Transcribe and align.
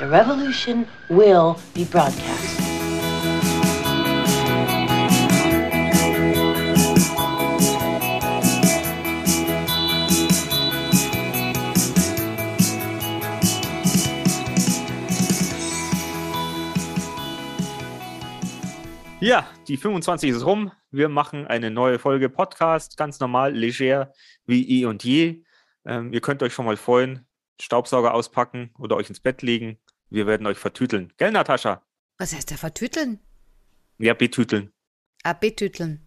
The 0.00 0.08
revolution 0.08 0.86
will 1.10 1.56
be 1.74 1.84
broadcast. 1.84 2.58
Ja, 19.20 19.46
die 19.68 19.76
25 19.76 20.30
ist 20.30 20.46
rum. 20.46 20.72
Wir 20.90 21.10
machen 21.10 21.46
eine 21.46 21.70
neue 21.70 21.98
Folge 21.98 22.30
Podcast, 22.30 22.96
ganz 22.96 23.20
normal, 23.20 23.52
leger, 23.52 24.14
wie 24.46 24.80
eh 24.80 24.86
und 24.86 25.04
je. 25.04 25.44
Ähm, 25.84 26.10
ihr 26.14 26.22
könnt 26.22 26.42
euch 26.42 26.54
schon 26.54 26.64
mal 26.64 26.78
freuen, 26.78 27.26
Staubsauger 27.60 28.14
auspacken 28.14 28.70
oder 28.78 28.96
euch 28.96 29.10
ins 29.10 29.20
Bett 29.20 29.42
legen. 29.42 29.78
Wir 30.10 30.26
werden 30.26 30.46
euch 30.46 30.58
vertüteln. 30.58 31.12
Gell, 31.16 31.30
Natascha? 31.30 31.82
Was 32.18 32.34
heißt 32.34 32.50
der 32.50 32.58
vertüteln? 32.58 33.20
Ja, 33.98 34.14
betüteln. 34.14 34.72
Ah, 35.22 35.32
betüteln. 35.32 36.04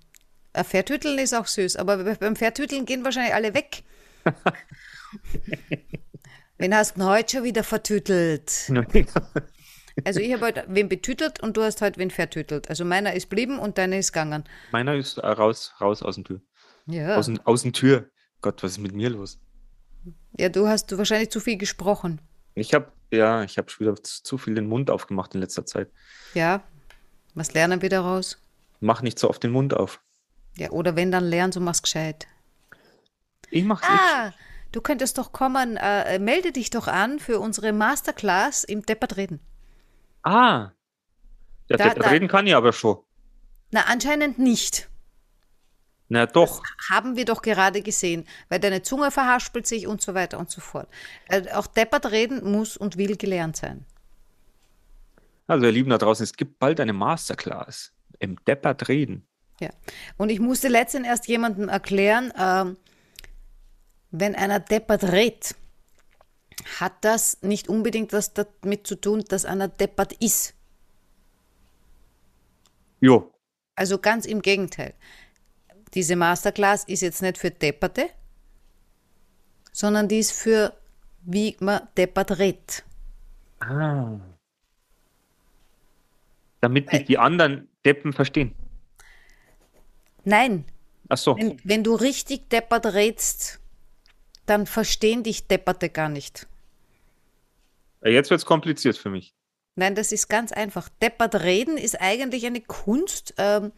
Äh, 0.51 0.63
vertüteln 0.63 1.17
ist 1.17 1.33
auch 1.33 1.47
süß, 1.47 1.77
aber 1.77 2.15
beim 2.15 2.35
Vertüteln 2.35 2.85
gehen 2.85 3.03
wahrscheinlich 3.03 3.33
alle 3.33 3.53
weg. 3.53 3.83
Wen 6.57 6.75
hast 6.75 6.97
du 6.97 7.03
heute 7.05 7.37
schon 7.37 7.43
wieder 7.45 7.63
vertütelt? 7.63 8.71
Also 10.05 10.19
ich 10.19 10.33
habe 10.33 10.47
heute 10.47 10.65
wen 10.69 10.89
betütelt 10.89 11.43
und 11.43 11.55
du 11.55 11.61
hast 11.61 11.79
heute 11.81 11.99
wen 11.99 12.09
vertütelt. 12.09 12.67
Also 12.67 12.83
meiner 12.83 13.13
ist 13.13 13.29
blieben 13.29 13.59
und 13.59 13.77
deiner 13.77 13.99
ist 13.99 14.11
gegangen. 14.11 14.43
Meiner 14.71 14.95
ist 14.95 15.19
äh, 15.19 15.27
raus, 15.27 15.71
raus 15.79 16.01
aus 16.01 16.15
dem 16.15 16.23
Tür. 16.23 16.41
Ja. 16.87 17.15
Aus, 17.15 17.29
aus 17.43 17.61
dem 17.61 17.73
Tür. 17.73 18.09
Gott, 18.41 18.63
was 18.63 18.71
ist 18.71 18.77
mit 18.79 18.93
mir 18.93 19.11
los? 19.11 19.39
Ja, 20.35 20.49
du 20.49 20.67
hast 20.67 20.91
du 20.91 20.97
wahrscheinlich 20.97 21.29
zu 21.29 21.39
viel 21.39 21.57
gesprochen. 21.59 22.21
Ich 22.55 22.73
habe, 22.73 22.91
ja, 23.13 23.43
ich 23.43 23.57
habe 23.57 23.69
schon 23.69 23.85
wieder 23.87 24.01
zu, 24.01 24.37
viel 24.37 24.55
den 24.55 24.67
Mund 24.67 24.89
aufgemacht 24.89 25.33
in 25.35 25.41
letzter 25.41 25.65
Zeit. 25.65 25.89
Ja. 26.33 26.61
Was 27.35 27.53
lernen 27.53 27.81
wir 27.81 27.89
daraus? 27.89 28.37
Mach 28.79 29.01
nicht 29.01 29.17
so 29.19 29.29
oft 29.29 29.43
den 29.43 29.51
Mund 29.51 29.73
auf. 29.75 30.01
Ja, 30.55 30.69
oder 30.71 30.95
wenn 30.95 31.11
dann 31.11 31.23
lernen, 31.23 31.51
so 31.51 31.59
mach's 31.59 31.81
gescheit. 31.81 32.27
Ich 33.49 33.63
mach's 33.63 33.87
Ah, 33.87 34.33
du 34.71 34.81
könntest 34.81 35.17
doch 35.17 35.31
kommen, 35.31 35.77
äh, 35.77 36.19
melde 36.19 36.51
dich 36.51 36.69
doch 36.69 36.87
an 36.87 37.19
für 37.19 37.39
unsere 37.39 37.71
Masterclass 37.73 38.63
im 38.63 38.83
Deppertreten. 38.85 39.35
nicht. 39.37 39.45
Ah. 40.23 40.71
Ja, 41.69 41.77
Da- 41.77 41.89
da, 41.89 41.93
da- 41.95 42.09
reden 42.09 42.27
kann 42.27 42.45
ich 42.47 42.55
aber 42.55 42.73
schon. 42.73 42.97
Na, 43.71 43.81
anscheinend 43.87 44.37
nicht. 44.37 44.89
Na 46.09 46.25
doch. 46.25 46.61
Haben 46.89 47.15
wir 47.15 47.25
doch 47.25 47.41
gerade 47.41 47.81
gesehen, 47.81 48.25
weil 48.49 48.59
deine 48.59 48.81
Zunge 48.81 49.09
verhaspelt 49.09 49.65
sich 49.65 49.87
und 49.87 50.01
so 50.01 50.13
weiter 50.13 50.37
und 50.37 50.49
so 50.49 50.61
fort. 50.61 50.87
Äh, 51.27 51.51
auch 51.53 51.67
deppert 51.67 52.11
reden 52.11 52.51
muss 52.51 52.77
und 52.77 52.97
will 52.97 53.15
gelernt 53.17 53.57
sein. 53.57 53.85
Also, 55.47 55.65
ihr 55.65 55.71
Lieben 55.71 55.89
da 55.89 55.97
draußen, 55.97 56.23
es 56.23 56.33
gibt 56.33 56.59
bald 56.59 56.79
eine 56.79 56.93
Masterclass 56.93 57.91
im 58.19 58.37
Deppert 58.45 58.87
reden. 58.87 59.27
Ja. 59.59 59.69
Und 60.17 60.29
ich 60.29 60.39
musste 60.39 60.67
letztens 60.67 61.07
erst 61.07 61.27
jemandem 61.27 61.69
erklären, 61.69 62.33
ähm, 62.37 62.77
wenn 64.11 64.35
einer 64.35 64.59
deppert 64.59 65.03
redet, 65.03 65.55
hat 66.79 66.93
das 67.01 67.41
nicht 67.41 67.67
unbedingt 67.67 68.13
was 68.13 68.33
damit 68.33 68.87
zu 68.87 68.95
tun, 68.95 69.23
dass 69.27 69.45
einer 69.45 69.67
deppert 69.67 70.13
ist. 70.13 70.53
Jo. 72.99 73.33
Also 73.75 73.97
ganz 73.97 74.25
im 74.25 74.41
Gegenteil. 74.41 74.93
Diese 75.93 76.15
Masterclass 76.15 76.83
ist 76.85 77.01
jetzt 77.01 77.21
nicht 77.21 77.37
für 77.37 77.51
Depperte, 77.51 78.09
sondern 79.71 80.07
die 80.07 80.19
ist 80.19 80.31
für, 80.31 80.73
wie 81.23 81.55
man 81.59 81.87
deppert 81.97 82.37
redet. 82.39 82.83
Ah. 83.59 84.19
Damit 86.61 86.91
dich 86.91 87.05
die 87.05 87.17
anderen 87.17 87.67
Deppen 87.85 88.13
verstehen. 88.13 88.55
Nein, 90.23 90.65
Ach 91.09 91.17
so. 91.17 91.37
wenn, 91.37 91.59
wenn 91.63 91.83
du 91.83 91.95
richtig 91.95 92.49
deppert 92.49 92.85
redst, 92.87 93.59
dann 94.45 94.65
verstehen 94.65 95.23
dich 95.23 95.47
Depperte 95.47 95.89
gar 95.89 96.09
nicht. 96.09 96.47
Jetzt 98.03 98.29
wird's 98.29 98.45
kompliziert 98.45 98.97
für 98.97 99.09
mich. 99.09 99.33
Nein, 99.75 99.95
das 99.95 100.11
ist 100.11 100.27
ganz 100.27 100.51
einfach. 100.51 100.89
Deppert 101.01 101.35
reden 101.35 101.77
ist 101.77 101.99
eigentlich 101.99 102.45
eine 102.45 102.61
Kunst. 102.61 103.33
Ähm, 103.37 103.71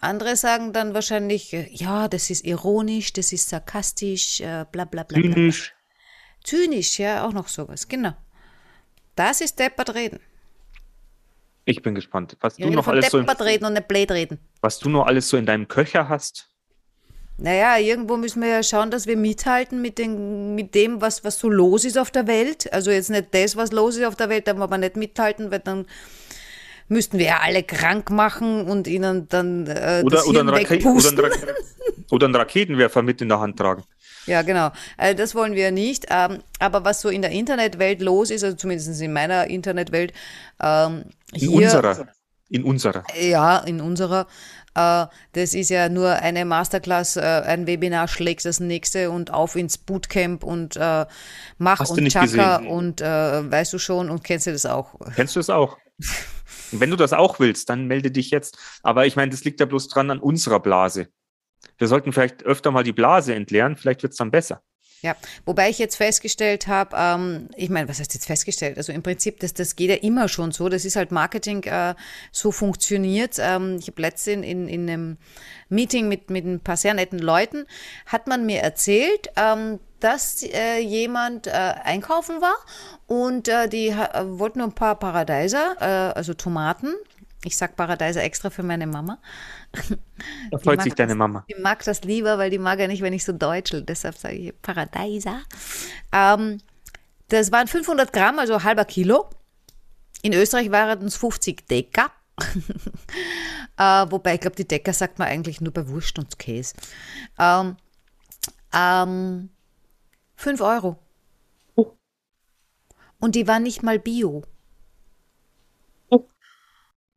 andere 0.00 0.36
sagen 0.36 0.72
dann 0.72 0.94
wahrscheinlich, 0.94 1.52
ja, 1.52 2.08
das 2.08 2.30
ist 2.30 2.44
ironisch, 2.44 3.12
das 3.12 3.32
ist 3.32 3.48
sarkastisch, 3.48 4.40
äh, 4.40 4.64
bla 4.70 4.84
bla 4.84 5.02
bla. 5.02 5.20
bla. 5.20 5.32
Zynisch. 5.32 5.74
Zynisch, 6.42 6.98
ja, 6.98 7.26
auch 7.26 7.32
noch 7.32 7.48
sowas, 7.48 7.86
genau. 7.88 8.12
Das 9.14 9.40
ist 9.40 9.58
deppert 9.58 9.94
reden. 9.94 10.20
Ich 11.66 11.82
bin 11.82 11.94
gespannt, 11.94 12.36
was 12.40 12.58
Ich 12.58 12.64
du 12.64 12.70
noch 12.70 12.88
alles 12.88 13.10
so, 13.10 13.18
deppert 13.20 13.42
reden 13.42 13.66
und 13.66 13.74
nicht 13.74 13.88
blöd 13.88 14.10
reden. 14.10 14.38
was 14.60 14.78
du 14.78 14.88
noch 14.88 15.06
alles 15.06 15.28
so 15.28 15.36
in 15.36 15.46
deinem 15.46 15.68
Köcher 15.68 16.08
hast. 16.08 16.48
Naja, 17.36 17.78
irgendwo 17.78 18.16
müssen 18.18 18.42
wir 18.42 18.48
ja 18.48 18.62
schauen, 18.62 18.90
dass 18.90 19.06
wir 19.06 19.16
mithalten 19.16 19.80
mit, 19.80 19.96
den, 19.98 20.54
mit 20.54 20.74
dem, 20.74 21.00
was, 21.00 21.24
was 21.24 21.38
so 21.38 21.48
los 21.48 21.84
ist 21.86 21.96
auf 21.96 22.10
der 22.10 22.26
Welt. 22.26 22.70
Also 22.72 22.90
jetzt 22.90 23.08
nicht 23.08 23.28
das, 23.32 23.56
was 23.56 23.72
los 23.72 23.96
ist 23.96 24.04
auf 24.04 24.16
der 24.16 24.28
Welt, 24.28 24.46
da 24.46 24.58
wollen 24.58 24.70
wir 24.70 24.76
nicht 24.78 24.96
mithalten, 24.96 25.50
weil 25.50 25.60
dann 25.60 25.86
müssten 26.90 27.18
wir 27.18 27.26
ja 27.26 27.38
alle 27.42 27.62
krank 27.62 28.10
machen 28.10 28.66
und 28.66 28.86
ihnen 28.86 29.28
dann 29.28 29.66
äh, 29.66 30.02
Oder, 30.04 30.16
das 30.18 30.26
oder, 30.26 30.40
Hirn 30.40 30.48
ein 30.48 30.54
Rake 30.54 30.66
oder, 30.66 30.94
wegpusten. 30.94 31.18
ein 31.18 31.24
Ra 31.24 31.36
oder 32.10 32.26
einen 32.26 32.34
Raketenwerfer 32.34 33.02
mit 33.02 33.22
in 33.22 33.28
der 33.28 33.40
Hand 33.40 33.56
tragen. 33.58 33.84
Ja, 34.26 34.42
genau. 34.42 34.70
Äh, 34.98 35.14
das 35.14 35.34
wollen 35.34 35.54
wir 35.54 35.70
nicht. 35.70 36.06
Ähm, 36.10 36.42
aber 36.58 36.84
was 36.84 37.00
so 37.00 37.08
in 37.08 37.22
der 37.22 37.30
Internetwelt 37.30 38.02
los 38.02 38.30
ist, 38.30 38.44
also 38.44 38.56
zumindest 38.56 39.00
in 39.00 39.12
meiner 39.12 39.46
Internetwelt, 39.46 40.12
ähm, 40.62 41.04
In 41.32 41.40
hier, 41.40 41.50
unserer. 41.50 42.08
In 42.48 42.64
unserer. 42.64 43.04
Ja, 43.18 43.58
in 43.58 43.80
unserer. 43.80 44.26
Äh, 44.74 45.06
das 45.32 45.54
ist 45.54 45.70
ja 45.70 45.88
nur 45.88 46.10
eine 46.10 46.44
Masterclass, 46.44 47.16
äh, 47.16 47.20
ein 47.20 47.66
Webinar 47.66 48.08
schlägt 48.08 48.44
das 48.44 48.58
nächste 48.60 49.10
und 49.10 49.32
auf 49.32 49.54
ins 49.56 49.78
Bootcamp 49.78 50.42
und 50.42 50.76
äh, 50.76 51.06
mach 51.58 51.78
Hast 51.80 51.90
und 51.92 52.08
Chaka 52.08 52.56
und 52.56 53.00
äh, 53.00 53.50
weißt 53.50 53.72
du 53.72 53.78
schon 53.78 54.10
und 54.10 54.24
kennst 54.24 54.46
du 54.46 54.52
das 54.52 54.66
auch. 54.66 54.94
Kennst 55.14 55.36
du 55.36 55.40
es 55.40 55.50
auch? 55.50 55.76
Wenn 56.72 56.90
du 56.90 56.96
das 56.96 57.12
auch 57.12 57.40
willst, 57.40 57.68
dann 57.68 57.86
melde 57.86 58.10
dich 58.10 58.30
jetzt. 58.30 58.58
Aber 58.82 59.06
ich 59.06 59.16
meine, 59.16 59.30
das 59.30 59.44
liegt 59.44 59.60
ja 59.60 59.66
bloß 59.66 59.88
dran 59.88 60.10
an 60.10 60.18
unserer 60.20 60.60
Blase. 60.60 61.08
Wir 61.78 61.88
sollten 61.88 62.12
vielleicht 62.12 62.42
öfter 62.44 62.70
mal 62.70 62.84
die 62.84 62.92
Blase 62.92 63.34
entleeren, 63.34 63.76
vielleicht 63.76 64.02
wird's 64.02 64.16
dann 64.16 64.30
besser. 64.30 64.62
Ja, 65.02 65.16
wobei 65.46 65.70
ich 65.70 65.78
jetzt 65.78 65.96
festgestellt 65.96 66.66
habe, 66.66 66.94
ähm, 66.98 67.48
ich 67.56 67.70
meine, 67.70 67.88
was 67.88 68.00
heißt 68.00 68.12
jetzt 68.12 68.26
festgestellt? 68.26 68.76
Also 68.76 68.92
im 68.92 69.02
Prinzip, 69.02 69.40
das, 69.40 69.54
das 69.54 69.74
geht 69.74 69.88
ja 69.88 69.96
immer 69.96 70.28
schon 70.28 70.52
so. 70.52 70.68
Das 70.68 70.84
ist 70.84 70.96
halt 70.96 71.10
Marketing, 71.10 71.62
äh, 71.64 71.94
so 72.32 72.52
funktioniert. 72.52 73.36
Ähm, 73.38 73.78
ich 73.80 73.88
habe 73.88 74.02
letztens 74.02 74.44
in, 74.44 74.68
in 74.68 74.90
einem 74.90 75.16
Meeting 75.70 76.08
mit, 76.08 76.28
mit 76.28 76.44
ein 76.44 76.60
paar 76.60 76.76
sehr 76.76 76.92
netten 76.92 77.18
Leuten, 77.18 77.66
hat 78.06 78.26
man 78.26 78.44
mir 78.44 78.60
erzählt, 78.60 79.30
ähm, 79.36 79.80
dass 80.00 80.42
äh, 80.42 80.78
jemand 80.78 81.46
äh, 81.46 81.50
einkaufen 81.50 82.40
war 82.40 82.56
und 83.06 83.48
äh, 83.48 83.68
die 83.68 83.94
wollten 83.94 84.60
ein 84.60 84.72
paar 84.72 84.98
Paradeiser, 84.98 85.76
äh, 85.80 86.16
also 86.16 86.34
Tomaten. 86.34 86.94
Ich 87.44 87.56
sag 87.56 87.74
Paradeiser 87.74 88.22
extra 88.22 88.50
für 88.50 88.62
meine 88.62 88.86
Mama. 88.86 89.18
Da 90.50 90.58
freut 90.58 90.82
sich 90.82 90.94
deine 90.94 91.12
das- 91.12 91.18
Mama. 91.18 91.44
Die 91.48 91.60
mag 91.60 91.82
das 91.84 92.02
lieber, 92.02 92.36
weil 92.36 92.50
die 92.50 92.58
mag 92.58 92.78
ja 92.78 92.86
nicht, 92.86 93.02
wenn 93.02 93.14
ich 93.14 93.24
so 93.24 93.32
deutschel. 93.32 93.82
Deshalb 93.82 94.16
sage 94.16 94.34
ich 94.34 94.62
Paradeiser. 94.62 95.40
Ähm, 96.12 96.60
das 97.28 97.50
waren 97.50 97.66
500 97.66 98.12
Gramm, 98.12 98.38
also 98.38 98.62
halber 98.62 98.84
Kilo. 98.84 99.30
In 100.22 100.34
Österreich 100.34 100.70
waren 100.70 101.06
es 101.06 101.16
50 101.16 101.66
Decker. 101.66 102.10
äh, 103.78 103.82
wobei, 104.10 104.34
ich 104.34 104.40
glaube, 104.40 104.56
die 104.56 104.68
Decker 104.68 104.92
sagt 104.92 105.18
man 105.18 105.28
eigentlich 105.28 105.60
nur 105.60 105.72
bei 105.72 105.88
Wurst 105.88 106.18
und 106.18 106.38
Käse. 106.38 106.74
Ähm, 107.38 107.76
ähm, 108.74 109.50
5 110.36 110.60
Euro. 110.60 110.98
Oh. 111.74 111.92
Und 113.18 113.34
die 113.34 113.46
waren 113.46 113.62
nicht 113.62 113.82
mal 113.82 113.98
bio. 113.98 114.42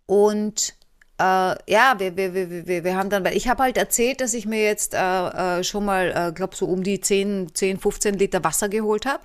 Und 0.05 0.75
äh, 1.19 1.55
ja, 1.71 1.95
wir, 1.97 2.17
wir, 2.17 2.33
wir, 2.33 2.83
wir, 2.83 2.95
haben 2.95 3.09
dann, 3.09 3.23
weil 3.23 3.37
ich 3.37 3.47
habe 3.47 3.63
halt 3.63 3.77
erzählt, 3.77 4.21
dass 4.21 4.33
ich 4.33 4.45
mir 4.45 4.63
jetzt 4.63 4.93
äh, 4.93 5.59
äh, 5.59 5.63
schon 5.63 5.85
mal, 5.85 6.11
äh, 6.29 6.31
glaube 6.33 6.55
so 6.55 6.65
um 6.65 6.83
die 6.83 6.99
10, 6.99 7.53
10, 7.53 7.79
15 7.79 8.15
Liter 8.15 8.43
Wasser 8.43 8.69
geholt 8.69 9.05
habe. 9.05 9.23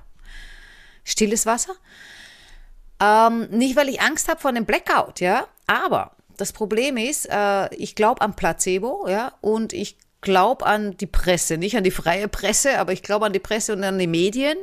Stilles 1.05 1.47
Wasser. 1.47 1.75
Ähm, 3.01 3.49
nicht, 3.51 3.77
weil 3.77 3.89
ich 3.89 4.01
Angst 4.01 4.29
habe 4.29 4.41
vor 4.41 4.51
einem 4.51 4.67
Blackout, 4.67 5.21
ja, 5.21 5.47
aber 5.67 6.13
das 6.37 6.53
Problem 6.53 6.97
ist, 6.97 7.27
äh, 7.31 7.75
ich 7.75 7.95
glaube 7.95 8.21
an 8.21 8.35
Placebo, 8.35 9.07
ja, 9.09 9.33
und 9.41 9.73
ich 9.73 9.97
glaube 10.21 10.67
an 10.67 10.97
die 10.97 11.07
Presse, 11.07 11.59
nicht 11.59 11.77
an 11.77 11.85
die 11.85 11.91
freie 11.91 12.29
Presse, 12.29 12.79
aber 12.79 12.93
ich 12.93 13.03
glaube 13.03 13.27
an 13.27 13.33
die 13.33 13.39
Presse 13.39 13.73
und 13.73 13.85
an 13.85 13.99
die 13.99 14.07
Medien. 14.07 14.57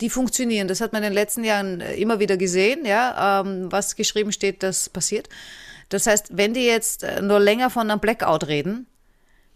Die 0.00 0.10
funktionieren. 0.10 0.66
Das 0.68 0.80
hat 0.80 0.92
man 0.92 1.02
in 1.02 1.10
den 1.10 1.14
letzten 1.14 1.44
Jahren 1.44 1.80
äh, 1.80 1.94
immer 1.96 2.20
wieder 2.20 2.36
gesehen, 2.36 2.84
ja, 2.86 3.40
ähm, 3.42 3.70
was 3.70 3.96
geschrieben 3.96 4.32
steht, 4.32 4.62
das 4.62 4.88
passiert. 4.88 5.28
Das 5.90 6.06
heißt, 6.06 6.36
wenn 6.36 6.54
die 6.54 6.64
jetzt 6.64 7.02
äh, 7.02 7.20
nur 7.20 7.40
länger 7.40 7.68
von 7.70 7.90
einem 7.90 8.00
Blackout 8.00 8.46
reden, 8.46 8.86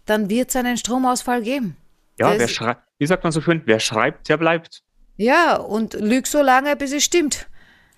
dann 0.05 0.29
wird 0.29 0.49
es 0.49 0.55
einen 0.55 0.77
Stromausfall 0.77 1.41
geben. 1.41 1.77
Ja, 2.19 2.29
Das- 2.31 2.39
wer 2.39 2.47
schreibt, 2.47 2.83
wie 2.99 3.05
sagt 3.07 3.23
man 3.23 3.31
so 3.31 3.41
schön, 3.41 3.61
wer 3.65 3.79
schreibt, 3.79 4.29
der 4.29 4.37
bleibt. 4.37 4.83
Ja, 5.17 5.55
und 5.55 5.93
lüg 5.93 6.27
so 6.27 6.41
lange, 6.41 6.75
bis 6.75 6.91
es 6.91 7.03
stimmt. 7.03 7.47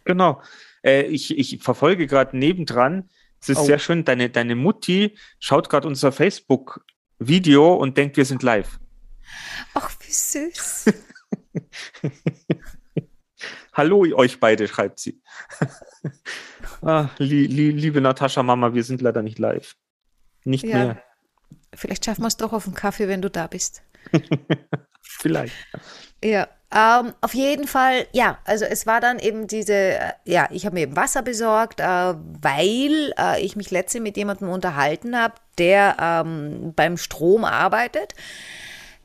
Genau. 0.05 0.41
Äh, 0.83 1.03
ich, 1.03 1.37
ich 1.37 1.61
verfolge 1.61 2.07
gerade 2.07 2.37
nebendran, 2.37 3.09
es 3.41 3.49
ist 3.49 3.57
Oh. 3.59 3.65
sehr 3.65 3.79
schön, 3.79 4.05
deine, 4.05 4.29
deine 4.29 4.55
Mutti 4.55 5.15
schaut 5.39 5.69
gerade 5.69 5.87
unser 5.87 6.11
Facebook-Video 6.11 7.73
und 7.75 7.97
denkt, 7.97 8.17
wir 8.17 8.25
sind 8.25 8.41
live. 8.43 8.79
Ach, 9.73 9.91
wie 10.05 10.11
süß. 10.11 10.85
Hallo, 13.73 14.03
euch 14.15 14.39
beide, 14.39 14.67
schreibt 14.67 14.99
sie. 14.99 15.21
ah, 16.81 17.09
li, 17.19 17.45
li, 17.45 17.69
liebe 17.71 18.01
Natascha, 18.01 18.41
Mama, 18.41 18.73
wir 18.73 18.83
sind 18.83 19.01
leider 19.01 19.21
nicht 19.21 19.37
live. 19.39 19.75
Nicht 20.43 20.63
Ja. 20.63 20.77
mehr. 20.77 21.03
Vielleicht 21.73 22.05
schaffen 22.05 22.23
wir 22.23 22.27
es 22.27 22.37
doch 22.37 22.53
auf 22.53 22.63
den 22.63 22.73
Kaffee, 22.73 23.07
wenn 23.07 23.21
du 23.21 23.29
da 23.29 23.45
bist. 23.47 23.83
Vielleicht. 25.01 25.53
Ja, 26.23 26.47
ähm, 26.73 27.13
auf 27.21 27.33
jeden 27.33 27.67
Fall, 27.67 28.07
ja, 28.11 28.39
also 28.43 28.65
es 28.65 28.85
war 28.87 28.99
dann 28.99 29.19
eben 29.19 29.47
diese, 29.47 29.73
äh, 29.73 30.13
ja, 30.25 30.49
ich 30.51 30.65
habe 30.65 30.73
mir 30.75 30.81
eben 30.81 30.95
Wasser 30.95 31.21
besorgt, 31.21 31.79
äh, 31.79 31.83
weil 31.85 33.13
äh, 33.17 33.41
ich 33.41 33.55
mich 33.55 33.71
letzte 33.71 33.99
mit 34.01 34.17
jemandem 34.17 34.49
unterhalten 34.49 35.15
habe, 35.17 35.35
der 35.57 35.95
ähm, 35.99 36.73
beim 36.75 36.97
Strom 36.97 37.45
arbeitet, 37.45 38.15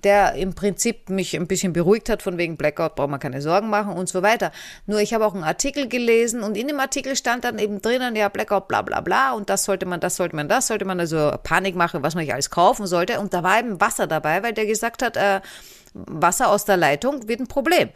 der 0.05 0.35
im 0.35 0.55
Prinzip 0.55 1.09
mich 1.09 1.37
ein 1.37 1.47
bisschen 1.47 1.73
beruhigt 1.73 2.09
hat, 2.09 2.23
von 2.23 2.39
wegen 2.39 2.57
Blackout 2.57 2.97
braucht 2.97 3.11
man 3.11 3.21
keine 3.21 3.41
Sorgen 3.41 3.71
machen 3.71 3.93
und 3.95 4.09
so 4.09 4.23
weiter. 4.23 4.53
Nur 4.87 5.01
ich 5.01 5.15
habe 5.15 5.27
auch 5.27 5.35
einen 5.35 5.45
Artikel 5.45 5.89
gelesen 5.89 6.43
und 6.43 6.57
in 6.57 6.69
dem 6.69 6.81
Artikel 6.81 7.17
stand 7.17 7.45
dann 7.45 7.59
eben 7.59 7.81
drinnen, 7.81 8.17
ja, 8.17 8.29
Blackout, 8.29 8.69
bla 8.69 8.83
bla 8.83 9.01
bla 9.01 9.33
und 9.33 9.51
das 9.51 9.65
sollte 9.65 9.87
man, 9.87 10.01
das 10.01 10.17
sollte 10.17 10.37
man, 10.37 10.49
das 10.49 10.67
sollte 10.67 10.85
man, 10.85 10.99
also 11.01 11.33
Panik 11.43 11.77
machen, 11.77 12.03
was 12.03 12.15
man 12.15 12.25
nicht 12.25 12.33
alles 12.33 12.51
kaufen 12.51 12.87
sollte. 12.87 13.21
Und 13.21 13.35
da 13.35 13.43
war 13.43 13.59
eben 13.59 13.81
Wasser 13.81 14.07
dabei, 14.07 14.43
weil 14.43 14.53
der 14.53 14.67
gesagt 14.67 15.03
hat, 15.03 15.17
äh, 15.17 15.41
Wasser 15.95 16.49
aus 16.49 16.65
der 16.65 16.77
Leitung 16.77 17.29
wird 17.29 17.41
ein 17.41 17.47
Problem. 17.47 17.91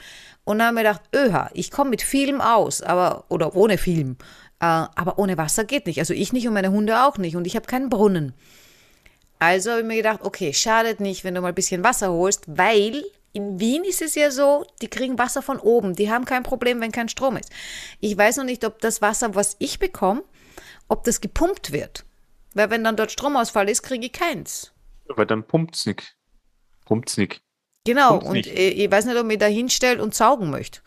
Und 0.45 0.59
dann 0.59 0.69
haben 0.69 0.75
wir 0.77 0.83
gedacht, 0.85 1.03
öha, 1.15 1.51
ich 1.55 1.71
komme 1.71 1.91
mit 1.91 2.03
Film 2.03 2.41
aus, 2.41 2.83
aber, 2.83 3.25
oder 3.29 3.57
ohne 3.57 3.79
Film. 3.79 4.17
Äh, 4.61 4.65
aber 4.65 5.19
ohne 5.19 5.37
Wasser 5.37 5.65
geht 5.65 5.87
nicht. 5.87 5.99
Also 5.99 6.15
ich 6.15 6.33
nicht 6.33 6.47
und 6.47 6.55
meine 6.55 6.71
Hunde 6.71 7.05
auch 7.05 7.19
nicht. 7.19 7.37
Und 7.37 7.47
ich 7.47 7.57
habe 7.57 7.67
keinen 7.67 7.89
Brunnen. 7.89 8.33
Also 9.39 9.71
habe 9.71 9.81
ich 9.81 9.87
mir 9.87 9.97
gedacht, 9.97 10.21
okay, 10.23 10.53
schadet 10.53 11.01
nicht, 11.01 11.25
wenn 11.25 11.35
du 11.35 11.41
mal 11.41 11.49
ein 11.49 11.55
bisschen 11.55 11.85
Wasser 11.85 12.11
holst, 12.11 12.45
weil 12.47 13.05
in 13.33 13.61
Wien 13.61 13.85
ist 13.85 14.01
es 14.01 14.15
ja 14.15 14.31
so, 14.31 14.65
die 14.81 14.89
kriegen 14.89 15.19
Wasser 15.19 15.43
von 15.43 15.59
oben. 15.59 15.95
Die 15.95 16.11
haben 16.11 16.25
kein 16.25 16.43
Problem, 16.43 16.81
wenn 16.81 16.91
kein 16.91 17.11
Strom 17.11 17.37
ist. 17.37 17.51
Ich 18.01 18.17
weiß 18.17 18.39
noch 18.39 18.45
nicht, 18.45 18.65
ob 18.65 18.81
das 18.81 19.03
Wasser, 19.03 19.35
was 19.35 19.57
ich 19.59 19.79
bekomme, 19.79 20.25
ob 20.89 21.05
das 21.05 21.21
gepumpt 21.21 21.71
wird. 21.71 22.07
Weil 22.55 22.71
wenn 22.71 22.83
dann 22.83 22.97
dort 22.97 23.13
Stromausfall 23.13 23.69
ist, 23.69 23.83
kriege 23.83 24.07
ich 24.07 24.13
keins. 24.13 24.73
Aber 25.11 25.27
dann 25.27 25.47
pumpt's 25.47 25.85
nicht. 25.85 26.17
Pumpt's 26.87 27.19
nicht. 27.19 27.43
Genau, 27.85 28.13
Pumpt's 28.13 28.27
und 28.27 28.33
nicht. 28.37 28.49
äh, 28.49 28.71
ich 28.71 28.91
weiß 28.91 29.05
nicht, 29.05 29.19
ob 29.19 29.31
ich 29.31 29.39
da 29.39 29.47
hinstellt 29.47 30.01
und 30.01 30.15
saugen 30.15 30.49
möchte. 30.49 30.81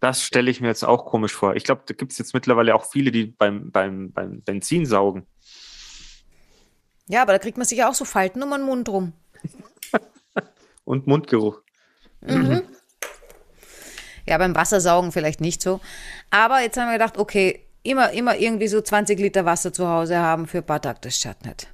Das 0.00 0.24
stelle 0.24 0.50
ich 0.50 0.60
mir 0.60 0.68
jetzt 0.68 0.84
auch 0.84 1.04
komisch 1.06 1.32
vor. 1.32 1.54
Ich 1.54 1.62
glaube, 1.62 1.82
da 1.86 1.94
gibt 1.94 2.10
es 2.10 2.18
jetzt 2.18 2.34
mittlerweile 2.34 2.74
auch 2.74 2.90
viele, 2.90 3.12
die 3.12 3.26
beim, 3.26 3.70
beim, 3.70 4.10
beim 4.12 4.42
Benzin 4.42 4.86
saugen. 4.86 5.26
Ja, 7.10 7.22
aber 7.22 7.32
da 7.32 7.38
kriegt 7.38 7.58
man 7.58 7.66
sich 7.66 7.78
ja 7.78 7.90
auch 7.90 7.94
so 7.94 8.04
Falten 8.04 8.40
um 8.42 8.50
den 8.50 8.62
Mund 8.62 8.88
rum. 8.88 9.12
Und 10.84 11.08
Mundgeruch. 11.08 11.60
Ja, 14.26 14.38
beim 14.38 14.54
Wassersaugen 14.54 15.10
vielleicht 15.10 15.40
nicht 15.40 15.60
so. 15.60 15.80
Aber 16.30 16.60
jetzt 16.60 16.78
haben 16.78 16.86
wir 16.86 16.92
gedacht, 16.92 17.18
okay, 17.18 17.66
immer, 17.82 18.12
immer 18.12 18.36
irgendwie 18.36 18.68
so 18.68 18.80
20 18.80 19.18
Liter 19.18 19.44
Wasser 19.44 19.72
zu 19.72 19.88
Hause 19.88 20.18
haben 20.18 20.46
für 20.46 20.58
ein 20.58 20.66
paar 20.66 20.80
Tage, 20.80 21.00
das 21.02 21.18
schadet 21.18 21.46
nicht. 21.46 21.68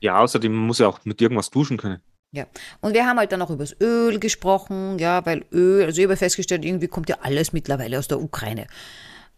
Ja, 0.00 0.18
außerdem 0.18 0.52
muss 0.52 0.80
er 0.80 0.88
auch 0.88 1.04
mit 1.04 1.20
irgendwas 1.20 1.50
duschen 1.50 1.76
können. 1.76 2.02
Ja, 2.32 2.46
und 2.80 2.94
wir 2.94 3.06
haben 3.06 3.18
halt 3.18 3.30
dann 3.30 3.42
auch 3.42 3.50
über 3.50 3.62
das 3.62 3.76
Öl 3.80 4.18
gesprochen, 4.18 4.98
ja, 4.98 5.24
weil 5.24 5.44
Öl, 5.52 5.84
also 5.84 5.98
ich 6.00 6.04
habe 6.04 6.16
festgestellt, 6.16 6.64
irgendwie 6.64 6.88
kommt 6.88 7.08
ja 7.08 7.18
alles 7.22 7.52
mittlerweile 7.52 7.98
aus 7.98 8.08
der 8.08 8.20
Ukraine. 8.20 8.66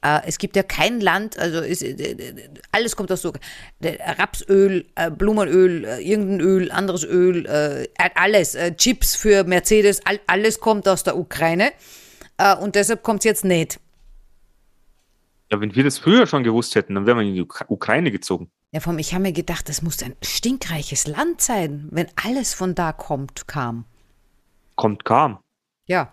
Äh, 0.02 0.20
es 0.26 0.38
gibt 0.38 0.56
ja 0.56 0.62
kein 0.62 1.00
Land, 1.00 1.38
also 1.38 1.61
es, 1.61 1.82
äh, 1.82 2.49
alles 2.73 2.97
kommt 2.97 3.12
aus 3.12 3.23
der 3.23 3.31
Ukraine. 3.31 4.19
Rapsöl, 4.19 4.87
äh, 4.94 5.11
Blumenöl, 5.11 5.85
äh, 5.85 6.00
irgendein 6.00 6.41
Öl, 6.41 6.70
anderes 6.70 7.05
Öl, 7.05 7.47
äh, 7.47 7.87
alles, 8.14 8.55
äh, 8.55 8.75
Chips 8.75 9.14
für 9.14 9.44
Mercedes, 9.44 10.05
all, 10.06 10.19
alles 10.26 10.58
kommt 10.61 10.88
aus 10.88 11.05
der 11.05 11.19
Ukraine. 11.19 11.73
Äh, 12.38 12.56
und 12.56 12.76
deshalb 12.76 13.02
kommt 13.02 13.20
es 13.20 13.25
jetzt 13.25 13.44
nicht. 13.44 13.79
Ja, 15.52 15.61
wenn 15.61 15.75
wir 15.75 15.85
das 15.85 15.99
früher 15.99 16.26
schon 16.26 16.44
gewusst 16.44 16.75
hätten, 16.76 16.94
dann 16.94 17.06
wären 17.06 17.19
wir 17.19 17.25
in 17.25 17.35
die 17.35 17.43
Ukra 17.43 17.67
Ukraine 17.69 18.11
gezogen. 18.11 18.50
Ja, 18.73 18.81
vom, 18.81 18.99
ich 18.99 19.12
habe 19.12 19.23
mir 19.23 19.32
gedacht, 19.32 19.69
das 19.69 19.82
muss 19.82 20.02
ein 20.02 20.14
stinkreiches 20.23 21.08
Land 21.08 21.41
sein, 21.41 21.88
wenn 21.91 22.06
alles 22.14 22.55
von 22.55 22.75
da 22.75 22.93
kommt, 22.93 23.49
kam. 23.49 23.85
Kommt 24.76 25.05
kam. 25.05 25.41
Ja. 25.87 26.12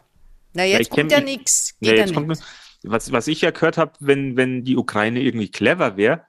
Na, 0.54 0.66
jetzt 0.66 0.89
kenn 0.89 1.04
kommt 1.04 1.12
ja 1.12 1.22
nichts. 1.22 1.75
Ja, 1.80 1.92
Geht 1.92 2.00
ja 2.00 2.06
jetzt 2.06 2.16
kommt, 2.16 2.28
nix. 2.30 2.42
Was, 2.89 3.12
was 3.12 3.28
ich 3.28 3.42
ja 3.42 3.51
gehört 3.51 3.78
habe, 3.78 3.94
wenn, 4.00 4.38
wenn 4.38 4.63
die 4.63 4.78
Ukraine 4.78 5.22
irgendwie 5.22 5.50
clever 5.50 5.98
wäre, 5.98 6.25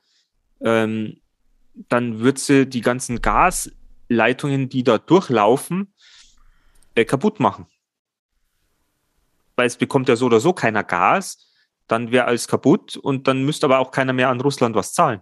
ähm, 0.61 1.21
dann 1.89 2.21
würde 2.21 2.41
sie 2.41 2.67
die 2.67 2.81
ganzen 2.81 3.23
Gasleitungen, 3.23 4.69
die 4.69 4.83
da 4.83 4.99
durchlaufen, 4.99 5.93
äh, 6.95 7.05
kaputt 7.05 7.41
machen. 7.41 7.67
Weil 9.57 9.67
es 9.67 9.77
bekommt 9.77 10.09
ja 10.09 10.17
so 10.17 10.27
oder 10.27 10.41
so 10.41 10.53
keiner 10.53 10.85
Gas, 10.85 11.47
dann 11.87 12.11
wäre 12.11 12.27
alles 12.27 12.49
kaputt 12.49 12.97
und 12.97 13.29
dann 13.29 13.45
müsste 13.45 13.67
aber 13.67 13.79
auch 13.79 13.91
keiner 13.91 14.13
mehr 14.13 14.29
an 14.29 14.41
Russland 14.41 14.75
was 14.75 14.93
zahlen. 14.93 15.21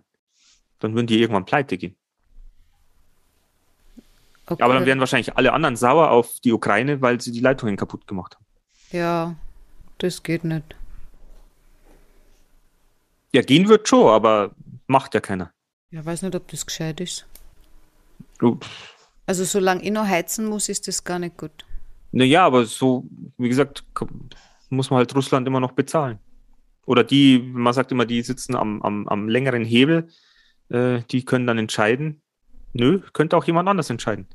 Dann 0.80 0.94
würden 0.94 1.06
die 1.06 1.20
irgendwann 1.20 1.44
pleite 1.44 1.78
gehen. 1.78 1.96
Okay. 4.46 4.62
Aber 4.62 4.74
dann 4.74 4.86
wären 4.86 5.00
wahrscheinlich 5.00 5.36
alle 5.36 5.52
anderen 5.52 5.76
sauer 5.76 6.10
auf 6.10 6.40
die 6.40 6.52
Ukraine, 6.52 7.00
weil 7.02 7.20
sie 7.20 7.32
die 7.32 7.40
Leitungen 7.40 7.76
kaputt 7.76 8.06
gemacht 8.06 8.36
haben. 8.36 8.44
Ja, 8.92 9.34
das 9.98 10.22
geht 10.22 10.44
nicht. 10.44 10.76
Ja, 13.36 13.42
gehen 13.42 13.68
wird 13.68 13.86
schon, 13.86 14.08
aber 14.08 14.52
macht 14.86 15.12
ja 15.12 15.20
keiner. 15.20 15.52
Ja, 15.90 16.02
weiß 16.02 16.22
nicht, 16.22 16.34
ob 16.34 16.48
das 16.48 16.64
gescheit 16.64 17.00
ist. 17.02 17.26
Du, 18.38 18.58
Also 19.26 19.44
solange 19.44 19.82
ich 19.82 19.90
noch 19.90 20.06
heizen 20.06 20.46
muss, 20.46 20.70
ist 20.70 20.88
das 20.88 21.04
gar 21.04 21.18
nicht 21.18 21.36
gut. 21.36 21.66
Naja, 22.12 22.46
aber 22.46 22.64
so, 22.64 23.04
wie 23.36 23.50
gesagt, 23.50 23.84
muss 24.70 24.88
man 24.88 24.96
halt 24.96 25.14
Russland 25.14 25.46
immer 25.46 25.60
noch 25.60 25.72
bezahlen. 25.72 26.18
Oder 26.86 27.04
die, 27.04 27.38
man 27.38 27.74
sagt 27.74 27.92
immer, 27.92 28.06
die 28.06 28.22
sitzen 28.22 28.56
am, 28.56 28.80
am, 28.80 29.06
am 29.06 29.28
längeren 29.28 29.66
Hebel, 29.66 30.08
äh, 30.70 31.02
die 31.10 31.22
können 31.22 31.46
dann 31.46 31.58
entscheiden. 31.58 32.22
Nö, 32.72 33.00
könnte 33.12 33.36
auch 33.36 33.44
jemand 33.44 33.68
anders 33.68 33.90
entscheiden. 33.90 34.26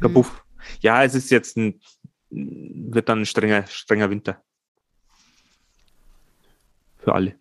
Kabuff. 0.00 0.44
Ja, 0.80 1.02
es 1.02 1.16
ist 1.16 1.30
jetzt 1.32 1.56
ein, 1.56 1.80
wird 2.30 3.08
dann 3.08 3.22
ein 3.22 3.26
strenger, 3.26 3.66
strenger 3.66 4.10
Winter. 4.10 4.40
Für 7.04 7.14
alle. 7.14 7.34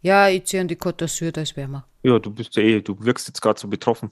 Ja, 0.00 0.28
ich 0.28 0.44
ziehe 0.46 0.60
an 0.60 0.68
die 0.68 0.76
Côte 0.76 1.04
d'Azur, 1.04 1.32
da 1.32 1.42
ist 1.42 1.56
wärmer. 1.56 1.86
Ja, 2.02 2.18
du 2.18 2.30
bist 2.30 2.56
ja 2.56 2.62
eh, 2.62 2.80
du 2.80 2.96
wirkst 3.00 3.28
jetzt 3.28 3.40
gerade 3.40 3.60
so 3.60 3.68
betroffen. 3.68 4.10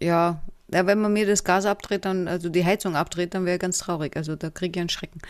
Ja, 0.00 0.42
ja, 0.72 0.86
wenn 0.86 1.00
man 1.00 1.12
mir 1.12 1.26
das 1.26 1.42
Gas 1.42 1.66
abdreht, 1.66 2.04
dann, 2.04 2.28
also 2.28 2.48
die 2.48 2.64
Heizung 2.64 2.94
abdreht, 2.94 3.34
dann 3.34 3.44
wäre 3.44 3.56
ich 3.56 3.60
ganz 3.60 3.78
traurig. 3.78 4.16
Also 4.16 4.36
da 4.36 4.50
kriege 4.50 4.78
ich 4.78 4.80
einen 4.80 4.88
Schrecken. 4.88 5.20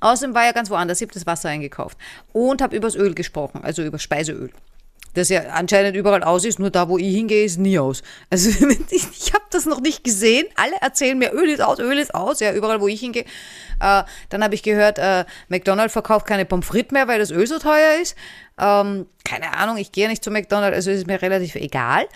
Außerdem 0.00 0.34
war 0.34 0.44
ja 0.44 0.52
ganz 0.52 0.70
woanders. 0.70 1.00
Ich 1.00 1.06
habe 1.06 1.14
das 1.14 1.26
Wasser 1.26 1.50
eingekauft 1.50 1.98
und 2.32 2.62
habe 2.62 2.76
übers 2.76 2.94
Öl 2.94 3.14
gesprochen, 3.14 3.62
also 3.62 3.82
über 3.82 3.98
Speiseöl. 3.98 4.50
Das 5.14 5.28
ja 5.28 5.42
anscheinend 5.52 5.96
überall 5.96 6.22
aus 6.22 6.44
ist, 6.44 6.58
nur 6.58 6.70
da, 6.70 6.88
wo 6.88 6.98
ich 6.98 7.14
hingehe, 7.14 7.44
ist 7.44 7.58
nie 7.58 7.78
aus. 7.78 8.02
Also 8.30 8.50
ich, 8.90 9.32
habe 9.32 9.44
das 9.50 9.66
noch 9.66 9.80
nicht 9.80 10.04
gesehen. 10.04 10.46
Alle 10.56 10.76
erzählen 10.80 11.18
mir, 11.18 11.32
Öl 11.32 11.48
ist 11.48 11.60
aus, 11.60 11.78
Öl 11.78 11.98
ist 11.98 12.14
aus, 12.14 12.40
ja, 12.40 12.52
überall, 12.52 12.80
wo 12.80 12.88
ich 12.88 13.00
hingehe. 13.00 13.24
Äh, 13.80 14.02
dann 14.28 14.44
habe 14.44 14.54
ich 14.54 14.62
gehört, 14.62 14.98
äh, 14.98 15.24
McDonald's 15.48 15.92
verkauft 15.92 16.26
keine 16.26 16.44
Pommes 16.44 16.66
frites 16.66 16.92
mehr, 16.92 17.08
weil 17.08 17.18
das 17.18 17.30
Öl 17.30 17.46
so 17.46 17.58
teuer 17.58 18.00
ist. 18.00 18.16
Ähm, 18.58 19.06
keine 19.24 19.56
Ahnung, 19.56 19.76
ich 19.76 19.92
gehe 19.92 20.08
nicht 20.08 20.22
zu 20.22 20.30
McDonald's, 20.30 20.76
also 20.76 20.90
ist 20.90 21.06
mir 21.06 21.20
relativ 21.20 21.54
egal. 21.54 22.06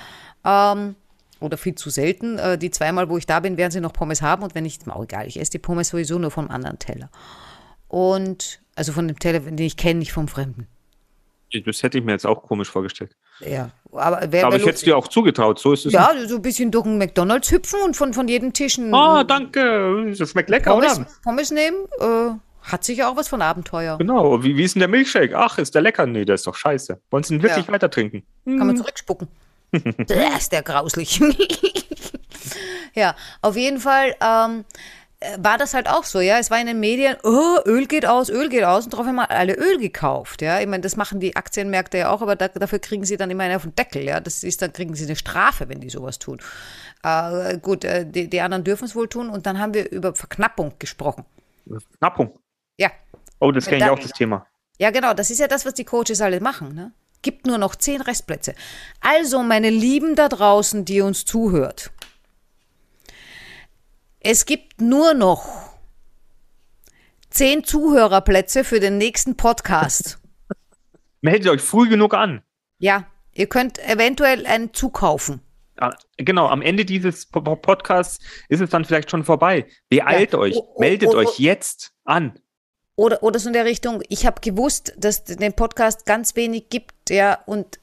Ähm, 0.44 0.96
oder 1.42 1.58
viel 1.58 1.75
zu 1.75 1.90
selten. 1.90 2.38
Äh, 2.38 2.58
die 2.58 2.70
zweimal, 2.70 3.08
wo 3.08 3.18
ich 3.18 3.26
da 3.26 3.40
bin, 3.40 3.56
werden 3.56 3.72
sie 3.72 3.80
noch 3.80 3.92
Pommes 3.92 4.22
haben 4.22 4.42
und 4.42 4.54
wenn 4.54 4.62
nicht, 4.62 4.88
auch 4.88 5.02
egal. 5.02 5.26
Ich 5.26 5.40
esse 5.40 5.52
die 5.52 5.58
Pommes 5.58 5.88
sowieso 5.88 6.18
nur 6.18 6.30
vom 6.30 6.49
anderen 6.50 6.78
Teller. 6.78 7.11
Und, 7.88 8.61
also 8.75 8.92
von 8.92 9.06
dem 9.08 9.18
Teller, 9.18 9.40
den 9.40 9.58
ich 9.58 9.76
kenne, 9.76 9.99
nicht 9.99 10.12
vom 10.12 10.28
Fremden. 10.28 10.66
Das 11.64 11.82
hätte 11.82 11.99
ich 11.99 12.04
mir 12.04 12.12
jetzt 12.12 12.26
auch 12.26 12.42
komisch 12.42 12.71
vorgestellt. 12.71 13.14
Ja, 13.40 13.71
aber 13.92 14.21
wer 14.30 14.47
Aber 14.47 14.56
ich 14.56 14.62
hätte 14.62 14.75
es 14.76 14.80
dir 14.80 14.97
auch 14.97 15.09
zugetraut, 15.09 15.59
so 15.59 15.73
ist 15.73 15.87
es. 15.87 15.92
Ja, 15.92 16.11
so 16.26 16.37
ein 16.37 16.42
bisschen 16.42 16.71
durch 16.71 16.87
einen 16.87 16.99
McDonalds 16.99 17.50
hüpfen 17.50 17.80
und 17.85 17.97
von, 17.97 18.14
von 18.14 18.26
jedem 18.28 18.52
Tisch 18.52 18.78
ein 18.78 18.94
Ah, 18.94 19.23
danke, 19.25 20.14
das 20.16 20.30
schmeckt 20.30 20.49
lecker, 20.50 20.71
Pommes, 20.73 20.99
oder? 20.99 21.06
Pommes 21.23 21.50
nehmen. 21.50 21.76
Äh, 22.00 22.30
hat 22.62 22.85
sicher 22.85 23.09
auch 23.11 23.16
was 23.16 23.28
von 23.28 23.42
Abenteuer. 23.42 23.99
Genau, 23.99 24.42
wie, 24.42 24.56
wie 24.56 24.62
ist 24.62 24.75
denn 24.76 24.80
der 24.80 24.88
Milchshake? 24.88 25.35
Ach, 25.37 25.59
ist 25.59 25.75
der 25.75 25.82
lecker? 25.82 26.06
Nee, 26.06 26.25
der 26.25 26.37
ist 26.37 26.47
doch 26.47 26.54
scheiße. 26.54 27.00
Wollen 27.11 27.25
Sie 27.25 27.35
ihn 27.35 27.42
wirklich 27.42 27.66
Ja. 27.66 27.73
weiter 27.73 27.90
trinken? 27.90 28.23
Kann 28.44 28.66
man 28.66 28.76
zurückspucken. 28.76 29.28
Der 30.09 30.37
ist 30.37 30.52
der 30.52 30.62
grauslich. 30.62 31.18
ja, 32.94 33.16
auf 33.40 33.56
jeden 33.56 33.78
Fall. 33.80 34.14
Ähm, 34.21 34.61
äh, 34.61 34.64
war 35.38 35.59
das 35.59 35.75
halt 35.75 35.88
auch 35.88 36.05
so, 36.05 36.21
ja. 36.21 36.38
Es 36.38 36.50
war 36.50 36.61
in 36.61 36.67
den 36.67 36.81
Medien, 36.81 37.17
oh, 37.23 37.59
Öl 37.67 37.87
geht 37.87 38.07
aus, 38.07 38.29
Öl 38.29 38.49
geht 38.49 38.64
aus 38.64 38.85
und 38.85 38.93
darauf 38.93 39.07
haben 39.07 39.19
alle 39.19 39.55
Öl 39.55 39.79
gekauft, 39.79 40.43
ja. 40.43 40.61
Ich 40.61 40.67
meine, 40.67 40.81
das 40.81 40.97
machen 40.97 41.21
die 41.21 41.37
Aktienmärkte 41.37 41.99
ja 41.99 42.11
auch, 42.11 42.23
aber 42.23 42.37
da, 42.37 42.49
dafür 42.49 42.79
kriegen 42.79 43.05
sie 43.05 43.17
dann 43.17 43.31
immer 43.31 43.45
einen 43.45 43.57
auf 43.57 43.62
den 43.62 43.75
Deckel, 43.75 44.02
ja. 44.02 44.21
Das 44.21 44.43
ist, 44.43 44.62
dann 44.62 44.73
kriegen 44.73 44.95
sie 44.95 45.05
eine 45.05 45.17
Strafe, 45.17 45.69
wenn 45.69 45.81
die 45.81 45.91
sowas 45.91 46.19
tun. 46.19 46.41
Äh, 47.02 47.59
gut, 47.59 47.85
äh, 47.85 48.07
die, 48.07 48.29
die 48.29 48.41
anderen 48.41 48.64
dürfen 48.64 48.85
es 48.85 48.95
wohl 48.95 49.09
tun 49.09 49.29
und 49.29 49.47
dann 49.47 49.59
haben 49.59 49.75
wir 49.75 49.91
über 49.91 50.14
Verknappung 50.14 50.75
gesprochen. 50.79 51.25
Verknappung? 51.67 52.38
Ja. 52.79 52.91
Oh, 53.41 53.50
das 53.50 53.67
kenne 53.67 53.85
ich 53.85 53.91
auch, 53.91 53.99
das 53.99 54.12
Thema. 54.12 54.47
Ja, 54.79 54.91
genau, 54.91 55.14
das 55.14 55.31
ist 55.31 55.38
ja 55.38 55.49
das, 55.49 55.67
was 55.67 55.75
die 55.75 55.85
Coaches 55.85 56.21
alle 56.21 56.41
machen, 56.41 56.75
ne? 56.75 56.93
Gibt 57.23 57.47
nur 57.47 57.59
noch 57.59 57.76
zehn 57.76 58.00
Restplätze. 58.00 58.55
Also, 59.00 59.45
meine 59.45 59.71
Lieben 59.71 60.17
da 60.17 60.29
draußen, 60.29 60.85
die 60.85 61.02
uns 61.02 61.25
zuhört, 61.25 61.93
es 64.25 64.47
gibt 64.47 64.81
nur 64.81 65.14
noch 65.14 65.47
zehn 67.31 67.64
Zuhörerplätze 67.64 68.64
für 68.64 68.81
den 68.81 68.99
nächsten 68.99 69.37
Podcast. 69.37 70.19
Meldet 71.21 71.49
euch 71.50 71.61
früh 71.62 71.88
genug 71.88 72.14
an. 72.14 72.43
Ja, 72.79 73.07
ihr 73.33 73.49
könnt 73.49 73.79
eventuell 73.79 74.47
einen 74.47 74.75
zukaufen. 74.75 75.41
Ah, 75.79 75.95
Genau, 76.19 76.47
am 76.49 76.62
Ende 76.62 76.85
dieses 76.85 77.26
Po- 77.26 77.41
Po- 77.41 77.57
Podcasts 77.57 78.19
ist 78.49 78.61
es 78.61 78.71
dann 78.71 78.85
vielleicht 78.85 79.11
schon 79.11 79.25
vorbei. 79.25 79.67
Beeilt 79.88 80.33
Ja. 80.35 80.38
euch, 80.38 80.57
oh, 80.57 80.76
meldet 80.79 81.14
euch 81.14 81.38
jetzt 81.38 81.93
an. 82.05 82.38
Oder, 82.95 83.23
oder 83.23 83.38
so 83.38 83.49
in 83.49 83.55
der 83.55 83.64
Richtung, 83.64 84.02
ich 84.09 84.26
habe 84.26 84.41
gewusst, 84.41 84.93
dass 84.99 85.23
es 85.26 85.37
den 85.37 85.55
Podcast 85.55 86.05
ganz 86.05 86.37
wenig 86.37 86.69
gibt, 86.69 86.93
ja, 87.09 87.38
und 87.47 87.81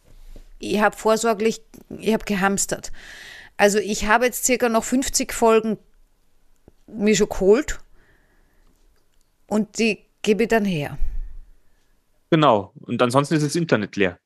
ich 0.60 0.79
habe 0.79 0.96
vorsorglich, 0.96 1.62
ich 1.98 2.13
habe 2.13 2.25
gehamstert. 2.25 2.91
Also 3.58 3.79
ich 3.79 4.05
habe 4.05 4.25
jetzt 4.25 4.46
circa 4.46 4.69
noch 4.69 4.84
50 4.84 5.34
Folgen 5.34 5.77
mir 6.96 7.15
schon 7.15 7.29
geholt 7.29 7.79
und 9.48 9.77
die 9.79 10.00
gebe 10.22 10.43
ich 10.43 10.50
dann 10.50 10.65
her. 10.65 10.98
Genau. 12.31 12.74
Und 12.81 13.01
ansonsten 13.01 13.36
ist 13.36 13.43
das 13.46 13.55
Internet 13.55 13.96
leer. 13.96 14.19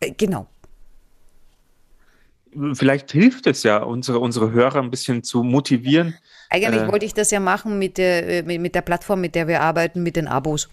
Äh, 0.00 0.12
Genau. 0.12 0.46
Vielleicht 2.74 3.12
hilft 3.12 3.46
es 3.46 3.62
ja, 3.62 3.76
unsere, 3.78 4.18
unsere 4.18 4.50
Hörer 4.50 4.80
ein 4.82 4.90
bisschen 4.90 5.22
zu 5.22 5.44
motivieren. 5.44 6.16
Eigentlich 6.48 6.82
Äh. 6.82 6.88
wollte 6.90 7.06
ich 7.06 7.14
das 7.14 7.30
ja 7.30 7.38
machen 7.38 7.78
mit 7.78 7.96
der, 7.96 8.28
äh, 8.28 8.42
mit, 8.42 8.60
mit 8.60 8.74
der 8.74 8.80
Plattform, 8.82 9.20
mit 9.20 9.36
der 9.36 9.46
wir 9.46 9.60
arbeiten, 9.60 10.02
mit 10.02 10.16
den 10.16 10.26
Abos. 10.26 10.68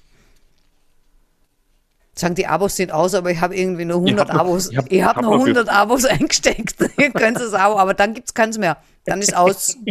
Sagen, 2.15 2.33
die 2.33 2.47
Abos 2.47 2.75
sind 2.77 2.91
aus, 2.91 3.13
aber 3.13 3.29
ich 3.29 3.39
habe 3.41 3.55
irgendwie 3.55 3.85
nur 3.85 3.97
100 3.97 4.27
hab 4.29 4.33
noch- 4.33 4.41
Abos. 4.41 4.71
ich 4.71 4.77
hab- 4.77 4.91
ich 4.91 5.03
habe 5.03 5.17
hab 5.17 5.21
nur 5.21 5.37
noch 5.37 5.45
100 5.45 5.69
Abos 5.69 6.05
eingesteckt. 6.05 6.77
Ihr 6.97 7.11
könnt 7.11 7.37
es 7.39 7.53
auch, 7.53 7.77
aber 7.77 7.93
dann 7.93 8.15
gibt 8.15 8.27
es 8.29 8.33
keins 8.33 8.57
mehr. 8.57 8.77
Dann 9.05 9.21
ist 9.21 9.35
aus. 9.37 9.77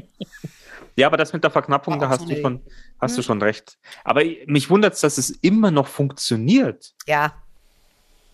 Ja, 0.97 1.07
aber 1.09 1.19
das 1.19 1.33
mit 1.33 1.45
der 1.45 1.51
Verknappung, 1.51 1.99
da 2.01 2.07
so 2.07 2.11
hast 2.11 2.31
du 2.31 2.37
schon, 2.41 2.61
hast 2.99 3.19
du 3.19 3.23
schon 3.23 3.43
recht. 3.43 3.79
Aber 4.03 4.23
mich 4.47 4.71
wundert 4.71 4.95
es, 4.95 5.01
dass 5.01 5.19
es 5.19 5.31
immer 5.31 5.71
noch 5.71 5.87
funktioniert. 5.89 6.95
Ja, 7.07 7.35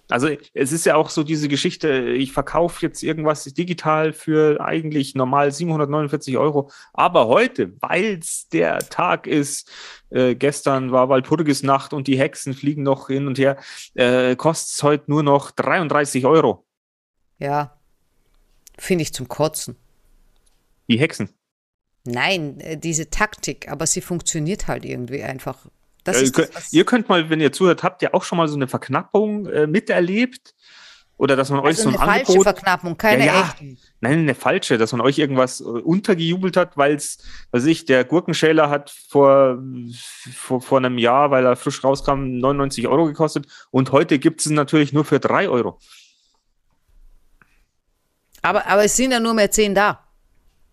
Also 0.09 0.29
es 0.53 0.73
ist 0.73 0.85
ja 0.85 0.97
auch 0.97 1.11
so 1.11 1.23
diese 1.25 1.49
Geschichte, 1.49 2.11
ich 2.11 2.33
verkaufe 2.33 2.85
jetzt 2.85 3.03
irgendwas 3.03 3.45
digital 3.45 4.13
für 4.13 4.61
eigentlich 4.61 5.15
normal 5.15 5.51
749 5.51 6.37
Euro, 6.37 6.71
aber 6.93 7.29
heute, 7.29 7.73
weil 7.81 8.19
es 8.21 8.49
der 8.49 8.79
Tag 8.91 9.27
ist, 9.27 9.71
äh, 10.11 10.35
gestern 10.35 10.93
war 10.93 11.09
Walpurgisnacht 11.09 11.93
und 11.95 12.09
die 12.09 12.19
Hexen 12.19 12.53
fliegen 12.53 12.83
noch 12.83 13.09
hin 13.09 13.27
und 13.27 13.39
her, 13.39 13.57
äh, 13.95 14.37
kostet 14.37 14.75
es 14.75 14.83
heute 14.83 15.11
nur 15.11 15.23
noch 15.23 15.51
33 15.51 16.27
Euro. 16.27 16.67
ja. 17.39 17.77
Finde 18.79 19.03
ich 19.03 19.13
zum 19.13 19.29
Kotzen. 19.29 19.77
Die 20.89 20.99
Hexen. 20.99 21.29
Nein, 22.05 22.59
äh, 22.61 22.77
diese 22.77 23.11
Taktik, 23.11 23.71
aber 23.71 23.87
sie 23.87 24.01
funktioniert 24.01 24.67
halt 24.67 24.85
irgendwie 24.85 25.23
einfach. 25.23 25.59
Das 26.05 26.17
Äh, 26.17 26.21
ihr, 26.21 26.25
ist 26.25 26.39
das, 26.39 26.45
könnt, 26.47 26.57
was- 26.57 26.73
ihr 26.73 26.85
könnt 26.85 27.09
mal, 27.09 27.31
wenn 27.31 27.41
ihr 27.41 27.53
zuhört, 27.53 27.83
habt 27.83 28.03
ihr 28.03 28.15
auch 28.15 28.25
schon 28.25 28.39
mal 28.39 28.49
so 28.49 28.57
eine 28.57 28.67
Verknappung 28.69 29.47
äh, 29.47 29.67
miterlebt? 29.67 30.55
Oder 31.19 31.37
dass 31.37 31.51
man 31.51 31.61
euch 31.61 31.79
also 31.79 31.83
so 31.85 31.89
eine 31.91 32.01
ein 32.01 32.05
falsche 32.05 32.21
Angebot 32.31 32.43
Verknappung, 32.43 32.97
keine 32.99 33.27
Ja, 33.27 33.35
ja. 33.35 33.41
echten. 33.43 33.79
Nein, 34.01 34.19
eine 34.21 34.35
falsche, 34.35 34.77
dass 34.79 34.91
man 34.91 35.01
euch 35.03 35.19
irgendwas 35.19 35.61
äh, 35.61 35.65
untergejubelt 35.65 36.57
hat, 36.57 36.77
weil 36.77 36.97
es, 36.97 37.19
weiß 37.53 37.67
ich, 37.67 37.85
der 37.85 38.05
Gurkenschäler 38.05 38.69
hat 38.71 38.91
vor, 39.09 39.63
vor, 40.35 40.61
vor 40.61 40.79
einem 40.79 40.99
Jahr, 40.99 41.31
weil 41.31 41.45
er 41.47 41.55
frisch 41.55 41.85
rauskam, 41.85 42.39
99 42.39 42.89
Euro 42.89 43.05
gekostet 43.05 43.47
und 43.71 43.93
heute 43.93 44.19
gibt 44.19 44.41
es 44.41 44.47
ihn 44.49 44.55
natürlich 44.55 44.93
nur 44.93 45.05
für 45.05 45.21
3 45.21 45.49
Euro. 45.49 45.79
Aber, 48.41 48.67
aber 48.67 48.85
es 48.85 48.97
sind 48.97 49.13
ja 49.13 49.21
nur 49.21 49.35
mehr 49.35 49.51
zehn 49.53 49.75
da. 49.75 50.01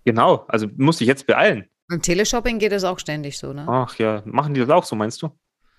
Genau, 0.05 0.45
also 0.47 0.67
muss 0.77 1.01
ich 1.01 1.07
jetzt 1.07 1.27
beeilen. 1.27 1.67
Beim 1.87 2.01
Teleshopping 2.01 2.59
geht 2.59 2.71
das 2.71 2.83
auch 2.83 2.99
ständig 2.99 3.37
so, 3.37 3.51
ne? 3.53 3.65
Ach 3.67 3.97
ja, 3.97 4.21
machen 4.25 4.53
die 4.53 4.59
das 4.61 4.69
auch 4.69 4.83
so, 4.83 4.95
meinst 4.95 5.21
du? 5.21 5.29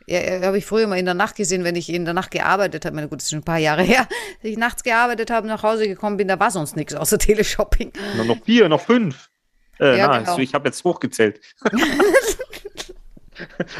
Ja, 0.06 0.20
ja 0.20 0.46
habe 0.46 0.58
ich 0.58 0.66
früher 0.66 0.86
mal 0.88 0.98
in 0.98 1.04
der 1.04 1.14
Nacht 1.14 1.36
gesehen, 1.36 1.62
wenn 1.64 1.76
ich 1.76 1.88
in 1.88 2.04
der 2.04 2.14
Nacht 2.14 2.30
gearbeitet 2.32 2.84
habe. 2.84 2.96
Meine 2.96 3.08
gut, 3.08 3.18
das 3.20 3.24
ist 3.26 3.30
schon 3.30 3.40
ein 3.40 3.44
paar 3.44 3.58
Jahre 3.58 3.82
her. 3.84 4.08
Dass 4.42 4.50
ich 4.50 4.56
nachts 4.58 4.82
gearbeitet 4.82 5.30
habe, 5.30 5.46
nach 5.46 5.62
Hause 5.62 5.86
gekommen 5.86 6.16
bin, 6.16 6.26
da 6.28 6.38
war 6.40 6.50
sonst 6.50 6.74
nichts 6.76 6.94
außer 6.94 7.18
Teleshopping. 7.18 7.92
Noch, 8.16 8.24
noch 8.24 8.44
vier, 8.44 8.68
noch 8.68 8.80
fünf. 8.80 9.28
Äh, 9.78 9.96
Ja, 9.98 10.08
na, 10.08 10.18
genau. 10.18 10.30
also 10.30 10.42
ich 10.42 10.52
habe 10.54 10.68
jetzt 10.68 10.82
hochgezählt. 10.84 11.40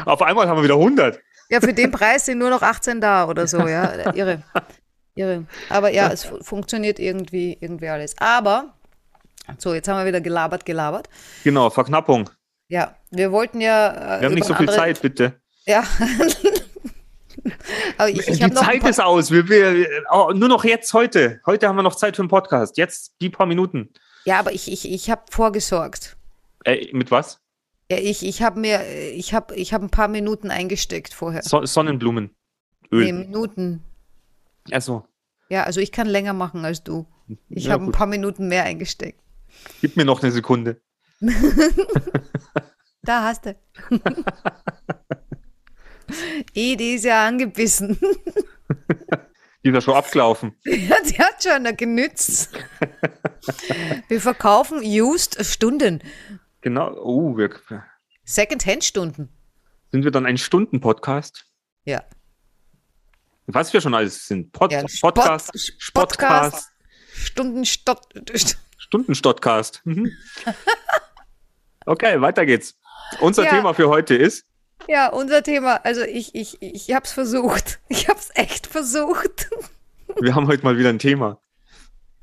Auf 0.05 0.21
einmal 0.21 0.47
haben 0.47 0.57
wir 0.57 0.63
wieder 0.63 0.75
100. 0.75 1.19
Ja, 1.49 1.59
für 1.59 1.73
den 1.73 1.91
Preis 1.91 2.25
sind 2.25 2.37
nur 2.39 2.49
noch 2.49 2.61
18 2.61 3.01
da 3.01 3.27
oder 3.27 3.45
so, 3.45 3.67
ja. 3.67 4.13
Irre. 4.15 4.41
Irre. 5.15 5.45
Aber 5.69 5.91
ja, 5.93 6.09
es 6.11 6.23
fu- 6.23 6.41
funktioniert 6.41 6.97
irgendwie, 6.97 7.57
irgendwie 7.59 7.89
alles. 7.89 8.15
Aber, 8.19 8.73
so, 9.57 9.73
jetzt 9.73 9.87
haben 9.87 9.97
wir 9.99 10.05
wieder 10.05 10.21
gelabert, 10.21 10.65
gelabert. 10.65 11.09
Genau, 11.43 11.69
Verknappung. 11.69 12.29
Ja, 12.67 12.95
wir 13.09 13.31
wollten 13.31 13.59
ja. 13.61 14.17
äh, 14.17 14.21
Wir 14.21 14.27
haben 14.27 14.35
nicht 14.35 14.45
so 14.47 14.53
viel 14.53 14.69
andere- 14.69 14.77
Zeit, 14.77 15.01
bitte. 15.01 15.39
Ja. 15.65 15.83
Ich, 18.07 18.27
ich 18.27 18.39
die 18.39 18.51
Zeit 18.53 18.83
ist 18.87 18.99
aus. 18.99 19.31
Wir, 19.31 19.47
wir, 19.47 19.87
oh, 20.11 20.31
nur 20.33 20.49
noch 20.49 20.63
jetzt 20.63 20.93
heute. 20.93 21.39
Heute 21.45 21.67
haben 21.67 21.75
wir 21.75 21.81
noch 21.83 21.95
Zeit 21.95 22.15
für 22.15 22.21
einen 22.21 22.29
Podcast. 22.29 22.77
Jetzt 22.77 23.15
die 23.21 23.29
paar 23.29 23.45
Minuten. 23.45 23.89
Ja, 24.25 24.37
aber 24.39 24.51
ich, 24.53 24.71
ich, 24.71 24.91
ich 24.91 25.09
habe 25.09 25.23
vorgesorgt. 25.31 26.17
Äh, 26.65 26.89
mit 26.93 27.09
was? 27.09 27.39
Ja, 27.91 27.97
ich, 27.97 28.25
ich 28.25 28.41
habe 28.43 28.59
mir, 28.59 28.81
ich 29.13 29.33
habe 29.33 29.55
ich 29.55 29.73
hab 29.73 29.81
ein 29.81 29.89
paar 29.89 30.07
Minuten 30.07 30.51
eingesteckt 30.51 31.13
vorher. 31.13 31.41
So 31.41 31.65
Sonnenblumen. 31.65 32.35
Nee. 32.91 33.11
Minuten. 33.11 33.81
Also, 34.71 35.05
Ja, 35.49 35.63
also 35.63 35.79
ich 35.79 35.91
kann 35.91 36.07
länger 36.07 36.33
machen 36.33 36.63
als 36.65 36.83
du. 36.83 37.07
Ich 37.49 37.65
Ja, 37.65 37.73
habe 37.73 37.85
ein 37.85 37.91
paar 37.91 38.07
Minuten 38.07 38.49
mehr 38.49 38.65
eingesteckt. 38.65 39.19
Gib 39.81 39.97
mir 39.97 40.05
noch 40.05 40.21
eine 40.21 40.31
Sekunde. 40.31 40.81
Da 43.03 43.23
hast 43.23 43.45
du. 43.47 43.55
eh, 46.53 46.75
die 46.75 46.93
ist 46.93 47.05
ja 47.05 47.27
angebissen. 47.27 47.97
Die 49.63 49.69
ist 49.69 49.73
ja 49.73 49.81
schon 49.81 49.95
abgelaufen. 49.95 50.55
ja, 50.65 50.97
die 51.03 51.17
hat 51.17 51.43
schon 51.43 51.75
genützt. 51.77 52.53
Wir 54.07 54.21
verkaufen 54.21 54.81
used 54.83 55.43
Stunden. 55.43 56.03
Genau. 56.61 56.93
Oh, 56.95 57.35
wir, 57.37 57.49
Second-Hand-Stunden. 58.23 59.29
sind 59.91 60.03
wir 60.03 60.11
dann 60.11 60.27
ein 60.27 60.37
Stunden-Podcast? 60.37 61.45
Ja. 61.85 62.03
Was 63.47 63.73
wir 63.73 63.81
schon 63.81 63.95
alles 63.95 64.27
sind. 64.27 64.51
Pod, 64.51 64.71
Ja, 64.71 64.79
ein 64.79 64.87
Spot- 64.87 65.11
Podcast, 65.11 65.51
Podcast, 65.93 66.69
Stundenstott. 67.13 68.13
Stundenstottcast. 68.91 69.81
Mhm. 69.85 70.11
Okay, 71.87 72.21
weiter 72.21 72.45
geht's. 72.45 72.75
Unser 73.21 73.43
Ja. 73.45 73.49
Thema 73.49 73.73
für 73.73 73.89
heute 73.89 74.13
ist, 74.13 74.45
Ja, 74.87 75.07
unser 75.07 75.41
Thema. 75.41 75.77
Also 75.83 76.01
ich, 76.03 76.35
ich, 76.35 76.61
ich 76.61 76.93
habe 76.93 77.05
es 77.05 77.11
versucht. 77.11 77.79
Ich 77.89 78.07
habe 78.07 78.19
es 78.19 78.29
echt 78.35 78.67
versucht. 78.67 79.49
wir 80.21 80.35
haben 80.35 80.45
heute 80.45 80.63
mal 80.63 80.77
wieder 80.77 80.89
ein 80.89 80.99
Thema. 80.99 81.39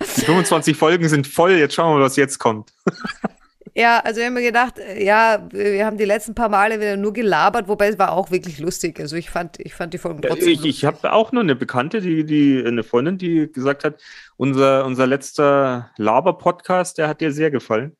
Die 0.01 0.21
25 0.27 0.77
Folgen 0.77 1.09
sind 1.09 1.27
voll, 1.27 1.53
jetzt 1.55 1.75
schauen 1.75 1.99
wir, 1.99 2.05
was 2.05 2.15
jetzt 2.15 2.39
kommt. 2.39 2.73
Ja, 3.79 4.01
also 4.01 4.19
wir 4.19 4.27
haben 4.27 4.35
mir 4.35 4.43
gedacht, 4.43 4.81
äh, 4.81 5.05
ja, 5.05 5.47
wir 5.53 5.87
haben 5.87 5.99
die 5.99 6.05
letzten 6.05 6.35
paar 6.35 6.49
Male 6.49 6.81
wieder 6.81 6.97
nur 6.97 7.13
gelabert, 7.13 7.69
wobei 7.69 7.87
es 7.87 7.97
war 7.97 8.11
auch 8.11 8.33
wirklich 8.33 8.59
lustig. 8.59 8.99
Also 8.99 9.15
ich 9.15 9.31
fand, 9.31 9.61
ich 9.61 9.73
fand 9.73 9.95
die 9.95 9.99
Folgen 9.99 10.21
trotzdem 10.21 10.49
Ich, 10.49 10.65
ich 10.65 10.85
habe 10.85 11.13
auch 11.13 11.31
nur 11.31 11.45
eine 11.45 11.55
Bekannte, 11.55 12.01
die, 12.01 12.25
die, 12.25 12.61
eine 12.67 12.83
Freundin, 12.83 13.19
die 13.19 13.49
gesagt 13.53 13.85
hat, 13.85 14.01
unser, 14.37 14.85
unser 14.85 15.07
letzter 15.07 15.93
Laber-Podcast, 15.97 16.99
der 16.99 17.07
hat 17.07 17.21
dir 17.21 17.31
sehr 17.31 17.53
gefallen. 17.53 17.97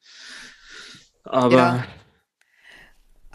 Aber 1.23 1.55
Ja. 1.55 1.85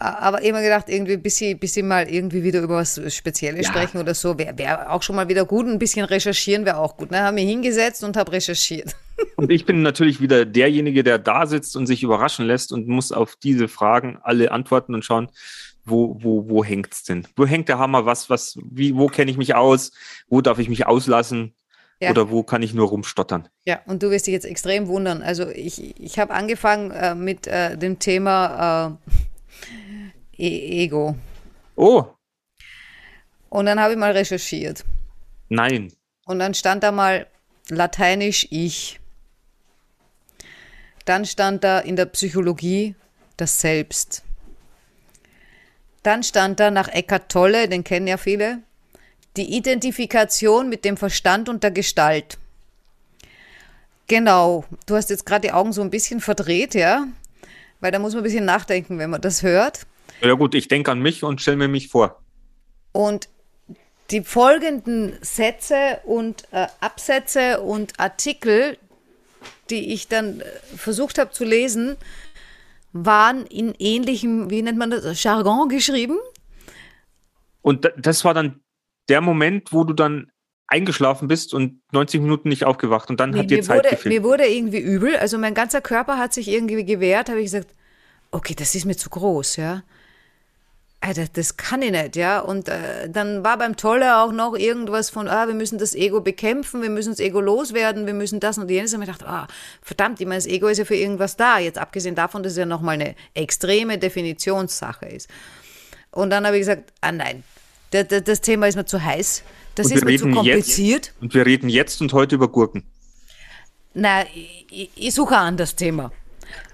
Aber 0.04 0.42
immer 0.42 0.62
gedacht, 0.62 0.88
irgendwie 0.88 1.16
bis 1.16 1.36
sie, 1.36 1.54
bis 1.54 1.74
sie 1.74 1.82
mal 1.82 2.08
irgendwie 2.08 2.42
wieder 2.42 2.60
über 2.60 2.76
was 2.76 3.00
Spezielles 3.14 3.66
Ja. 3.66 3.72
sprechen 3.72 3.98
oder 3.98 4.14
so, 4.14 4.38
wäre 4.38 4.56
wär 4.58 4.92
auch 4.92 5.02
schon 5.02 5.16
mal 5.16 5.28
wieder 5.28 5.44
gut. 5.44 5.66
Ein 5.66 5.78
bisschen 5.78 6.04
recherchieren 6.04 6.64
wäre 6.64 6.78
auch 6.78 6.96
gut. 6.96 7.10
Ne? 7.10 7.20
Haben 7.20 7.34
mich 7.36 7.48
hingesetzt 7.48 8.04
und 8.04 8.16
habe 8.16 8.32
recherchiert. 8.32 8.94
Und 9.36 9.52
ich 9.52 9.64
bin 9.64 9.82
natürlich 9.82 10.20
wieder 10.20 10.44
derjenige, 10.44 11.04
der 11.04 11.18
da 11.20 11.46
sitzt 11.46 11.76
und 11.76 11.86
sich 11.86 12.02
überraschen 12.02 12.46
lässt 12.46 12.72
und 12.72 12.88
muss 12.88 13.12
auf 13.12 13.36
diese 13.36 13.68
Fragen 13.68 14.18
alle 14.20 14.50
antworten 14.50 14.92
und 14.92 15.04
schauen, 15.04 15.28
wo, 15.84 16.16
wo, 16.20 16.48
wo 16.48 16.64
hängt's 16.64 17.04
denn? 17.04 17.24
Wo 17.36 17.46
hängt 17.46 17.68
der 17.68 17.78
Hammer? 17.78 18.06
Was, 18.06 18.28
was, 18.28 18.58
wie, 18.68 18.96
wo 18.96 19.06
kenne 19.06 19.30
ich 19.30 19.36
mich 19.36 19.54
aus? 19.54 19.92
Wo 20.28 20.40
darf 20.40 20.58
ich 20.58 20.68
mich 20.68 20.86
auslassen? 20.86 21.54
Ja. 22.00 22.10
oder 22.10 22.28
wo 22.28 22.42
kann 22.42 22.60
ich 22.62 22.74
nur 22.74 22.88
rumstottern? 22.88 23.48
Ja, 23.64 23.80
und 23.86 24.02
du 24.02 24.10
wirst 24.10 24.26
dich 24.26 24.32
jetzt 24.32 24.44
extrem 24.46 24.88
wundern. 24.88 25.22
Also 25.22 25.48
ich, 25.48 25.98
ich 26.00 26.18
habe 26.18 26.34
angefangen 26.34 26.90
äh, 26.90 27.14
mit 27.14 27.46
äh, 27.46 27.78
dem 27.78 28.00
Thema 28.00 28.98
äh, 29.06 29.10
e 30.38 30.84
Ego. 30.84 31.16
Oh, 31.76 32.04
Und 33.48 33.66
dann 33.66 33.80
habe 33.80 33.92
ich 33.92 33.98
mal 33.98 34.12
recherchiert. 34.12 34.84
nein. 35.48 35.92
Und 36.26 36.38
dann 36.38 36.54
stand 36.54 36.82
da 36.82 36.90
mal 36.90 37.26
lateinisch 37.68 38.46
ich. 38.50 38.98
Dann 41.04 41.26
stand 41.26 41.64
da 41.64 41.80
in 41.80 41.96
der 41.96 42.06
Psychologie 42.06 42.94
das 43.36 43.60
Selbst. 43.60 44.22
Dann 46.02 46.22
stand 46.22 46.60
da 46.60 46.70
nach 46.70 46.88
Eckart 46.88 47.30
Tolle, 47.30 47.68
den 47.68 47.84
kennen 47.84 48.06
ja 48.06 48.16
viele, 48.16 48.62
die 49.36 49.54
Identifikation 49.56 50.68
mit 50.68 50.84
dem 50.84 50.96
Verstand 50.96 51.48
und 51.48 51.62
der 51.62 51.72
Gestalt. 51.72 52.38
Genau, 54.06 54.64
du 54.86 54.96
hast 54.96 55.10
jetzt 55.10 55.26
gerade 55.26 55.48
die 55.48 55.52
Augen 55.52 55.72
so 55.72 55.82
ein 55.82 55.90
bisschen 55.90 56.20
verdreht, 56.20 56.74
ja? 56.74 57.06
Weil 57.80 57.90
da 57.92 57.98
muss 57.98 58.12
man 58.12 58.20
ein 58.20 58.24
bisschen 58.24 58.44
nachdenken, 58.44 58.98
wenn 58.98 59.10
man 59.10 59.20
das 59.20 59.42
hört. 59.42 59.86
Ja 60.22 60.32
gut, 60.34 60.54
ich 60.54 60.68
denke 60.68 60.90
an 60.90 61.00
mich 61.00 61.22
und 61.24 61.40
stelle 61.40 61.56
mir 61.56 61.68
mich 61.68 61.88
vor. 61.88 62.20
Und 62.92 63.28
die 64.10 64.22
folgenden 64.22 65.18
Sätze 65.22 66.00
und 66.04 66.44
äh, 66.52 66.66
Absätze 66.80 67.60
und 67.60 67.98
Artikel, 67.98 68.78
die 69.70 69.92
ich 69.92 70.08
dann 70.08 70.40
äh, 70.40 70.44
versucht 70.76 71.18
habe 71.18 71.30
zu 71.32 71.44
lesen, 71.44 71.96
waren 72.92 73.46
in 73.46 73.74
ähnlichem, 73.78 74.50
wie 74.50 74.62
nennt 74.62 74.78
man 74.78 74.90
das, 74.90 75.22
Jargon 75.22 75.68
geschrieben. 75.68 76.16
Und 77.62 77.84
da- 77.84 77.92
das 77.96 78.24
war 78.24 78.34
dann 78.34 78.60
der 79.08 79.20
Moment, 79.20 79.72
wo 79.72 79.84
du 79.84 79.92
dann 79.94 80.30
eingeschlafen 80.66 81.28
bist 81.28 81.52
und 81.54 81.80
90 81.92 82.20
Minuten 82.20 82.48
nicht 82.48 82.64
aufgewacht 82.64 83.10
und 83.10 83.20
dann 83.20 83.30
Nee, 83.32 83.38
hat 83.40 83.50
dir 83.50 83.56
mir, 83.58 83.62
Zeit 83.64 83.78
wurde, 83.84 83.88
gefehlt. 83.90 84.14
mir 84.14 84.22
wurde 84.22 84.46
irgendwie 84.46 84.78
übel, 84.80 85.16
also 85.16 85.38
mein 85.38 85.54
ganzer 85.54 85.80
Körper 85.80 86.18
hat 86.18 86.32
sich 86.32 86.48
irgendwie 86.48 86.84
gewehrt, 86.84 87.28
habe 87.28 87.40
ich 87.40 87.46
gesagt, 87.46 87.68
okay, 88.30 88.54
das 88.54 88.74
ist 88.74 88.84
mir 88.84 88.96
zu 88.96 89.10
groß, 89.10 89.56
ja. 89.56 89.82
Alter, 91.06 91.26
das 91.30 91.58
kann 91.58 91.82
ich 91.82 91.90
nicht, 91.90 92.16
ja. 92.16 92.40
Und 92.40 92.68
äh, 92.68 93.10
dann 93.10 93.44
war 93.44 93.58
beim 93.58 93.76
Tolle 93.76 94.16
auch 94.18 94.32
noch 94.32 94.54
irgendwas 94.56 95.10
von, 95.10 95.28
ah, 95.28 95.46
wir 95.46 95.54
müssen 95.54 95.76
das 95.76 95.94
Ego 95.94 96.22
bekämpfen, 96.22 96.80
wir 96.80 96.88
müssen 96.88 97.10
das 97.10 97.20
Ego 97.20 97.40
loswerden, 97.42 98.06
wir 98.06 98.14
müssen 98.14 98.40
das 98.40 98.56
und 98.56 98.70
jenes. 98.70 98.94
Und 98.94 99.02
ich 99.02 99.08
dachte, 99.08 99.26
ah, 99.28 99.46
verdammt, 99.82 100.20
ich 100.22 100.26
meine, 100.26 100.38
das 100.38 100.46
Ego 100.46 100.66
ist 100.68 100.78
ja 100.78 100.86
für 100.86 100.96
irgendwas 100.96 101.36
da. 101.36 101.58
Jetzt 101.58 101.76
abgesehen 101.76 102.14
davon, 102.14 102.42
dass 102.42 102.52
es 102.52 102.58
ja 102.58 102.64
nochmal 102.64 102.94
eine 102.94 103.14
extreme 103.34 103.98
Definitionssache 103.98 105.04
ist. 105.06 105.28
Und 106.10 106.30
dann 106.30 106.46
habe 106.46 106.56
ich 106.56 106.62
gesagt, 106.62 106.90
ah 107.02 107.12
nein, 107.12 107.42
das, 107.90 108.08
das, 108.08 108.24
das 108.24 108.40
Thema 108.40 108.66
ist 108.66 108.76
mir 108.76 108.86
zu 108.86 109.02
heiß, 109.04 109.42
das 109.74 109.86
ist 109.88 109.92
mir 109.94 110.00
zu 110.00 110.06
reden 110.06 110.28
jetzt- 110.28 110.34
kompliziert. 110.36 111.12
Und 111.20 111.34
wir 111.34 111.44
reden 111.44 111.68
jetzt 111.68 112.00
und 112.00 112.14
heute 112.14 112.36
über 112.36 112.48
Gurken. 112.48 112.82
Na, 113.92 114.22
ich, 114.34 114.88
ich 114.96 115.14
suche 115.14 115.34
ein 115.36 115.48
anderes 115.48 115.76
Thema. 115.76 116.12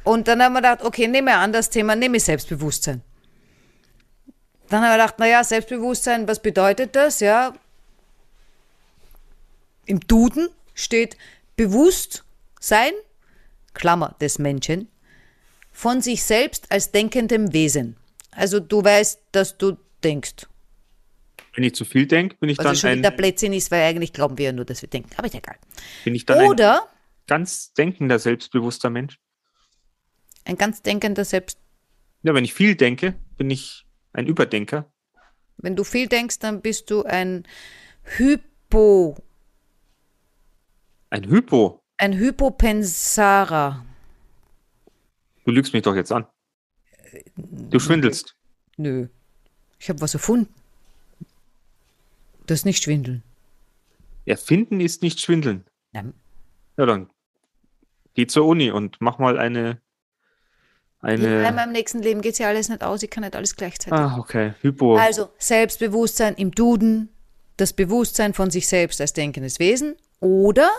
Und 0.05 0.29
dann 0.29 0.41
haben 0.41 0.53
wir 0.53 0.61
gedacht, 0.61 0.85
okay, 0.85 1.09
nehme 1.09 1.33
ein 1.33 1.39
anderes 1.39 1.69
Thema, 1.69 1.97
nehme 1.97 2.21
Selbstbewusstsein. 2.21 3.03
Dann 4.71 4.83
haben 4.83 4.91
wir 4.91 4.97
gedacht, 5.05 5.19
naja, 5.19 5.45
Selbstbewusstsein, 5.45 6.27
was 6.27 6.41
bedeutet 6.41 6.97
das? 6.97 7.21
Ja, 7.21 7.55
im 9.85 10.01
Duden 10.01 10.49
steht 10.75 11.17
Bewusstsein, 11.57 12.93
Klammer 13.75 14.15
des 14.21 14.39
Menschen, 14.39 14.89
von 15.73 16.01
sich 16.01 16.23
selbst 16.23 16.71
als 16.71 16.93
denkendem 16.93 17.53
Wesen. 17.53 17.97
Also 18.31 18.61
du 18.61 18.83
weißt, 18.83 19.21
dass 19.33 19.59
du 19.59 19.77
denkst. 20.05 20.47
Wenn 21.55 21.65
ich 21.65 21.75
zu 21.75 21.85
viel 21.85 22.07
denke, 22.07 22.37
bin 22.37 22.49
ich 22.49 22.59
Was 22.59 22.65
dann 22.65 22.77
schon 22.77 22.91
ein, 22.91 22.99
wieder 22.99 23.11
Blödsinn 23.11 23.53
ist, 23.53 23.73
weil 23.73 23.83
eigentlich 23.83 24.13
glauben 24.13 24.39
wir 24.39 24.47
ja 24.47 24.53
nur, 24.53 24.65
dass 24.65 24.83
wir 24.83 24.89
denken. 24.89 25.11
Aber 25.17 25.27
ist 25.27 25.35
egal. 25.35 25.57
bin 26.05 26.15
ich 26.15 26.25
dann 26.25 26.39
ein 26.39 26.49
Oder 26.49 26.89
ganz 27.27 27.73
denkender, 27.73 28.21
selbstbewusster 28.21 28.89
Mensch. 28.89 29.19
ein 30.45 30.57
ganz 30.57 30.83
denkender 30.83 31.25
Selbst 31.25 31.59
Ja, 32.23 32.35
wenn 32.35 32.45
ich 32.45 32.55
viel 32.55 32.77
denke, 32.77 33.15
bin 33.37 33.51
ich 33.51 33.85
ein 34.13 34.27
Überdenker. 34.27 34.91
Wenn 35.59 35.77
du 35.77 35.85
viel 35.85 36.07
denkst, 36.09 36.39
dann 36.39 36.61
bist 36.63 36.91
du 36.91 37.03
ein 37.05 37.47
Hypo, 38.03 39.17
Ein 41.11 41.25
Hypo. 41.29 41.83
ein 41.99 42.15
Hypopensarer. 42.17 43.85
Du 45.45 45.51
lügst 45.51 45.73
mich 45.73 45.83
doch 45.83 45.95
jetzt 45.95 46.13
an. 46.13 46.27
Du 47.37 47.79
schwindelst. 47.79 48.37
Nö. 48.77 49.09
Ich 49.79 49.89
habe 49.89 50.01
was 50.01 50.15
erfunden. 50.15 50.53
Das 52.47 52.61
ist 52.61 52.65
nicht 52.65 52.83
schwindeln. 52.83 53.23
Erfinden 54.27 54.81
ist 54.81 55.03
nicht 55.03 55.21
schwindeln. 55.21 55.65
Nein. 55.93 56.15
Ja, 56.77 56.87
dann 56.87 57.11
geh 58.15 58.27
zur 58.27 58.47
Uni 58.47 58.71
und 58.71 58.97
mach 59.01 59.19
mal 59.19 59.39
eine. 59.39 59.81
In 61.03 61.25
eine 61.25 61.53
meinem 61.53 61.73
nächsten 61.73 62.03
Leben 62.03 62.21
geht 62.21 62.39
ja 62.39 62.49
alles 62.49 62.69
nicht 62.69 62.83
aus, 62.83 63.03
ich 63.03 63.09
kann 63.11 63.23
nicht 63.23 63.35
alles 63.35 63.57
gleichzeitig. 63.57 63.93
ah, 63.99 64.19
okay. 64.19 64.53
Hypo. 64.61 64.97
Also 64.97 65.31
Selbstbewusstsein 65.39 66.35
im 66.35 66.51
Duden, 66.51 67.09
das 67.57 67.73
Bewusstsein 67.73 68.35
von 68.35 68.51
sich 68.51 68.69
selbst 68.69 69.01
als 69.01 69.15
denkendes 69.15 69.59
Wesen 69.59 69.97
oder 70.21 70.71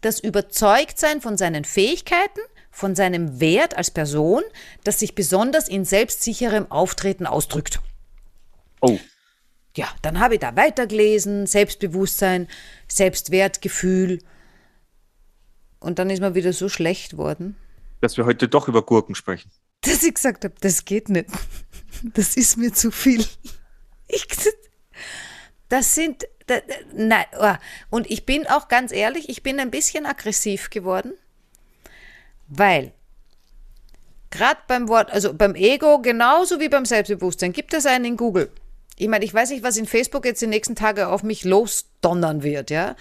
das 0.00 0.20
Überzeugtsein 0.20 1.20
von 1.20 1.36
seinen 1.36 1.64
Fähigkeiten, 1.64 2.40
von 2.70 2.94
seinem 2.94 3.40
Wert 3.40 3.76
als 3.76 3.90
Person, 3.90 4.42
das 4.84 4.98
sich 4.98 5.14
besonders 5.14 5.68
in 5.68 5.84
selbstsicherem 5.84 6.70
Auftreten 6.70 7.26
ausdrückt. 7.26 7.80
Oh, 8.80 8.98
Ja, 9.76 9.88
dann 10.00 10.18
habe 10.18 10.34
ich 10.34 10.40
da 10.40 10.56
weitergelesen, 10.56 11.46
Selbstbewusstsein, 11.46 12.48
Selbstwertgefühl. 12.88 14.20
Und 15.78 15.98
dann 15.98 16.10
ist 16.10 16.20
mir 16.20 16.34
wieder 16.34 16.52
so 16.52 16.68
schlecht 16.68 17.16
worden, 17.16 17.56
dass 18.02 18.16
wir 18.16 18.26
heute 18.26 18.48
doch 18.48 18.68
über 18.68 18.82
Gurken 18.82 19.14
sprechen. 19.14 19.50
dass 19.82 20.02
ich 20.02 20.14
gesagt 20.14 20.44
habe, 20.44 20.54
das 20.60 20.84
geht 20.84 21.08
nicht. 21.08 21.30
Das 22.14 22.36
ist 22.36 22.56
mir 22.56 22.72
zu 22.72 22.90
viel. 22.90 23.24
Ich, 24.08 24.26
das 25.68 25.94
sind, 25.94 26.26
da, 26.46 26.56
da, 26.56 26.74
nein, 26.94 27.24
oh. 27.38 27.54
und 27.90 28.10
ich 28.10 28.26
bin 28.26 28.46
auch 28.46 28.68
ganz 28.68 28.92
ehrlich, 28.92 29.28
ich 29.28 29.42
bin 29.42 29.60
ein 29.60 29.70
bisschen 29.70 30.04
aggressiv 30.04 30.70
geworden, 30.70 31.12
weil 32.48 32.92
gerade 34.30 34.60
beim 34.66 34.88
Wort, 34.88 35.10
also 35.12 35.32
beim 35.32 35.54
Ego 35.54 36.00
genauso 36.00 36.60
wie 36.60 36.68
beim 36.68 36.84
Selbstbewusstsein, 36.84 37.52
gibt 37.52 37.72
es 37.72 37.86
einen 37.86 38.04
in 38.04 38.16
Google. 38.16 38.50
Ich 38.98 39.08
meine, 39.08 39.24
ich 39.24 39.32
weiß 39.32 39.50
nicht, 39.50 39.62
was 39.62 39.76
in 39.76 39.86
Facebook 39.86 40.24
jetzt 40.24 40.42
die 40.42 40.46
nächsten 40.46 40.74
Tage 40.74 41.08
auf 41.08 41.22
mich 41.22 41.44
losdonnern 41.44 42.42
wird, 42.42 42.70
ja. 42.70 42.96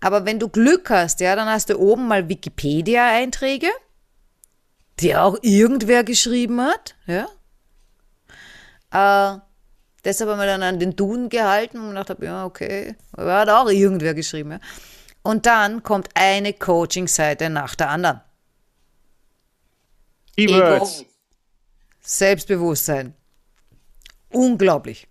Aber 0.00 0.26
wenn 0.26 0.40
du 0.40 0.48
Glück 0.48 0.90
hast, 0.90 1.20
ja, 1.20 1.36
dann 1.36 1.48
hast 1.48 1.70
du 1.70 1.78
oben 1.78 2.08
mal 2.08 2.28
Wikipedia-Einträge, 2.28 3.68
die 5.00 5.16
auch 5.16 5.36
irgendwer 5.42 6.04
geschrieben 6.04 6.60
hat, 6.60 6.94
ja. 7.06 7.26
Äh, 8.90 9.38
deshalb 10.04 10.30
haben 10.30 10.38
wir 10.38 10.46
dann 10.46 10.62
an 10.62 10.78
den 10.78 10.96
Duden 10.96 11.28
gehalten 11.28 11.78
und 11.78 11.94
gedacht, 11.94 12.22
ja, 12.22 12.44
okay, 12.44 12.96
aber 13.12 13.34
hat 13.34 13.48
auch 13.48 13.68
irgendwer 13.70 14.14
geschrieben, 14.14 14.52
ja. 14.52 14.60
Und 15.22 15.46
dann 15.46 15.82
kommt 15.82 16.08
eine 16.14 16.52
Coaching-Seite 16.52 17.48
nach 17.48 17.74
der 17.74 17.90
anderen. 17.90 18.20
Keywords. 20.36 21.04
Selbstbewusstsein. 22.00 23.14
Unglaublich. 24.30 25.06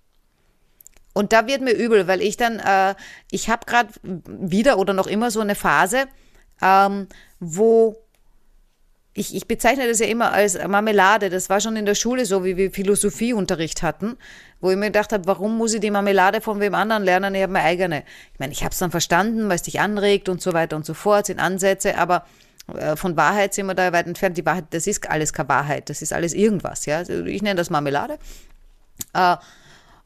Und 1.14 1.34
da 1.34 1.48
wird 1.48 1.62
mir 1.62 1.74
übel, 1.74 2.08
weil 2.08 2.22
ich 2.22 2.38
dann, 2.38 2.60
äh, 2.60 2.96
ich 3.30 3.50
habe 3.50 3.66
gerade 3.66 3.90
wieder 4.04 4.78
oder 4.78 4.94
noch 4.94 5.08
immer 5.08 5.32
so 5.32 5.42
eine 5.42 5.56
Phase, 5.56 6.06
ähm, 6.62 7.08
wo 7.40 7.98
ich, 9.14 9.36
ich 9.36 9.48
bezeichne 9.48 9.88
das 9.88 10.00
ja 10.00 10.06
immer 10.06 10.32
als 10.32 10.58
Marmelade. 10.68 11.30
Das 11.30 11.50
war 11.50 11.60
schon 11.60 11.76
in 11.76 11.86
der 11.86 11.96
Schule 11.96 12.26
so, 12.26 12.46
wie 12.46 12.56
wir 12.56 12.72
Philosophieunterricht 12.72 13.84
hatten, 13.84 14.18
wo 14.62 14.72
ich 14.72 14.78
mir 14.78 14.86
gedacht 14.86 15.12
habe, 15.12 15.26
warum 15.26 15.58
muss 15.58 15.74
ich 15.74 15.82
die 15.82 15.92
Marmelade 15.92 16.40
von 16.40 16.62
wem 16.62 16.76
anderen 16.76 17.04
lernen? 17.04 17.36
Ich 17.36 17.42
habe 17.42 17.52
meine 17.52 17.66
eigene. 17.66 18.04
Ich 18.34 18.40
meine, 18.40 18.54
ich 18.54 18.64
habe 18.64 18.72
es 18.72 18.80
dann 18.80 18.92
verstanden, 18.92 19.50
weil 19.50 19.56
es 19.56 19.64
dich 19.64 19.82
anregt 19.82 20.30
und 20.30 20.42
so 20.42 20.54
weiter 20.54 20.78
und 20.78 20.86
so 20.86 20.94
fort, 20.94 21.26
sind 21.26 21.40
Ansätze, 21.40 21.98
aber 21.98 22.26
äh, 22.74 22.96
von 22.96 23.18
Wahrheit 23.18 23.54
sind 23.54 23.66
wir 23.66 23.74
da 23.74 23.92
weit 23.92 24.08
entfernt. 24.08 24.38
Die 24.38 24.46
Wahrheit, 24.46 24.66
das 24.70 24.88
ist 24.88 25.10
alles 25.10 25.34
keine 25.34 25.50
Wahrheit, 25.50 25.90
das 25.90 26.02
ist 26.02 26.14
alles 26.14 26.34
irgendwas. 26.34 26.86
Ja? 26.86 26.98
Also 26.98 27.26
ich 27.26 27.42
nenne 27.42 27.56
das 27.56 27.70
Marmelade. 27.70 28.18
Äh, 29.14 29.36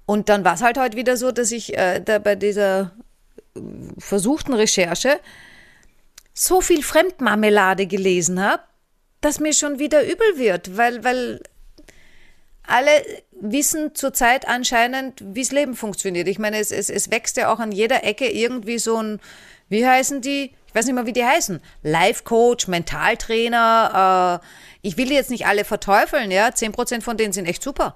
und 0.08 0.30
dann 0.30 0.44
war 0.44 0.56
es 0.56 0.62
halt 0.62 0.80
heute 0.80 0.98
wieder 0.98 1.16
so, 1.16 1.32
dass 1.32 1.52
ich 1.52 1.78
äh, 1.78 2.00
da 2.00 2.18
bei 2.18 2.36
dieser 2.36 2.92
versuchten 3.98 4.54
Recherche 4.54 5.20
so 6.34 6.62
viel 6.62 6.84
Fremdmarmelade 6.84 7.88
gelesen 7.88 8.44
habe, 8.44 8.64
dass 9.26 9.40
mir 9.40 9.54
schon 9.54 9.80
wieder 9.80 10.04
übel 10.04 10.38
wird, 10.38 10.78
weil, 10.78 11.04
weil 11.04 11.42
alle 12.62 12.92
wissen 13.42 13.96
zurzeit 13.96 14.48
anscheinend, 14.48 15.20
wie 15.26 15.42
das 15.42 15.52
Leben 15.52 15.76
funktioniert. 15.76 16.28
Ich 16.28 16.38
meine, 16.38 16.60
es, 16.60 16.72
es, 16.72 16.92
es 16.92 17.10
wächst 17.10 17.36
ja 17.38 17.52
auch 17.52 17.58
an 17.58 17.72
jeder 17.72 18.04
Ecke 18.04 18.30
irgendwie 18.30 18.78
so 18.78 19.02
ein, 19.02 19.20
wie 19.68 19.86
heißen 19.86 20.22
die? 20.22 20.52
Ich 20.68 20.76
weiß 20.76 20.86
nicht 20.86 20.94
mal, 20.94 21.08
wie 21.08 21.14
die 21.14 21.26
heißen. 21.26 21.60
Life-Coach, 21.82 22.68
Mentaltrainer. 22.68 24.42
Äh, 24.44 24.88
ich 24.88 24.96
will 24.96 25.08
die 25.08 25.16
jetzt 25.16 25.32
nicht 25.32 25.48
alle 25.48 25.66
verteufeln, 25.66 26.30
ja. 26.30 26.50
10% 26.50 27.02
von 27.02 27.18
denen 27.18 27.34
sind 27.34 27.48
echt 27.48 27.64
super. 27.64 27.96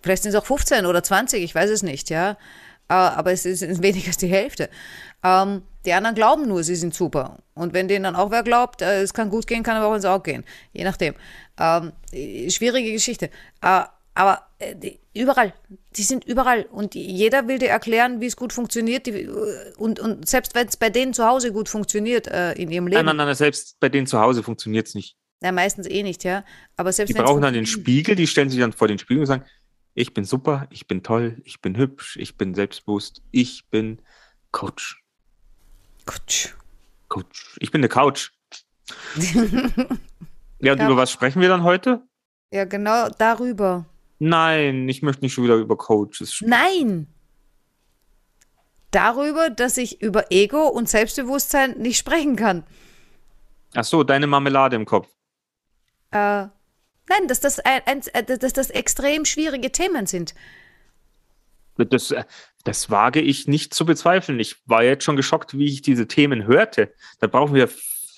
Vielleicht 0.00 0.22
sind 0.22 0.30
es 0.30 0.36
auch 0.36 0.46
15 0.46 0.86
oder 0.86 1.02
20, 1.02 1.42
ich 1.42 1.56
weiß 1.56 1.70
es 1.70 1.82
nicht, 1.82 2.08
ja. 2.08 2.32
Äh, 2.88 2.94
aber 2.94 3.32
es 3.32 3.46
ist 3.46 3.82
weniger 3.82 4.08
als 4.08 4.18
die 4.18 4.28
Hälfte. 4.28 4.70
Ähm, 5.24 5.62
Die 5.86 5.92
anderen 5.92 6.16
glauben 6.16 6.48
nur, 6.48 6.64
sie 6.64 6.74
sind 6.74 6.94
super. 6.94 7.38
Und 7.54 7.72
wenn 7.72 7.86
denen 7.86 8.02
dann 8.02 8.16
auch 8.16 8.30
wer 8.32 8.42
glaubt, 8.42 8.82
äh, 8.82 9.02
es 9.02 9.14
kann 9.14 9.30
gut 9.30 9.46
gehen, 9.46 9.62
kann 9.62 9.76
aber 9.76 9.86
auch 9.86 9.94
ins 9.94 10.04
Auge 10.04 10.32
gehen. 10.32 10.44
Je 10.72 10.84
nachdem. 10.84 11.14
Ähm, 11.58 11.92
äh, 12.12 12.50
schwierige 12.50 12.92
Geschichte. 12.92 13.30
Äh, 13.62 13.84
aber 14.14 14.42
äh, 14.58 14.74
die, 14.74 14.98
überall, 15.14 15.52
die 15.96 16.02
sind 16.02 16.24
überall. 16.24 16.64
Und 16.64 16.94
jeder 16.94 17.46
will 17.46 17.58
dir 17.58 17.68
erklären, 17.68 18.20
wie 18.20 18.26
es 18.26 18.36
gut 18.36 18.52
funktioniert. 18.52 19.06
Die, 19.06 19.12
äh, 19.12 19.72
und, 19.76 20.00
und 20.00 20.28
selbst 20.28 20.54
wenn 20.56 20.66
es 20.66 20.76
bei 20.76 20.90
denen 20.90 21.14
zu 21.14 21.24
Hause 21.24 21.52
gut 21.52 21.68
funktioniert 21.68 22.26
äh, 22.26 22.52
in 22.54 22.70
ihrem 22.70 22.88
Leben. 22.88 23.04
Nein, 23.04 23.16
nein, 23.16 23.26
nein, 23.26 23.34
selbst 23.36 23.78
bei 23.78 23.88
denen 23.88 24.08
zu 24.08 24.18
Hause 24.18 24.42
funktioniert 24.42 24.88
es 24.88 24.94
nicht. 24.94 25.16
Ja, 25.42 25.52
meistens 25.52 25.86
eh 25.86 26.02
nicht, 26.02 26.24
ja. 26.24 26.44
Aber 26.76 26.92
selbst 26.92 27.14
Die 27.14 27.22
brauchen 27.22 27.42
dann 27.42 27.54
den 27.54 27.66
Spiegel, 27.66 28.16
die 28.16 28.26
stellen 28.26 28.50
sich 28.50 28.58
dann 28.58 28.72
vor 28.72 28.88
den 28.88 28.98
Spiegel 28.98 29.20
und 29.20 29.26
sagen, 29.26 29.44
ich 29.94 30.14
bin 30.14 30.24
super, 30.24 30.66
ich 30.70 30.88
bin 30.88 31.02
toll, 31.02 31.40
ich 31.44 31.60
bin 31.60 31.76
hübsch, 31.76 32.16
ich 32.16 32.36
bin 32.36 32.54
selbstbewusst, 32.54 33.22
ich 33.30 33.68
bin 33.70 34.00
Coach. 34.50 35.05
Kutsch. 36.06 36.54
Coach. 37.08 37.56
Ich 37.60 37.70
bin 37.70 37.80
eine 37.80 37.88
Couch. 37.88 38.30
Ja, 40.58 40.72
und 40.72 40.78
Ja. 40.78 40.86
über 40.86 40.96
was 40.96 41.10
sprechen 41.10 41.42
wir 41.42 41.50
dann 41.50 41.64
heute? 41.64 42.02
Ja, 42.50 42.64
genau 42.64 43.10
darüber. 43.10 43.84
Nein, 44.18 44.88
ich 44.88 45.02
möchte 45.02 45.22
nicht 45.22 45.34
schon 45.34 45.44
wieder 45.44 45.56
über 45.56 45.76
Coaches 45.76 46.32
sprechen. 46.32 46.48
Nein! 46.48 47.06
Darüber, 48.90 49.50
dass 49.50 49.76
ich 49.76 50.00
über 50.00 50.32
Ego 50.32 50.66
und 50.68 50.88
Selbstbewusstsein 50.88 51.72
nicht 51.78 51.98
sprechen 51.98 52.36
kann. 52.36 52.64
Ach 53.74 53.84
so, 53.84 54.02
deine 54.02 54.26
Marmelade 54.26 54.76
im 54.76 54.86
Kopf. 54.86 55.08
Äh, 56.12 56.46
nein, 56.46 57.28
dass 57.28 57.40
das, 57.40 57.58
ein, 57.60 57.82
ein, 57.84 58.00
äh, 58.14 58.24
dass 58.38 58.54
das 58.54 58.70
extrem 58.70 59.26
schwierige 59.26 59.70
Themen 59.70 60.06
sind. 60.06 60.34
Das, 61.76 62.10
äh, 62.12 62.24
das 62.66 62.90
wage 62.90 63.20
ich 63.20 63.46
nicht 63.46 63.74
zu 63.74 63.86
bezweifeln. 63.86 64.40
Ich 64.40 64.56
war 64.66 64.82
jetzt 64.82 65.04
schon 65.04 65.16
geschockt, 65.16 65.56
wie 65.56 65.66
ich 65.66 65.82
diese 65.82 66.08
Themen 66.08 66.46
hörte. 66.46 66.92
Da 67.20 67.28
brauchen 67.28 67.54
wir 67.54 67.68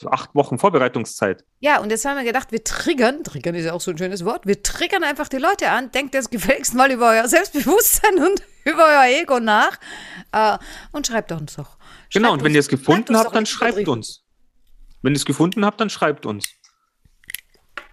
acht 0.07 0.35
Wochen 0.35 0.59
Vorbereitungszeit. 0.59 1.45
Ja, 1.61 1.81
und 1.81 1.91
jetzt 1.91 2.05
haben 2.05 2.17
wir 2.17 2.25
gedacht, 2.25 2.53
wir 2.53 2.65
triggern, 2.65 3.25
triggern 3.25 3.55
ist 3.55 3.65
ja 3.65 3.73
auch 3.73 3.81
so 3.81 3.91
ein 3.91 3.99
schönes 3.99 4.25
Wort, 4.25 4.47
wir 4.47 4.63
triggern 4.63 5.03
einfach 5.03 5.29
die 5.29 5.39
Leute 5.39 5.71
an, 5.71 5.91
denkt 5.91 6.15
jetzt 6.15 6.31
gefälligst 6.31 6.75
mal 6.75 6.91
über 6.91 7.11
euer 7.11 7.29
Selbstbewusstsein 7.29 8.19
und 8.19 8.43
über 8.65 8.85
euer 8.85 9.21
Ego 9.21 9.41
nach 9.41 9.79
äh, 10.33 10.57
und 10.93 11.07
schreibt 11.07 11.33
uns 11.33 11.57
doch. 11.57 11.77
Genau, 12.13 12.29
Schreibt 12.29 12.39
und 12.39 12.45
wenn 12.45 12.55
ihr 12.55 12.61
es 12.61 12.69
gefunden 12.69 13.17
habt, 13.17 13.35
dann 13.35 13.45
schreibt 13.45 13.89
uns. 13.89 14.25
Wenn 15.03 15.13
ihr 15.13 15.19
es 15.19 15.25
gefunden 15.25 15.65
habt, 15.65 15.81
dann 15.81 15.91
schreibt 15.91 16.27
uns. 16.27 16.49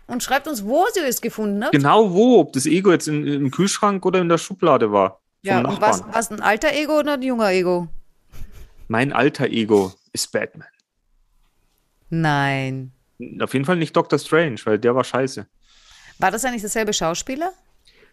Und 0.08 0.22
schreibt 0.22 0.48
uns, 0.48 0.63
wo 0.63 0.86
ihr 0.96 1.08
es 1.08 1.22
gefunden 1.22 1.63
habt. 1.63 1.72
Genau 1.72 2.13
wo, 2.13 2.39
ob 2.39 2.54
das 2.54 2.68
Ego 2.68 2.91
jetzt 2.91 3.08
in, 3.08 3.26
im 3.26 3.52
Kühlschrank 3.52 4.06
oder 4.06 4.22
in 4.22 4.30
der 4.30 4.38
Schublade 4.38 4.91
war. 4.91 5.22
Ja, 5.45 5.60
und 5.60 5.81
was, 5.81 6.03
was 6.12 6.31
ein 6.31 6.41
alter 6.41 6.73
Ego 6.73 6.99
oder 6.99 7.13
ein 7.13 7.21
junger 7.21 7.51
Ego? 7.51 7.88
Mein 8.88 9.13
alter 9.13 9.47
Ego 9.47 9.93
ist 10.13 10.31
Batman. 10.31 10.67
Nein. 12.10 12.91
Auf 13.41 13.53
jeden 13.53 13.65
Fall 13.65 13.77
nicht 13.77 13.95
Doctor 13.95 14.19
Strange, 14.19 14.58
weil 14.65 14.77
der 14.79 14.95
war 14.95 15.03
scheiße. 15.03 15.47
War 16.19 16.31
das 16.31 16.45
eigentlich 16.45 16.62
derselbe 16.62 16.93
Schauspieler? 16.93 17.51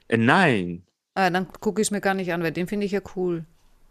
Äh, 0.08 0.16
nein, 0.16 0.82
Ah, 1.14 1.28
dann 1.28 1.46
gucke 1.60 1.82
ich 1.82 1.88
es 1.88 1.90
mir 1.90 2.00
gar 2.00 2.14
nicht 2.14 2.32
an, 2.32 2.42
weil 2.42 2.52
den 2.52 2.66
finde 2.66 2.86
ich 2.86 2.92
ja 2.92 3.00
cool. 3.16 3.44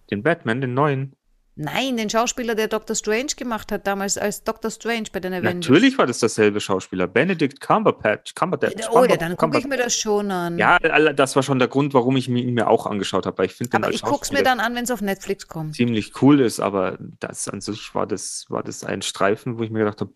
den 0.09 0.23
Batman, 0.23 0.59
den 0.59 0.73
neuen. 0.73 1.13
Nein, 1.61 1.95
den 1.95 2.09
Schauspieler, 2.09 2.55
der 2.55 2.67
Dr. 2.67 2.95
Strange 2.95 3.33
gemacht 3.37 3.71
hat, 3.71 3.85
damals 3.85 4.17
als 4.17 4.43
Dr. 4.43 4.71
Strange 4.71 5.05
bei 5.13 5.19
den 5.19 5.31
Avengers. 5.31 5.69
Natürlich 5.69 5.95
war 5.99 6.07
das 6.07 6.17
derselbe 6.17 6.59
Schauspieler. 6.59 7.07
Benedict 7.07 7.61
Cumberbatch. 7.61 8.33
Cumberbatch 8.33 8.87
Oh 8.91 9.05
ja, 9.05 9.15
dann 9.15 9.37
gucke 9.37 9.59
ich 9.59 9.67
mir 9.67 9.77
das 9.77 9.95
schon 9.95 10.31
an. 10.31 10.57
Ja, 10.57 10.79
das 10.79 11.35
war 11.35 11.43
schon 11.43 11.59
der 11.59 11.67
Grund, 11.67 11.93
warum 11.93 12.17
ich 12.17 12.27
mir 12.27 12.41
ihn 12.41 12.55
mir 12.55 12.67
auch 12.67 12.87
angeschaut 12.87 13.27
habe, 13.27 13.37
weil 13.37 13.45
ich 13.45 13.53
finde 13.53 13.69
den 13.69 13.77
Aber 13.77 13.87
als 13.87 13.97
ich 13.97 14.01
gucke 14.01 14.23
es 14.23 14.31
mir 14.31 14.41
dann 14.41 14.59
an, 14.59 14.73
wenn 14.73 14.85
es 14.85 14.91
auf 14.91 15.01
Netflix 15.01 15.47
kommt. 15.47 15.75
ziemlich 15.75 16.19
cool 16.21 16.39
ist, 16.39 16.59
aber 16.59 16.97
das 17.19 17.47
an 17.47 17.61
sich 17.61 17.93
war 17.93 18.07
das, 18.07 18.45
war 18.49 18.63
das 18.63 18.83
ein 18.83 19.03
Streifen, 19.03 19.59
wo 19.59 19.63
ich 19.63 19.69
mir 19.69 19.79
gedacht 19.79 20.01
habe, 20.01 20.11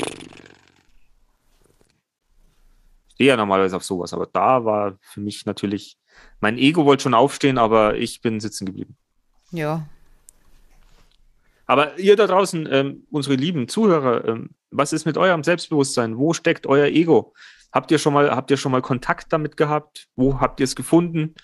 ich 3.08 3.14
stehe 3.14 3.30
ja 3.30 3.38
normalerweise 3.38 3.76
auf 3.76 3.86
sowas, 3.86 4.14
aber 4.14 4.26
da 4.26 4.66
war 4.66 4.98
für 5.02 5.22
mich 5.22 5.46
natürlich, 5.46 5.98
mein 6.40 6.58
Ego 6.58 6.86
wollte 6.86 7.04
schon 7.04 7.14
aufstehen, 7.14 7.60
aber 7.60 7.96
ich 7.98 8.22
bin 8.22 8.40
sitzen 8.40 8.66
geblieben. 8.66 8.98
Ja. 9.52 9.88
Aber 11.66 11.98
ihr 11.98 12.16
da 12.16 12.28
draußen, 12.28 12.68
ähm, 12.72 13.08
unsere 13.10 13.36
lieben 13.36 13.68
Zuhörer, 13.68 14.26
ähm, 14.28 14.50
was 14.72 14.94
ist 14.94 15.06
mit 15.06 15.18
eurem 15.18 15.44
Selbstbewusstsein? 15.44 16.18
Wo 16.18 16.34
steckt 16.34 16.68
euer 16.68 16.88
Ego? 16.88 17.34
Habt 17.72 17.92
ihr 17.92 17.98
schon 17.98 18.14
mal, 18.14 18.32
habt 18.32 18.52
ihr 18.52 18.58
schon 18.58 18.72
mal 18.72 18.82
Kontakt 18.82 19.34
damit 19.34 19.58
gehabt? 19.58 20.08
Wo 20.16 20.40
habt 20.40 20.60
ihr 20.60 20.66
es 20.66 20.76
gefunden? 20.76 21.36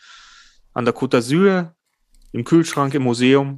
An 0.73 0.85
der 0.85 0.95
Côte 0.95 1.17
d'Azur, 1.17 1.73
im 2.31 2.45
Kühlschrank, 2.45 2.93
im 2.93 3.03
Museum, 3.03 3.57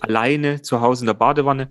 alleine, 0.00 0.60
zu 0.60 0.80
Hause 0.80 1.02
in 1.02 1.06
der 1.06 1.14
Badewanne? 1.14 1.70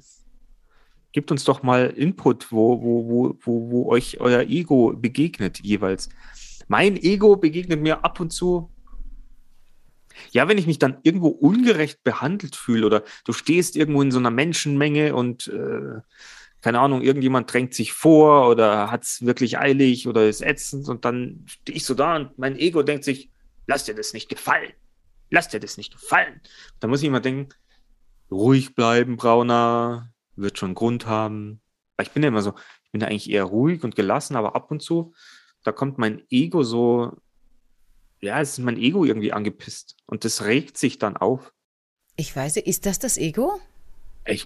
Gebt 1.11 1.31
uns 1.31 1.43
doch 1.43 1.61
mal 1.61 1.87
Input, 1.87 2.51
wo, 2.51 2.81
wo, 2.81 3.07
wo, 3.07 3.37
wo, 3.41 3.71
wo 3.71 3.89
euch 3.89 4.19
euer 4.19 4.41
Ego 4.41 4.93
begegnet 4.95 5.59
jeweils. 5.59 6.09
Mein 6.67 6.97
Ego 6.97 7.35
begegnet 7.35 7.81
mir 7.81 8.03
ab 8.03 8.19
und 8.19 8.31
zu 8.31 8.71
ja, 10.31 10.47
wenn 10.47 10.57
ich 10.57 10.67
mich 10.67 10.79
dann 10.79 10.97
irgendwo 11.03 11.27
ungerecht 11.27 12.03
behandelt 12.03 12.55
fühle 12.55 12.85
oder 12.85 13.03
du 13.25 13.33
stehst 13.33 13.75
irgendwo 13.75 14.01
in 14.01 14.11
so 14.11 14.19
einer 14.19 14.31
Menschenmenge 14.31 15.15
und 15.15 15.47
äh, 15.47 16.01
keine 16.61 16.79
Ahnung, 16.79 17.01
irgendjemand 17.01 17.51
drängt 17.51 17.73
sich 17.73 17.93
vor 17.93 18.49
oder 18.49 18.91
hat 18.91 19.03
es 19.03 19.25
wirklich 19.25 19.59
eilig 19.59 20.07
oder 20.07 20.27
ist 20.27 20.41
ätzend 20.41 20.89
und 20.89 21.05
dann 21.05 21.45
stehe 21.47 21.77
ich 21.77 21.85
so 21.85 21.93
da 21.93 22.15
und 22.15 22.37
mein 22.37 22.57
Ego 22.57 22.83
denkt 22.83 23.03
sich, 23.03 23.29
lass 23.67 23.85
dir 23.85 23.95
das 23.95 24.13
nicht 24.13 24.29
gefallen. 24.29 24.73
Lass 25.29 25.49
dir 25.49 25.59
das 25.59 25.77
nicht 25.77 25.91
gefallen. 25.91 26.41
Da 26.79 26.87
muss 26.87 27.01
ich 27.01 27.07
immer 27.07 27.19
denken, 27.19 27.49
ruhig 28.31 28.75
bleiben, 28.75 29.17
Brauner, 29.17 30.11
wird 30.35 30.57
schon 30.57 30.73
Grund 30.73 31.05
haben. 31.05 31.61
Ich 32.01 32.11
bin 32.11 32.23
ja 32.23 32.29
immer 32.29 32.41
so, 32.41 32.53
ich 32.83 32.91
bin 32.91 33.01
ja 33.01 33.07
eigentlich 33.07 33.29
eher 33.29 33.43
ruhig 33.43 33.83
und 33.83 33.95
gelassen, 33.95 34.35
aber 34.35 34.55
ab 34.55 34.71
und 34.71 34.81
zu, 34.81 35.13
da 35.63 35.71
kommt 35.71 35.97
mein 35.97 36.23
Ego 36.29 36.63
so 36.63 37.17
ja, 38.21 38.41
es 38.41 38.51
ist 38.51 38.59
mein 38.59 38.77
Ego 38.77 39.05
irgendwie 39.05 39.33
angepisst 39.33 39.95
und 40.05 40.25
das 40.25 40.43
regt 40.43 40.77
sich 40.77 40.99
dann 40.99 41.17
auf. 41.17 41.53
Ich 42.15 42.35
weiß, 42.35 42.55
nicht, 42.55 42.67
ist 42.67 42.85
das 42.85 42.99
das 42.99 43.17
Ego? 43.17 43.59
Ich, 44.25 44.45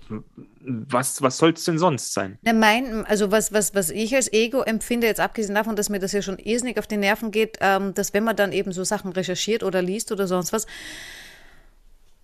was, 0.59 1.21
was 1.21 1.37
soll 1.37 1.53
es 1.53 1.63
denn 1.63 1.79
sonst 1.79 2.13
sein? 2.13 2.37
Na, 2.43 2.53
mein, 2.53 3.05
also 3.05 3.31
was, 3.31 3.51
was, 3.51 3.73
was 3.73 3.89
ich 3.89 4.13
als 4.13 4.31
Ego 4.31 4.61
empfinde, 4.61 5.07
jetzt 5.07 5.19
abgesehen 5.19 5.55
davon, 5.55 5.75
dass 5.75 5.89
mir 5.89 5.99
das 5.99 6.11
ja 6.11 6.21
schon 6.21 6.37
irrsinnig 6.37 6.77
auf 6.77 6.85
die 6.85 6.97
Nerven 6.97 7.31
geht, 7.31 7.57
ähm, 7.61 7.93
dass 7.95 8.13
wenn 8.13 8.23
man 8.23 8.35
dann 8.35 8.51
eben 8.51 8.71
so 8.73 8.83
Sachen 8.83 9.11
recherchiert 9.11 9.63
oder 9.63 9.81
liest 9.81 10.11
oder 10.11 10.27
sonst 10.27 10.53
was, 10.53 10.67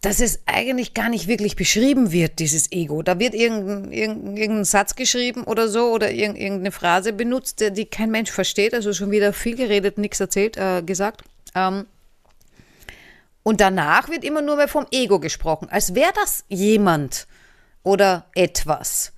dass 0.01 0.19
es 0.19 0.41
eigentlich 0.45 0.93
gar 0.93 1.09
nicht 1.09 1.27
wirklich 1.27 1.55
beschrieben 1.55 2.11
wird, 2.11 2.37
dieses 2.39 2.71
Ego. 2.71 3.01
Da 3.01 3.19
wird 3.19 3.33
irgendein, 3.33 3.91
irgendein, 3.91 4.37
irgendein 4.37 4.65
Satz 4.65 4.95
geschrieben 4.95 5.43
oder 5.43 5.67
so 5.69 5.91
oder 5.91 6.11
irgend- 6.11 6.37
irgendeine 6.37 6.71
Phrase 6.71 7.13
benutzt, 7.13 7.63
die 7.71 7.85
kein 7.85 8.11
Mensch 8.11 8.29
versteht. 8.31 8.73
Also 8.75 8.93
schon 8.93 9.09
wieder 9.11 9.33
viel 9.33 9.55
geredet, 9.55 9.97
nichts 9.97 10.19
erzählt, 10.19 10.55
äh, 10.55 10.83
gesagt. 10.83 11.23
Ähm, 11.55 11.87
und 13.43 13.59
danach 13.61 14.09
wird 14.09 14.23
immer 14.23 14.41
nur 14.41 14.57
mehr 14.57 14.67
vom 14.67 14.85
Ego 14.91 15.19
gesprochen, 15.19 15.67
als 15.71 15.95
wäre 15.95 16.11
das 16.13 16.43
jemand 16.47 17.27
oder 17.81 18.25
etwas. 18.35 19.13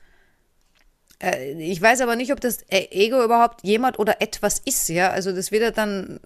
Äh, 1.21 1.53
Ich 1.61 1.81
weiß 1.81 1.99
aber 2.01 2.15
nicht, 2.15 2.31
ob 2.31 2.39
das 2.39 2.61
äh, 2.69 2.87
Ego 2.91 3.21
überhaupt 3.23 3.63
jemand 3.63 3.99
oder 3.99 4.21
etwas 4.21 4.59
ist, 4.63 4.87
ja. 4.87 5.09
Also 5.09 5.33
das 5.33 5.51
wird 5.51 5.63
ja 5.63 5.71
dann 5.71 6.21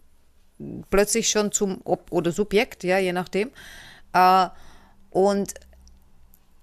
plötzlich 0.92 1.30
schon 1.30 1.52
zum 1.52 1.82
Ob 1.86 2.12
oder 2.12 2.32
Subjekt, 2.32 2.84
ja, 2.84 3.00
je 3.00 3.14
nachdem. 3.14 3.50
Äh, 4.14 4.48
und, 5.10 5.54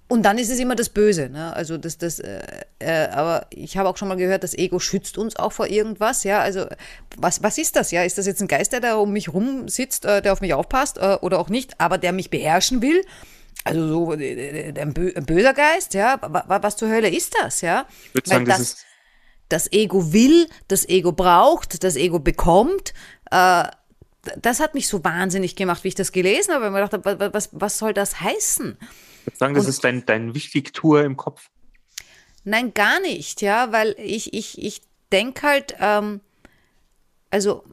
und 0.08 0.22
dann 0.24 0.38
ist 0.38 0.50
es 0.50 0.58
immer 0.58 0.74
das 0.74 0.88
Böse, 0.88 1.28
ne? 1.28 1.54
Also 1.54 1.78
das, 1.78 1.98
das, 1.98 2.18
äh, 2.18 2.40
äh, 2.80 3.08
aber 3.08 3.46
ich 3.50 3.76
habe 3.76 3.88
auch 3.88 3.96
schon 3.96 4.08
mal 4.08 4.16
gehört, 4.16 4.42
das 4.42 4.54
Ego 4.54 4.78
schützt 4.80 5.18
uns 5.18 5.36
auch 5.36 5.52
vor 5.52 5.68
irgendwas, 5.68 6.24
ja. 6.24 6.40
Also 6.40 6.66
was, 7.16 7.42
was 7.42 7.58
ist 7.58 7.76
das, 7.76 7.90
ja? 7.92 8.02
Ist 8.02 8.18
das 8.18 8.26
jetzt 8.26 8.40
ein 8.42 8.48
Geist, 8.48 8.72
der 8.72 8.80
da 8.80 8.96
um 8.96 9.12
mich 9.12 9.32
rum 9.32 9.68
sitzt, 9.68 10.04
äh, 10.04 10.20
der 10.20 10.32
auf 10.32 10.40
mich 10.40 10.52
aufpasst 10.54 10.98
äh, 10.98 11.18
oder 11.20 11.38
auch 11.38 11.48
nicht, 11.48 11.80
aber 11.80 11.96
der 11.98 12.12
mich 12.12 12.30
beherrschen 12.30 12.82
will? 12.82 13.04
Also 13.62 13.86
so 13.88 14.12
äh, 14.14 14.72
ein, 14.76 14.94
bö 14.94 15.12
ein 15.14 15.26
böser 15.26 15.52
Geist, 15.54 15.94
ja? 15.94 16.18
Wa- 16.22 16.44
wa- 16.46 16.58
Was 16.62 16.76
zur 16.76 16.88
Hölle 16.88 17.08
ist 17.10 17.34
das, 17.40 17.60
ja? 17.60 17.86
Ich 18.08 18.14
würde 18.14 18.28
sagen, 18.30 18.46
das, 18.46 18.60
ist, 18.60 18.78
das 19.48 19.70
Ego 19.72 20.12
will, 20.12 20.48
das 20.66 20.88
Ego 20.88 21.12
braucht, 21.12 21.84
das 21.84 21.94
Ego 21.96 22.18
bekommt. 22.18 22.94
Äh, 23.30 23.64
das 24.40 24.60
hat 24.60 24.74
mich 24.74 24.86
so 24.88 25.02
wahnsinnig 25.04 25.56
gemacht, 25.56 25.84
wie 25.84 25.88
ich 25.88 25.94
das 25.94 26.12
gelesen 26.12 26.52
habe. 26.54 26.72
weil 26.72 26.84
Ich 26.84 26.90
mir 26.92 26.98
gedacht 26.98 27.32
was, 27.34 27.48
was 27.52 27.78
soll 27.78 27.94
das 27.94 28.20
heißen? 28.20 28.76
ich 29.26 29.36
sagen, 29.36 29.54
das 29.54 29.64
und- 29.64 29.70
ist 29.70 29.84
dein, 29.84 30.04
dein 30.06 30.34
Wichtigtour 30.34 31.02
im 31.04 31.16
Kopf. 31.16 31.48
Nein, 32.44 32.72
gar 32.72 33.00
nicht, 33.00 33.42
ja, 33.42 33.70
weil 33.72 33.94
ich, 33.98 34.32
ich, 34.32 34.62
ich 34.62 34.80
denke 35.12 35.46
halt, 35.46 35.74
ähm, 35.78 36.20
also 37.30 37.64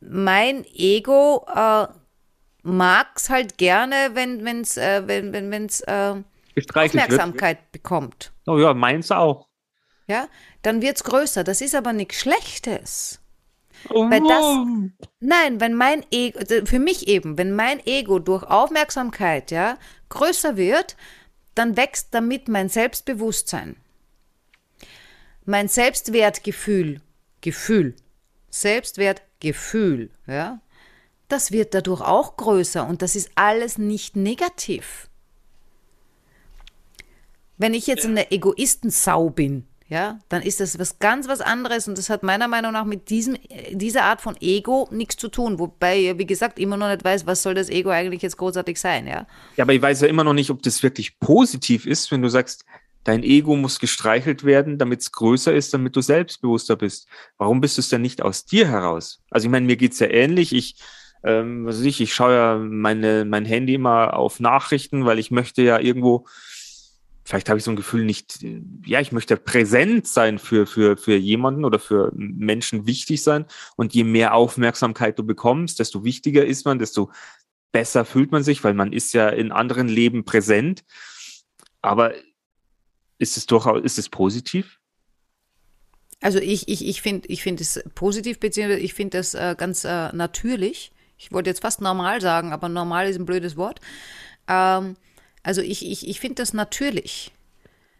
mein 0.00 0.64
Ego 0.74 1.46
äh, 1.54 1.86
mag 2.62 3.08
es 3.16 3.28
halt 3.28 3.58
gerne, 3.58 4.10
wenn 4.14 4.62
es 4.62 4.76
äh, 4.76 5.02
wenn, 5.06 5.32
wenn, 5.32 5.50
wenn's, 5.50 5.80
äh, 5.82 6.14
Gestreichelt 6.54 6.94
wird. 6.94 7.04
Aufmerksamkeit 7.04 7.70
bekommt. 7.72 8.32
Oh 8.46 8.58
ja, 8.58 8.72
meins 8.72 9.10
auch. 9.10 9.48
Ja, 10.08 10.28
dann 10.62 10.80
wird 10.80 10.96
es 10.96 11.04
größer. 11.04 11.44
Das 11.44 11.60
ist 11.60 11.74
aber 11.74 11.92
nichts 11.92 12.16
Schlechtes. 12.20 13.20
Oh, 13.90 14.10
Weil 14.10 14.20
das- 14.20 14.90
Nein, 15.20 15.60
wenn 15.60 15.74
mein 15.74 16.04
Ego, 16.10 16.38
also 16.38 16.66
für 16.66 16.78
mich 16.78 17.08
eben, 17.08 17.38
wenn 17.38 17.54
mein 17.54 17.84
Ego 17.86 18.18
durch 18.18 18.42
Aufmerksamkeit, 18.44 19.50
ja, 19.50 19.78
größer 20.08 20.56
wird, 20.56 20.96
dann 21.54 21.76
wächst 21.76 22.08
damit 22.12 22.48
mein 22.48 22.68
Selbstbewusstsein. 22.68 23.76
Mein 25.44 25.68
Selbstwertgefühl, 25.68 27.00
Gefühl, 27.40 27.94
Selbstwertgefühl, 28.50 30.10
ja, 30.26 30.60
das 31.28 31.50
wird 31.52 31.74
dadurch 31.74 32.00
auch 32.00 32.36
größer 32.36 32.86
und 32.86 33.02
das 33.02 33.16
ist 33.16 33.30
alles 33.34 33.78
nicht 33.78 34.16
negativ. 34.16 35.08
Wenn 37.58 37.74
ich 37.74 37.86
jetzt 37.86 38.04
eine 38.04 38.30
Egoistensau 38.30 39.30
bin, 39.30 39.66
ja, 39.88 40.18
dann 40.28 40.42
ist 40.42 40.58
das 40.58 40.78
was 40.78 40.98
ganz 40.98 41.28
was 41.28 41.40
anderes 41.40 41.86
und 41.86 41.96
das 41.96 42.10
hat 42.10 42.24
meiner 42.24 42.48
Meinung 42.48 42.72
nach 42.72 42.84
mit 42.84 43.08
diesem, 43.08 43.36
dieser 43.70 44.02
Art 44.02 44.20
von 44.20 44.36
Ego 44.40 44.88
nichts 44.90 45.16
zu 45.16 45.28
tun. 45.28 45.60
Wobei, 45.60 46.18
wie 46.18 46.26
gesagt, 46.26 46.58
immer 46.58 46.76
noch 46.76 46.88
nicht 46.88 47.04
weiß, 47.04 47.26
was 47.26 47.42
soll 47.42 47.54
das 47.54 47.68
Ego 47.68 47.90
eigentlich 47.90 48.22
jetzt 48.22 48.36
großartig 48.36 48.80
sein, 48.80 49.06
ja. 49.06 49.26
Ja, 49.56 49.64
aber 49.64 49.74
ich 49.74 49.82
weiß 49.82 50.00
ja 50.00 50.08
immer 50.08 50.24
noch 50.24 50.32
nicht, 50.32 50.50
ob 50.50 50.62
das 50.62 50.82
wirklich 50.82 51.20
positiv 51.20 51.86
ist, 51.86 52.10
wenn 52.10 52.22
du 52.22 52.28
sagst, 52.28 52.64
dein 53.04 53.22
Ego 53.22 53.54
muss 53.54 53.78
gestreichelt 53.78 54.42
werden, 54.42 54.78
damit 54.78 55.02
es 55.02 55.12
größer 55.12 55.54
ist, 55.54 55.72
damit 55.72 55.94
du 55.94 56.00
selbstbewusster 56.00 56.74
bist. 56.74 57.06
Warum 57.38 57.60
bist 57.60 57.76
du 57.76 57.80
es 57.80 57.88
denn 57.88 58.02
nicht 58.02 58.22
aus 58.22 58.44
dir 58.44 58.66
heraus? 58.66 59.22
Also 59.30 59.46
ich 59.46 59.52
meine, 59.52 59.66
mir 59.66 59.76
geht's 59.76 60.00
ja 60.00 60.08
ähnlich. 60.08 60.52
Ich, 60.52 60.76
ähm, 61.22 61.64
was 61.64 61.78
weiß 61.78 61.84
ich, 61.84 62.00
ich 62.00 62.12
schaue 62.12 62.34
ja 62.34 62.58
meine, 62.58 63.24
mein 63.24 63.44
Handy 63.44 63.74
immer 63.74 64.14
auf 64.14 64.40
Nachrichten, 64.40 65.06
weil 65.06 65.20
ich 65.20 65.30
möchte 65.30 65.62
ja 65.62 65.78
irgendwo 65.78 66.26
vielleicht 67.26 67.48
habe 67.48 67.58
ich 67.58 67.64
so 67.64 67.72
ein 67.72 67.76
Gefühl 67.76 68.04
nicht, 68.04 68.38
ja, 68.84 69.00
ich 69.00 69.10
möchte 69.10 69.36
präsent 69.36 70.06
sein 70.06 70.38
für, 70.38 70.64
für, 70.64 70.96
für 70.96 71.16
jemanden 71.16 71.64
oder 71.64 71.80
für 71.80 72.12
Menschen 72.14 72.86
wichtig 72.86 73.22
sein. 73.22 73.46
Und 73.74 73.94
je 73.94 74.04
mehr 74.04 74.34
Aufmerksamkeit 74.34 75.18
du 75.18 75.24
bekommst, 75.24 75.80
desto 75.80 76.04
wichtiger 76.04 76.46
ist 76.46 76.64
man, 76.66 76.78
desto 76.78 77.10
besser 77.72 78.04
fühlt 78.04 78.30
man 78.30 78.44
sich, 78.44 78.62
weil 78.62 78.74
man 78.74 78.92
ist 78.92 79.12
ja 79.12 79.28
in 79.28 79.50
anderen 79.50 79.88
Leben 79.88 80.24
präsent. 80.24 80.84
Aber 81.82 82.14
ist 83.18 83.36
es 83.36 83.46
durchaus, 83.46 83.82
ist 83.82 83.98
es 83.98 84.08
positiv? 84.08 84.78
Also 86.20 86.38
ich, 86.38 86.68
ich, 86.68 86.86
ich 86.86 87.02
finde 87.02 87.28
ich 87.28 87.42
find 87.42 87.60
es 87.60 87.82
positiv, 87.96 88.38
beziehungsweise 88.38 88.80
ich 88.80 88.94
finde 88.94 89.18
das 89.18 89.34
äh, 89.34 89.56
ganz 89.58 89.84
äh, 89.84 90.12
natürlich. 90.12 90.92
Ich 91.18 91.32
wollte 91.32 91.50
jetzt 91.50 91.62
fast 91.62 91.80
normal 91.80 92.20
sagen, 92.20 92.52
aber 92.52 92.68
normal 92.68 93.08
ist 93.08 93.18
ein 93.18 93.26
blödes 93.26 93.56
Wort. 93.56 93.80
Ähm, 94.46 94.96
also 95.46 95.62
ich, 95.62 95.88
ich, 95.88 96.08
ich 96.08 96.18
finde 96.18 96.42
das 96.42 96.52
natürlich. 96.52 97.30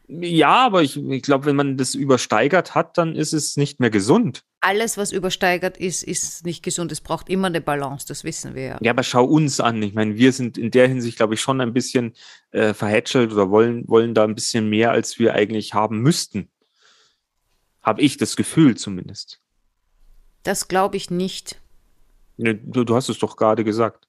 Ja, 0.08 0.66
aber 0.66 0.82
ich, 0.82 0.96
ich 0.96 1.22
glaube, 1.22 1.46
wenn 1.46 1.54
man 1.54 1.76
das 1.76 1.94
übersteigert 1.94 2.74
hat, 2.74 2.98
dann 2.98 3.14
ist 3.14 3.32
es 3.32 3.56
nicht 3.56 3.78
mehr 3.78 3.90
gesund. 3.90 4.42
Alles, 4.60 4.98
was 4.98 5.12
übersteigert 5.12 5.76
ist, 5.76 6.02
ist 6.02 6.44
nicht 6.44 6.64
gesund. 6.64 6.90
Es 6.90 7.00
braucht 7.00 7.28
immer 7.28 7.46
eine 7.46 7.60
Balance, 7.60 8.04
das 8.06 8.24
wissen 8.24 8.56
wir 8.56 8.62
ja. 8.62 8.78
Ja, 8.80 8.90
aber 8.90 9.04
schau 9.04 9.24
uns 9.24 9.60
an. 9.60 9.80
Ich 9.80 9.94
meine, 9.94 10.16
wir 10.16 10.32
sind 10.32 10.58
in 10.58 10.72
der 10.72 10.88
Hinsicht, 10.88 11.18
glaube 11.18 11.34
ich, 11.34 11.40
schon 11.40 11.60
ein 11.60 11.72
bisschen 11.72 12.14
äh, 12.50 12.74
verhätschelt 12.74 13.32
oder 13.32 13.48
wollen, 13.48 13.86
wollen 13.88 14.12
da 14.12 14.24
ein 14.24 14.34
bisschen 14.34 14.68
mehr, 14.68 14.90
als 14.90 15.20
wir 15.20 15.34
eigentlich 15.34 15.72
haben 15.72 16.00
müssten. 16.00 16.48
Habe 17.80 18.02
ich 18.02 18.16
das 18.16 18.34
Gefühl 18.34 18.76
zumindest. 18.76 19.40
Das 20.42 20.66
glaube 20.66 20.96
ich 20.96 21.10
nicht. 21.10 21.60
Ne, 22.38 22.56
du, 22.56 22.82
du 22.82 22.96
hast 22.96 23.08
es 23.08 23.20
doch 23.20 23.36
gerade 23.36 23.62
gesagt. 23.62 24.08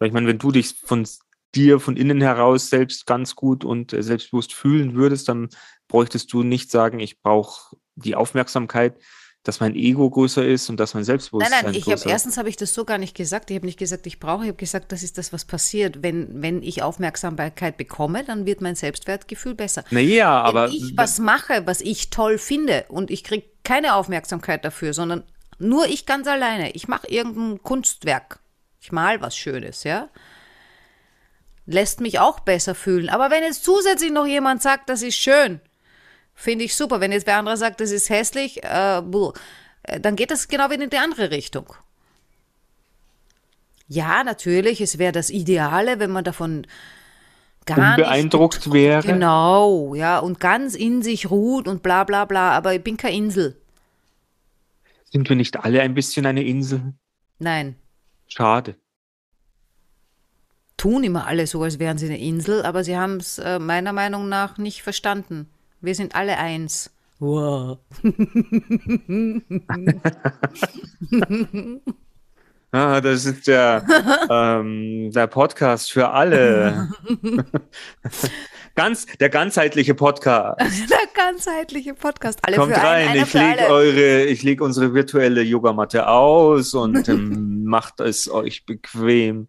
Ich 0.00 0.12
meine, 0.12 0.26
wenn 0.26 0.38
du 0.38 0.50
dich 0.50 0.74
von 0.84 1.06
dir 1.54 1.80
von 1.80 1.96
innen 1.96 2.20
heraus 2.20 2.70
selbst 2.70 3.06
ganz 3.06 3.36
gut 3.36 3.64
und 3.64 3.92
äh, 3.92 4.02
selbstbewusst 4.02 4.54
fühlen 4.54 4.94
würdest, 4.94 5.28
dann 5.28 5.48
bräuchtest 5.88 6.32
du 6.32 6.42
nicht 6.42 6.70
sagen, 6.70 7.00
ich 7.00 7.20
brauche 7.20 7.76
die 7.94 8.14
Aufmerksamkeit, 8.14 8.96
dass 9.42 9.58
mein 9.58 9.74
Ego 9.74 10.08
größer 10.08 10.46
ist 10.46 10.70
und 10.70 10.78
dass 10.78 10.94
mein 10.94 11.02
Selbstbewusstsein 11.02 11.64
Nein, 11.64 11.72
nein, 11.72 11.74
ich 11.74 11.90
habe 11.90 12.00
erstens 12.08 12.38
habe 12.38 12.48
ich 12.48 12.56
das 12.56 12.74
so 12.74 12.84
gar 12.84 12.98
nicht 12.98 13.16
gesagt. 13.16 13.50
Ich 13.50 13.56
habe 13.56 13.66
nicht 13.66 13.78
gesagt, 13.78 14.06
ich 14.06 14.20
brauche. 14.20 14.44
Ich 14.44 14.48
habe 14.48 14.56
gesagt, 14.56 14.92
das 14.92 15.02
ist 15.02 15.18
das, 15.18 15.32
was 15.32 15.44
passiert. 15.44 16.02
Wenn, 16.02 16.42
wenn 16.42 16.62
ich 16.62 16.82
Aufmerksamkeit 16.82 17.76
bekomme, 17.76 18.24
dann 18.24 18.46
wird 18.46 18.60
mein 18.60 18.76
Selbstwertgefühl 18.76 19.54
besser. 19.54 19.84
Naja, 19.90 20.40
aber 20.40 20.68
wenn 20.68 20.76
ich 20.76 20.96
was 20.96 21.18
mache, 21.18 21.66
was 21.66 21.80
ich 21.80 22.10
toll 22.10 22.38
finde 22.38 22.84
und 22.88 23.10
ich 23.10 23.24
kriege 23.24 23.46
keine 23.64 23.96
Aufmerksamkeit 23.96 24.64
dafür, 24.64 24.94
sondern 24.94 25.24
nur 25.58 25.86
ich 25.86 26.06
ganz 26.06 26.28
alleine. 26.28 26.70
Ich 26.72 26.86
mache 26.86 27.08
irgendein 27.08 27.62
Kunstwerk. 27.62 28.38
Ich 28.80 28.92
mal 28.92 29.20
was 29.20 29.36
Schönes, 29.36 29.82
ja 29.82 30.08
lässt 31.66 32.00
mich 32.00 32.18
auch 32.18 32.40
besser 32.40 32.74
fühlen. 32.74 33.08
Aber 33.08 33.30
wenn 33.30 33.42
jetzt 33.42 33.64
zusätzlich 33.64 34.10
noch 34.10 34.26
jemand 34.26 34.62
sagt, 34.62 34.88
das 34.88 35.02
ist 35.02 35.16
schön, 35.16 35.60
finde 36.34 36.64
ich 36.64 36.74
super. 36.74 37.00
Wenn 37.00 37.12
jetzt 37.12 37.26
wer 37.26 37.38
andere 37.38 37.56
sagt, 37.56 37.80
das 37.80 37.90
ist 37.90 38.10
hässlich, 38.10 38.62
äh, 38.64 38.98
äh, 38.98 40.00
dann 40.00 40.16
geht 40.16 40.30
das 40.30 40.48
genau 40.48 40.70
wieder 40.70 40.84
in 40.84 40.90
die 40.90 40.98
andere 40.98 41.30
Richtung. 41.30 41.74
Ja, 43.88 44.24
natürlich, 44.24 44.80
es 44.80 44.98
wäre 44.98 45.12
das 45.12 45.30
Ideale, 45.30 45.98
wenn 45.98 46.10
man 46.10 46.24
davon 46.24 46.66
gar 47.66 47.96
beeindruckt 47.96 48.66
nicht 48.66 48.72
wäre. 48.72 49.02
Genau, 49.02 49.94
ja, 49.94 50.18
und 50.18 50.40
ganz 50.40 50.74
in 50.74 51.02
sich 51.02 51.30
ruht 51.30 51.68
und 51.68 51.82
bla 51.82 52.04
bla 52.04 52.24
bla, 52.24 52.52
aber 52.52 52.74
ich 52.74 52.82
bin 52.82 52.96
keine 52.96 53.16
Insel. 53.16 53.60
Sind 55.10 55.28
wir 55.28 55.36
nicht 55.36 55.62
alle 55.62 55.82
ein 55.82 55.94
bisschen 55.94 56.24
eine 56.24 56.42
Insel? 56.42 56.94
Nein. 57.38 57.76
Schade 58.28 58.76
tun 60.82 61.04
immer 61.04 61.28
alle 61.28 61.46
so, 61.46 61.62
als 61.62 61.78
wären 61.78 61.96
sie 61.96 62.06
eine 62.06 62.18
Insel, 62.18 62.64
aber 62.64 62.82
sie 62.82 62.96
haben 62.96 63.18
es 63.18 63.38
äh, 63.38 63.60
meiner 63.60 63.92
Meinung 63.92 64.28
nach 64.28 64.58
nicht 64.58 64.82
verstanden. 64.82 65.48
Wir 65.80 65.94
sind 65.94 66.16
alle 66.16 66.38
eins. 66.38 66.90
Wow. 67.20 67.78
ah, 72.72 73.00
das 73.00 73.26
ist 73.26 73.46
der, 73.46 73.86
ähm, 74.28 75.12
der 75.12 75.28
Podcast 75.28 75.92
für 75.92 76.10
alle. 76.10 76.90
Ganz, 78.74 79.06
der 79.20 79.28
ganzheitliche 79.28 79.94
Podcast. 79.94 80.58
Der 80.90 80.98
ganzheitliche 81.14 81.94
Podcast. 81.94 82.40
Alle 82.42 82.56
Kommt 82.56 82.74
für 82.74 82.80
rein, 82.82 83.08
einen, 83.08 83.22
ich 83.22 83.34
lege 83.34 83.66
eure, 83.68 84.24
ich 84.24 84.42
lege 84.42 84.64
unsere 84.64 84.94
virtuelle 84.94 85.42
Yogamatte 85.42 86.08
aus 86.08 86.72
und 86.74 87.08
ähm, 87.08 87.64
macht 87.64 88.00
es 88.00 88.30
euch 88.30 88.64
bequem. 88.64 89.46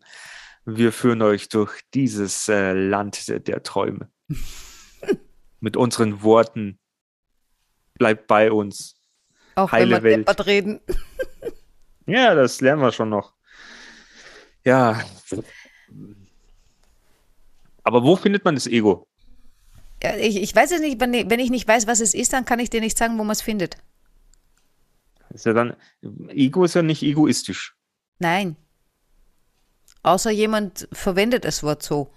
Wir 0.66 0.92
führen 0.92 1.22
euch 1.22 1.50
durch 1.50 1.82
dieses 1.94 2.48
äh, 2.48 2.72
Land 2.74 3.28
der, 3.28 3.40
der 3.40 3.64
Träume. 3.64 4.10
Mit 5.60 5.78
unseren 5.78 6.24
Worten. 6.24 6.80
Bleibt 7.96 8.28
bei 8.28 8.52
uns. 8.52 8.96
Auch 9.56 9.72
Heile 9.72 10.02
wenn 10.02 10.04
wir 10.04 10.28
Welt. 10.28 10.48
reden. 10.48 10.80
ja, 12.08 12.34
das 12.34 12.62
lernen 12.62 12.82
wir 12.82 12.92
schon 12.92 13.10
noch. 13.10 13.34
Ja. 14.64 15.02
Aber 17.84 18.04
wo 18.04 18.16
findet 18.16 18.46
man 18.46 18.56
das 18.56 18.68
Ego? 18.68 19.08
Ja, 20.02 20.16
ich, 20.16 20.42
ich 20.42 20.56
weiß 20.56 20.72
es 20.72 20.82
nicht, 20.82 21.00
wenn, 21.00 21.14
ich 21.14 21.50
nicht 21.50 21.68
weiß, 21.68 21.88
was 21.88 22.00
es 22.00 22.14
ist, 22.14 22.34
dann 22.34 22.46
kann 22.46 22.60
ich 22.60 22.70
dir 22.70 22.82
nicht 22.82 22.98
sagen, 22.98 23.18
wo 23.18 23.24
man 23.24 23.32
es 23.32 23.42
findet. 23.42 23.78
Ist 25.30 25.46
ja 25.46 25.54
dann, 25.54 25.76
Ego 26.30 26.64
ist 26.64 26.76
ja 26.76 26.82
nicht 26.82 27.04
egoistisch. 27.04 27.76
Nein. 28.20 28.56
Außer 30.04 30.32
jemand 30.32 30.88
verwendet 30.92 31.46
das 31.46 31.64
Wort 31.64 31.82
so. 31.82 32.10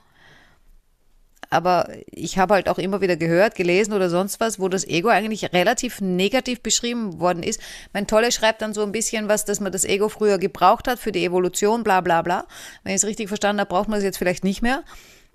Aber 1.48 1.88
ich 2.10 2.38
habe 2.38 2.54
halt 2.54 2.68
auch 2.68 2.78
immer 2.78 3.00
wieder 3.00 3.16
gehört, 3.16 3.54
gelesen 3.54 3.92
oder 3.92 4.10
sonst 4.10 4.40
was, 4.40 4.58
wo 4.58 4.68
das 4.68 4.84
Ego 4.84 5.08
eigentlich 5.08 5.52
relativ 5.52 6.00
negativ 6.00 6.60
beschrieben 6.60 7.20
worden 7.20 7.44
ist. 7.44 7.60
Mein 7.92 8.08
Tolle 8.08 8.32
schreibt 8.32 8.62
dann 8.62 8.74
so 8.74 8.82
ein 8.82 8.90
bisschen 8.90 9.28
was, 9.28 9.44
dass 9.44 9.60
man 9.60 9.70
das 9.70 9.84
Ego 9.84 10.08
früher 10.08 10.38
gebraucht 10.38 10.88
hat 10.88 10.98
für 10.98 11.12
die 11.12 11.24
Evolution, 11.24 11.84
bla 11.84 12.00
bla 12.00 12.22
bla. 12.22 12.46
Wenn 12.82 12.94
ich 12.94 13.02
es 13.02 13.06
richtig 13.06 13.28
verstanden 13.28 13.60
habe, 13.60 13.68
braucht 13.68 13.88
man 13.88 13.98
es 13.98 14.04
jetzt 14.04 14.18
vielleicht 14.18 14.42
nicht 14.42 14.60
mehr. 14.60 14.82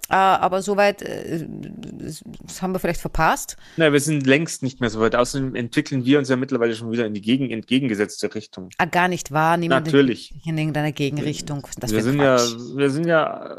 Äh, 0.10 0.16
aber 0.16 0.62
soweit, 0.62 1.02
äh, 1.02 1.48
das 1.48 2.62
haben 2.62 2.74
wir 2.74 2.80
vielleicht 2.80 3.00
verpasst. 3.00 3.56
Nein, 3.78 3.94
wir 3.94 4.00
sind 4.00 4.28
längst 4.28 4.62
nicht 4.62 4.82
mehr 4.82 4.90
so 4.90 5.00
weit. 5.00 5.16
Außerdem 5.16 5.56
entwickeln 5.56 6.04
wir 6.06 6.20
uns 6.20 6.28
ja 6.30 6.36
mittlerweile 6.36 6.76
schon 6.76 6.92
wieder 6.92 7.06
in 7.06 7.14
die 7.14 7.22
gegen, 7.22 7.50
entgegengesetzte 7.50 8.34
Richtung. 8.36 8.70
Ah, 8.78 8.86
gar 8.86 9.08
nicht 9.08 9.32
wahr. 9.32 9.58
Niemand 9.58 9.86
Natürlich. 9.86 10.34
In 10.46 10.58
irgendeiner 10.58 10.92
Gegenrichtung. 10.92 11.66
Das 11.80 11.92
wir, 11.92 12.04
sind 12.04 12.20
ja, 12.20 12.38
wir 12.76 12.90
sind 12.90 13.08
ja 13.08 13.58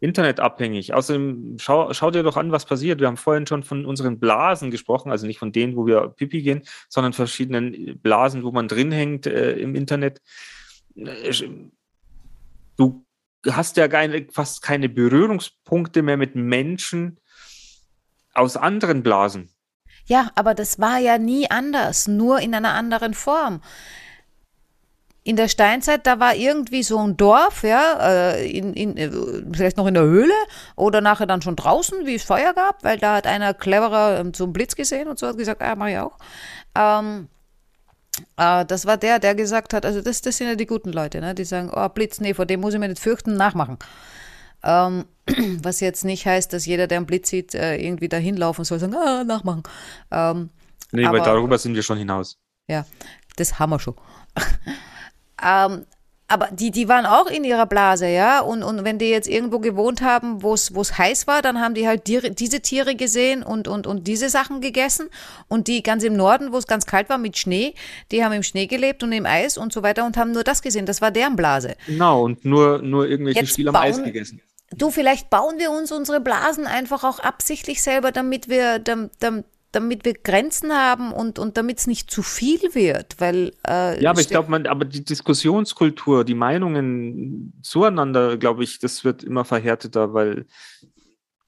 internetabhängig. 0.00 0.92
Außerdem, 0.92 1.56
schau, 1.58 1.90
schau 1.94 2.10
dir 2.10 2.22
doch 2.22 2.36
an, 2.36 2.52
was 2.52 2.66
passiert. 2.66 3.00
Wir 3.00 3.06
haben 3.06 3.16
vorhin 3.16 3.46
schon 3.46 3.62
von 3.62 3.86
unseren 3.86 4.18
Blasen 4.18 4.70
gesprochen, 4.70 5.10
also 5.10 5.26
nicht 5.26 5.38
von 5.38 5.52
denen, 5.52 5.76
wo 5.76 5.86
wir 5.86 6.08
Pipi 6.08 6.42
gehen, 6.42 6.62
sondern 6.90 7.14
verschiedenen 7.14 7.98
Blasen, 8.00 8.42
wo 8.42 8.52
man 8.52 8.68
drin 8.68 8.92
hängt 8.92 9.26
äh, 9.26 9.52
im 9.52 9.74
Internet. 9.74 10.20
Du 12.76 13.03
hast 13.50 13.76
ja 13.76 13.88
keine, 13.88 14.26
fast 14.32 14.62
keine 14.62 14.88
Berührungspunkte 14.88 16.02
mehr 16.02 16.16
mit 16.16 16.34
Menschen 16.34 17.18
aus 18.32 18.56
anderen 18.56 19.02
Blasen. 19.02 19.50
Ja, 20.06 20.30
aber 20.34 20.54
das 20.54 20.78
war 20.78 20.98
ja 20.98 21.18
nie 21.18 21.50
anders, 21.50 22.08
nur 22.08 22.40
in 22.40 22.54
einer 22.54 22.74
anderen 22.74 23.14
Form. 23.14 23.62
In 25.26 25.36
der 25.36 25.48
Steinzeit, 25.48 26.06
da 26.06 26.20
war 26.20 26.34
irgendwie 26.34 26.82
so 26.82 26.98
ein 26.98 27.16
Dorf, 27.16 27.62
ja, 27.62 28.32
äh, 28.32 28.46
in, 28.50 28.74
in, 28.74 28.96
äh, 28.98 29.10
vielleicht 29.54 29.78
noch 29.78 29.86
in 29.86 29.94
der 29.94 30.02
Höhle 30.02 30.34
oder 30.76 31.00
nachher 31.00 31.26
dann 31.26 31.40
schon 31.40 31.56
draußen, 31.56 32.04
wie 32.04 32.16
es 32.16 32.24
Feuer 32.24 32.52
gab, 32.52 32.84
weil 32.84 32.98
da 32.98 33.14
hat 33.14 33.26
einer 33.26 33.54
cleverer 33.54 34.20
ähm, 34.20 34.34
so 34.34 34.44
einen 34.44 34.52
Blitz 34.52 34.76
gesehen 34.76 35.08
und 35.08 35.18
so 35.18 35.26
hat 35.26 35.38
gesagt, 35.38 35.62
ah, 35.62 35.74
mach 35.76 35.86
ich 35.86 35.96
auch. 35.96 36.18
Ähm, 36.74 37.28
äh, 38.36 38.64
das 38.64 38.86
war 38.86 38.96
der, 38.96 39.18
der 39.18 39.34
gesagt 39.34 39.74
hat, 39.74 39.84
also 39.86 40.00
das, 40.00 40.20
das 40.22 40.36
sind 40.36 40.48
ja 40.48 40.54
die 40.54 40.66
guten 40.66 40.92
Leute, 40.92 41.20
ne? 41.20 41.34
die 41.34 41.44
sagen, 41.44 41.70
oh 41.74 41.88
Blitz, 41.88 42.20
nee, 42.20 42.34
vor 42.34 42.46
dem 42.46 42.60
muss 42.60 42.74
ich 42.74 42.80
mir 42.80 42.88
nicht 42.88 43.00
fürchten, 43.00 43.36
nachmachen. 43.36 43.78
Ähm, 44.62 45.04
was 45.62 45.80
jetzt 45.80 46.04
nicht 46.04 46.26
heißt, 46.26 46.52
dass 46.52 46.66
jeder, 46.66 46.86
der 46.86 46.98
einen 46.98 47.06
Blitz 47.06 47.30
sieht, 47.30 47.54
äh, 47.54 47.76
irgendwie 47.76 48.08
da 48.08 48.16
hinlaufen 48.16 48.64
soll, 48.64 48.78
sagen, 48.78 48.94
ah, 48.94 49.24
nachmachen. 49.24 49.62
Ähm, 50.10 50.50
Nee, 50.94 51.06
aber, 51.06 51.18
weil 51.18 51.24
darüber 51.24 51.58
sind 51.58 51.74
wir 51.74 51.82
schon 51.82 51.98
hinaus. 51.98 52.38
Ja, 52.68 52.86
das 53.36 53.58
haben 53.58 53.70
wir 53.70 53.80
schon. 53.80 53.96
ähm, 55.42 55.86
aber 56.26 56.48
die, 56.50 56.70
die 56.70 56.88
waren 56.88 57.04
auch 57.04 57.26
in 57.26 57.44
ihrer 57.44 57.66
Blase, 57.66 58.08
ja. 58.08 58.40
Und, 58.40 58.62
und 58.62 58.84
wenn 58.84 58.98
die 58.98 59.10
jetzt 59.10 59.28
irgendwo 59.28 59.58
gewohnt 59.58 60.00
haben, 60.00 60.42
wo 60.42 60.54
es 60.54 60.98
heiß 60.98 61.26
war, 61.26 61.42
dann 61.42 61.60
haben 61.60 61.74
die 61.74 61.86
halt 61.86 62.06
die, 62.06 62.34
diese 62.34 62.60
Tiere 62.60 62.96
gesehen 62.96 63.42
und, 63.42 63.68
und, 63.68 63.86
und 63.86 64.06
diese 64.06 64.30
Sachen 64.30 64.62
gegessen. 64.62 65.10
Und 65.48 65.68
die 65.68 65.82
ganz 65.82 66.02
im 66.02 66.16
Norden, 66.16 66.52
wo 66.52 66.56
es 66.56 66.66
ganz 66.66 66.86
kalt 66.86 67.10
war 67.10 67.18
mit 67.18 67.36
Schnee, 67.36 67.74
die 68.10 68.24
haben 68.24 68.32
im 68.32 68.42
Schnee 68.42 68.66
gelebt 68.66 69.02
und 69.02 69.12
im 69.12 69.26
Eis 69.26 69.58
und 69.58 69.72
so 69.72 69.82
weiter 69.82 70.06
und 70.06 70.16
haben 70.16 70.32
nur 70.32 70.44
das 70.44 70.62
gesehen. 70.62 70.86
Das 70.86 71.02
war 71.02 71.10
deren 71.10 71.36
Blase. 71.36 71.76
Genau, 71.86 72.24
und 72.24 72.44
nur, 72.44 72.80
nur 72.80 73.06
irgendwelche 73.06 73.40
Jetzt 73.40 73.52
Spiele 73.52 73.68
am 73.68 73.76
Eis 73.76 74.02
gegessen. 74.02 74.40
Du, 74.70 74.90
vielleicht 74.90 75.30
bauen 75.30 75.58
wir 75.58 75.70
uns 75.70 75.92
unsere 75.92 76.20
Blasen 76.20 76.66
einfach 76.66 77.04
auch 77.04 77.20
absichtlich 77.20 77.82
selber, 77.82 78.12
damit 78.12 78.48
wir, 78.48 78.78
dam, 78.78 79.10
dam, 79.20 79.44
damit 79.74 80.04
wir 80.04 80.14
Grenzen 80.14 80.72
haben 80.72 81.12
und, 81.12 81.38
und 81.38 81.56
damit 81.56 81.78
es 81.78 81.86
nicht 81.86 82.10
zu 82.10 82.22
viel 82.22 82.74
wird, 82.74 83.20
weil 83.20 83.52
äh, 83.66 84.00
Ja, 84.02 84.10
aber 84.10 84.20
ich 84.20 84.28
glaube, 84.28 84.50
man, 84.50 84.66
aber 84.66 84.84
die 84.84 85.04
Diskussionskultur, 85.04 86.24
die 86.24 86.34
Meinungen 86.34 87.52
zueinander, 87.62 88.36
glaube 88.36 88.64
ich, 88.64 88.78
das 88.78 89.04
wird 89.04 89.24
immer 89.24 89.44
verhärteter, 89.44 90.14
weil 90.14 90.46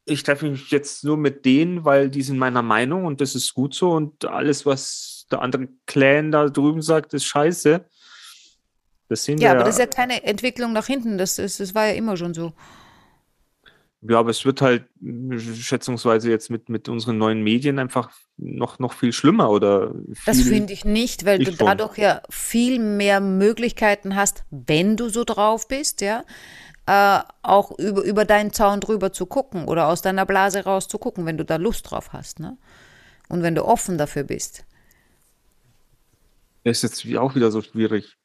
ich 0.05 0.23
treffe 0.23 0.49
mich 0.49 0.71
jetzt 0.71 1.05
nur 1.05 1.17
mit 1.17 1.45
denen, 1.45 1.85
weil 1.85 2.09
die 2.11 2.23
sind 2.23 2.39
meiner 2.39 2.63
Meinung 2.63 3.05
und 3.05 3.21
das 3.21 3.35
ist 3.35 3.55
gut 3.55 3.75
so 3.75 3.91
und 3.93 4.25
alles, 4.25 4.65
was 4.65 5.27
der 5.31 5.43
andere 5.43 5.69
Clan 5.87 6.31
da 6.31 6.49
drüben 6.49 6.83
sagt, 6.83 7.13
ist 7.13 7.25
scheiße. 7.25 7.85
Das 9.09 9.25
sehen 9.25 9.39
ja, 9.39 9.51
wir 9.51 9.51
aber 9.53 9.65
das 9.65 9.75
ist 9.77 9.81
ja 9.81 9.87
keine 9.87 10.23
Entwicklung 10.25 10.73
nach 10.73 10.87
hinten, 10.87 11.19
das, 11.19 11.39
ist, 11.39 11.61
das 11.61 11.75
war 11.75 11.87
ja 11.87 11.95
immer 11.95 12.17
schon 12.17 12.35
so. 12.35 12.53
Ja, 14.09 14.19
aber 14.19 14.31
es 14.31 14.45
wird 14.45 14.61
halt 14.61 14.85
schätzungsweise 15.39 16.31
jetzt 16.31 16.51
mit, 16.51 16.69
mit 16.69 16.89
unseren 16.89 17.19
neuen 17.19 17.43
Medien 17.43 17.79
einfach 17.79 18.11
noch, 18.37 18.79
noch 18.79 18.93
viel 18.93 19.13
schlimmer 19.13 19.51
oder 19.51 19.95
Das 20.27 20.37
viel, 20.37 20.47
finde 20.53 20.73
ich 20.73 20.85
nicht, 20.85 21.25
weil 21.25 21.41
Ich 21.43 21.49
du 21.51 21.57
schon. 21.57 21.67
dadurch 21.67 21.99
ja 21.99 22.23
viel 22.29 22.79
mehr 22.79 23.21
Möglichkeiten 23.21 24.15
hast, 24.15 24.45
wenn 24.51 24.97
du 24.97 25.09
so 25.09 25.25
drauf 25.25 25.67
bist, 25.69 26.03
ja, 26.03 26.25
äh, 26.87 27.21
auch 27.43 27.77
über, 27.79 28.03
über 28.03 28.25
deinen 28.25 28.53
Zaun 28.53 28.81
drüber 28.81 29.13
zu 29.13 29.27
gucken 29.27 29.67
oder 29.67 29.89
aus 29.89 30.03
deiner 30.03 30.27
Blase 30.27 30.65
raus 30.65 30.87
zu 30.89 30.99
gucken, 30.99 31.27
wenn 31.27 31.39
du 31.39 31.45
da 31.45 31.57
Lust 31.57 31.91
drauf 31.91 32.13
hast, 32.13 32.39
ne? 32.39 32.57
Und 33.29 33.43
wenn 33.43 33.55
du 33.57 33.65
offen 33.65 33.99
dafür 33.99 34.23
bist. 34.23 34.65
ist 36.65 36.83
jetzt 36.83 37.05
wie- 37.07 37.19
auch 37.19 37.35
wieder 37.35 37.51
so 37.51 37.63
schwierig. 37.63 38.17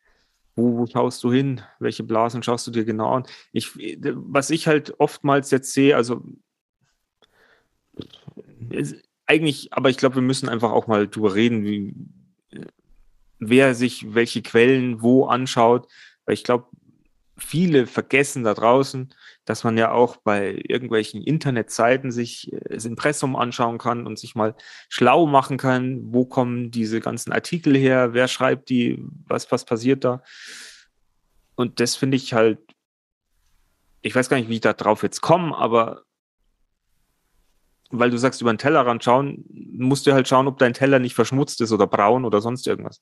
Wo, 0.61 0.85
schaust 0.85 1.23
du 1.23 1.31
hin? 1.31 1.61
Welche 1.79 2.03
Blasen 2.03 2.43
schaust 2.43 2.67
du 2.67 2.71
dir 2.71 2.85
genau 2.85 3.15
an? 3.15 3.23
Ich, 3.51 3.71
was 4.13 4.49
ich 4.49 4.67
halt 4.67 4.99
oftmals 4.99 5.51
jetzt 5.51 5.73
sehe, 5.73 5.95
also 5.95 6.23
eigentlich, 9.25 9.73
aber 9.73 9.89
ich 9.89 9.97
glaube, 9.97 10.15
wir 10.15 10.21
müssen 10.21 10.49
einfach 10.49 10.71
auch 10.71 10.87
mal 10.87 11.07
drüber 11.07 11.35
reden, 11.35 11.63
wie, 11.63 11.95
wer 13.39 13.75
sich 13.75 14.13
welche 14.13 14.41
Quellen 14.41 15.01
wo 15.01 15.25
anschaut, 15.25 15.87
weil 16.25 16.33
ich 16.33 16.43
glaube, 16.43 16.67
viele 17.37 17.87
vergessen 17.87 18.43
da 18.43 18.53
draußen, 18.53 19.13
dass 19.45 19.63
man 19.63 19.77
ja 19.77 19.91
auch 19.91 20.17
bei 20.17 20.61
irgendwelchen 20.67 21.21
Internetseiten 21.21 22.11
sich 22.11 22.51
äh, 22.53 22.59
das 22.69 22.85
Impressum 22.85 23.35
anschauen 23.35 23.77
kann 23.77 24.05
und 24.05 24.19
sich 24.19 24.35
mal 24.35 24.55
schlau 24.89 25.25
machen 25.25 25.57
kann, 25.57 26.01
wo 26.13 26.25
kommen 26.25 26.71
diese 26.71 26.99
ganzen 26.99 27.31
Artikel 27.31 27.75
her, 27.75 28.13
wer 28.13 28.27
schreibt 28.27 28.69
die, 28.69 29.03
was, 29.27 29.51
was 29.51 29.65
passiert 29.65 30.03
da. 30.03 30.21
Und 31.55 31.79
das 31.79 31.95
finde 31.95 32.17
ich 32.17 32.33
halt, 32.33 32.59
ich 34.01 34.15
weiß 34.15 34.29
gar 34.29 34.37
nicht, 34.37 34.49
wie 34.49 34.55
ich 34.55 34.61
da 34.61 34.73
drauf 34.73 35.03
jetzt 35.03 35.21
komme, 35.21 35.55
aber 35.55 36.03
weil 37.91 38.09
du 38.09 38.17
sagst, 38.17 38.41
über 38.41 38.53
den 38.53 38.57
Tellerrand 38.57 39.03
schauen, 39.03 39.43
musst 39.49 40.07
du 40.07 40.13
halt 40.13 40.27
schauen, 40.27 40.47
ob 40.47 40.57
dein 40.57 40.73
Teller 40.73 40.99
nicht 40.99 41.13
verschmutzt 41.13 41.59
ist 41.61 41.71
oder 41.71 41.87
braun 41.87 42.25
oder 42.25 42.41
sonst 42.41 42.65
irgendwas. 42.65 43.01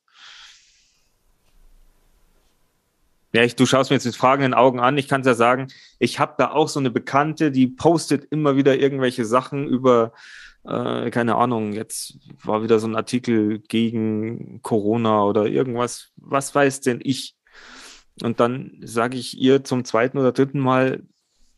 Ja, 3.31 3.43
ich, 3.43 3.55
du 3.55 3.65
schaust 3.65 3.91
mir 3.91 3.95
jetzt 3.95 4.05
mit 4.05 4.15
fragenden 4.15 4.55
Augen 4.55 4.79
an. 4.79 4.97
Ich 4.97 5.07
kann 5.07 5.21
es 5.21 5.27
ja 5.27 5.35
sagen, 5.35 5.67
ich 5.99 6.19
habe 6.19 6.33
da 6.37 6.51
auch 6.51 6.67
so 6.67 6.79
eine 6.79 6.89
Bekannte, 6.89 7.51
die 7.51 7.67
postet 7.67 8.25
immer 8.31 8.55
wieder 8.55 8.77
irgendwelche 8.79 9.23
Sachen 9.23 9.67
über, 9.67 10.13
äh, 10.65 11.11
keine 11.11 11.35
Ahnung, 11.35 11.73
jetzt 11.73 12.17
war 12.43 12.63
wieder 12.63 12.79
so 12.79 12.87
ein 12.87 12.95
Artikel 12.95 13.59
gegen 13.59 14.61
Corona 14.63 15.23
oder 15.23 15.45
irgendwas, 15.45 16.09
was 16.15 16.55
weiß 16.55 16.81
denn 16.81 16.99
ich? 17.03 17.35
Und 18.23 18.39
dann 18.39 18.79
sage 18.83 19.17
ich 19.17 19.37
ihr 19.37 19.63
zum 19.63 19.85
zweiten 19.85 20.17
oder 20.17 20.31
dritten 20.31 20.59
Mal, 20.59 21.03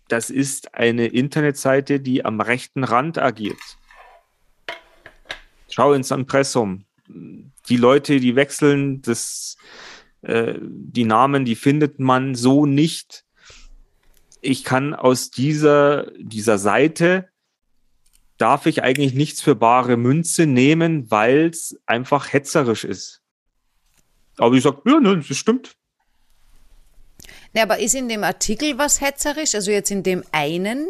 das 0.09 0.29
ist 0.29 0.75
eine 0.75 1.07
Internetseite, 1.07 2.01
die 2.01 2.25
am 2.25 2.41
rechten 2.41 2.83
Rand 2.83 3.17
agiert. 3.17 3.59
Schau 5.69 5.93
ins 5.93 6.11
Impressum. 6.11 6.83
Die 7.07 7.77
Leute, 7.77 8.19
die 8.19 8.35
wechseln, 8.35 9.01
das, 9.01 9.55
äh, 10.21 10.55
die 10.61 11.03
Namen, 11.05 11.45
die 11.45 11.55
findet 11.55 11.99
man 11.99 12.35
so 12.35 12.65
nicht. 12.65 13.25
Ich 14.41 14.63
kann 14.63 14.93
aus 14.93 15.31
dieser, 15.31 16.11
dieser 16.17 16.57
Seite, 16.57 17.29
darf 18.37 18.65
ich 18.65 18.81
eigentlich 18.81 19.13
nichts 19.13 19.39
für 19.41 19.55
bare 19.55 19.97
Münze 19.97 20.47
nehmen, 20.47 21.11
weil 21.11 21.47
es 21.47 21.79
einfach 21.85 22.33
hetzerisch 22.33 22.83
ist. 22.83 23.21
Aber 24.37 24.55
ich 24.55 24.63
sage, 24.63 24.81
ja, 24.85 24.99
ne, 24.99 25.17
das 25.17 25.37
stimmt. 25.37 25.75
Ne, 27.53 27.61
aber 27.61 27.79
ist 27.79 27.93
in 27.93 28.09
dem 28.09 28.23
Artikel 28.23 28.77
was 28.77 28.99
hetzerisch? 29.01 29.53
Also 29.53 29.69
jetzt 29.69 29.91
in 29.91 30.01
dem 30.01 30.23
einen? 30.31 30.87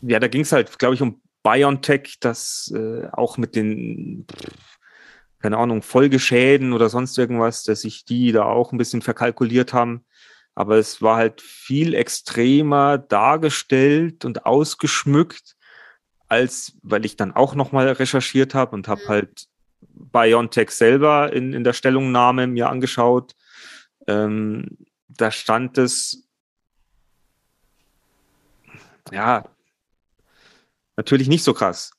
Ja, 0.00 0.18
da 0.18 0.26
ging 0.26 0.42
es 0.42 0.50
halt, 0.50 0.78
glaube 0.78 0.96
ich, 0.96 1.02
um 1.02 1.20
BioNTech, 1.44 2.16
das 2.20 2.72
äh, 2.74 3.06
auch 3.12 3.36
mit 3.38 3.54
den, 3.54 4.26
keine 5.44 5.58
Ahnung, 5.58 5.82
Folgeschäden 5.82 6.72
oder 6.72 6.88
sonst 6.88 7.18
irgendwas, 7.18 7.64
dass 7.64 7.82
sich 7.82 8.06
die 8.06 8.32
da 8.32 8.44
auch 8.44 8.72
ein 8.72 8.78
bisschen 8.78 9.02
verkalkuliert 9.02 9.74
haben. 9.74 10.06
Aber 10.54 10.78
es 10.78 11.02
war 11.02 11.18
halt 11.18 11.42
viel 11.42 11.92
extremer 11.92 12.96
dargestellt 12.96 14.24
und 14.24 14.46
ausgeschmückt, 14.46 15.54
als 16.28 16.78
weil 16.82 17.04
ich 17.04 17.16
dann 17.16 17.32
auch 17.36 17.54
nochmal 17.54 17.86
recherchiert 17.88 18.54
habe 18.54 18.74
und 18.74 18.88
habe 18.88 19.02
halt 19.06 19.44
BioNTech 19.82 20.70
selber 20.70 21.30
in, 21.30 21.52
in 21.52 21.62
der 21.62 21.74
Stellungnahme 21.74 22.46
mir 22.46 22.70
angeschaut. 22.70 23.34
Ähm, 24.06 24.78
da 25.08 25.30
stand 25.30 25.76
es, 25.76 26.26
ja, 29.12 29.44
natürlich 30.96 31.28
nicht 31.28 31.44
so 31.44 31.52
krass. 31.52 31.90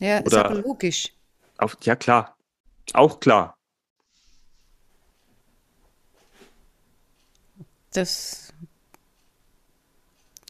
Ja, 0.00 0.18
ist 0.18 0.34
Oder- 0.34 0.44
aber 0.44 0.60
logisch. 0.60 1.14
Auf, 1.56 1.78
ja, 1.80 1.96
klar. 1.96 2.33
Auch 2.92 3.20
klar. 3.20 3.56
Das 7.92 8.52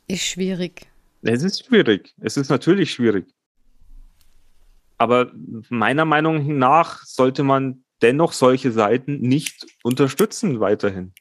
ist 0.07 0.25
schwierig. 0.25 0.89
Es 1.23 1.43
ist 1.43 1.67
schwierig. 1.67 2.15
Es 2.21 2.37
ist 2.37 2.49
natürlich 2.51 2.93
schwierig. 2.93 3.27
Aber 4.99 5.33
meiner 5.69 6.05
Meinung 6.05 6.59
nach 6.59 7.05
sollte 7.05 7.43
man 7.43 7.85
dennoch 8.03 8.33
solche 8.33 8.73
Seiten 8.73 9.21
nicht 9.21 9.67
unterstützen 9.83 10.61
weiterhin. 10.61 11.13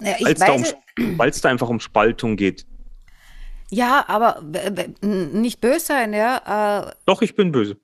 Ja, 0.00 0.14
Weil 0.20 0.32
es 0.32 0.38
da, 0.38 0.52
um, 0.52 1.18
da 1.18 1.48
einfach 1.48 1.68
um 1.68 1.80
Spaltung 1.80 2.36
geht. 2.36 2.66
Ja, 3.70 4.04
aber 4.08 4.40
w- 4.42 4.88
n- 5.02 5.40
nicht 5.40 5.60
böse 5.60 5.86
sein, 5.86 6.12
ja. 6.12 6.88
Äh, 6.88 6.92
Doch, 7.06 7.22
ich 7.22 7.34
bin 7.34 7.52
böse. 7.52 7.76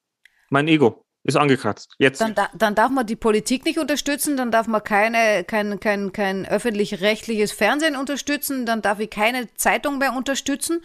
Mein 0.50 0.68
Ego 0.68 1.04
ist 1.24 1.36
angekratzt. 1.36 1.94
Jetzt. 1.98 2.20
dann, 2.20 2.34
da, 2.34 2.50
dann 2.54 2.74
darf 2.74 2.90
man 2.90 3.06
die 3.06 3.16
Politik 3.16 3.64
nicht 3.64 3.78
unterstützen, 3.78 4.36
dann 4.36 4.50
darf 4.50 4.66
man 4.66 4.82
keine, 4.84 5.44
kein, 5.44 5.80
kein, 5.80 6.12
kein 6.12 6.46
öffentlich-rechtliches 6.46 7.52
Fernsehen 7.52 7.96
unterstützen, 7.96 8.66
dann 8.66 8.82
darf 8.82 9.00
ich 9.00 9.08
keine 9.10 9.52
Zeitung 9.54 9.98
mehr 9.98 10.12
unterstützen, 10.14 10.82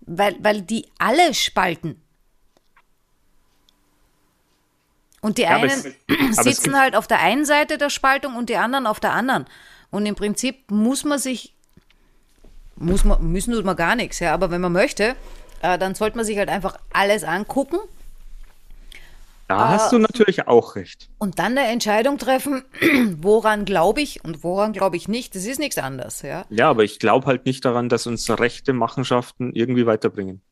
weil, 0.00 0.36
weil 0.40 0.62
die 0.62 0.86
alle 0.98 1.32
spalten. 1.34 2.02
Und 5.20 5.38
die 5.38 5.42
Ja, 5.42 5.56
einen 5.56 5.70
es- 5.70 6.36
sitzen 6.36 6.78
halt 6.78 6.94
auf 6.94 7.06
der 7.06 7.20
einen 7.20 7.44
Seite 7.44 7.78
der 7.78 7.90
Spaltung 7.90 8.36
und 8.36 8.48
die 8.48 8.56
anderen 8.56 8.86
auf 8.86 9.00
der 9.00 9.12
anderen. 9.12 9.46
Und 9.90 10.06
im 10.06 10.14
Prinzip 10.14 10.70
muss 10.70 11.04
man 11.04 11.18
sich, 11.18 11.55
muss 12.76 13.04
man, 13.04 13.22
müssen 13.32 13.52
tut 13.52 13.64
man 13.64 13.76
gar 13.76 13.96
nichts, 13.96 14.20
ja, 14.20 14.32
aber 14.34 14.50
wenn 14.50 14.60
man 14.60 14.72
möchte, 14.72 15.16
äh, 15.62 15.78
dann 15.78 15.94
sollte 15.94 16.16
man 16.16 16.26
sich 16.26 16.38
halt 16.38 16.48
einfach 16.48 16.78
alles 16.92 17.24
angucken 17.24 17.78
da 19.48 19.68
hast 19.68 19.92
du 19.92 19.98
natürlich 19.98 20.48
auch 20.48 20.74
recht. 20.74 21.08
und 21.18 21.38
dann 21.38 21.56
eine 21.56 21.68
Entscheidung 21.68 22.18
treffen, 22.18 22.64
woran 23.20 23.64
glaube 23.64 24.00
ich 24.00 24.24
und 24.24 24.42
woran 24.42 24.72
glaube 24.72 24.96
ich 24.96 25.06
nicht. 25.06 25.36
Das 25.36 25.44
ist 25.44 25.60
nichts 25.60 25.78
anderes, 25.78 26.22
ja. 26.22 26.44
Ja, 26.50 26.68
aber 26.68 26.82
ich 26.82 26.98
glaube 26.98 27.26
halt 27.26 27.46
nicht 27.46 27.64
daran, 27.64 27.88
dass 27.88 28.08
uns 28.08 28.28
rechte 28.28 28.72
Machenschaften 28.72 29.52
irgendwie 29.52 29.86
weiterbringen. 29.86 30.42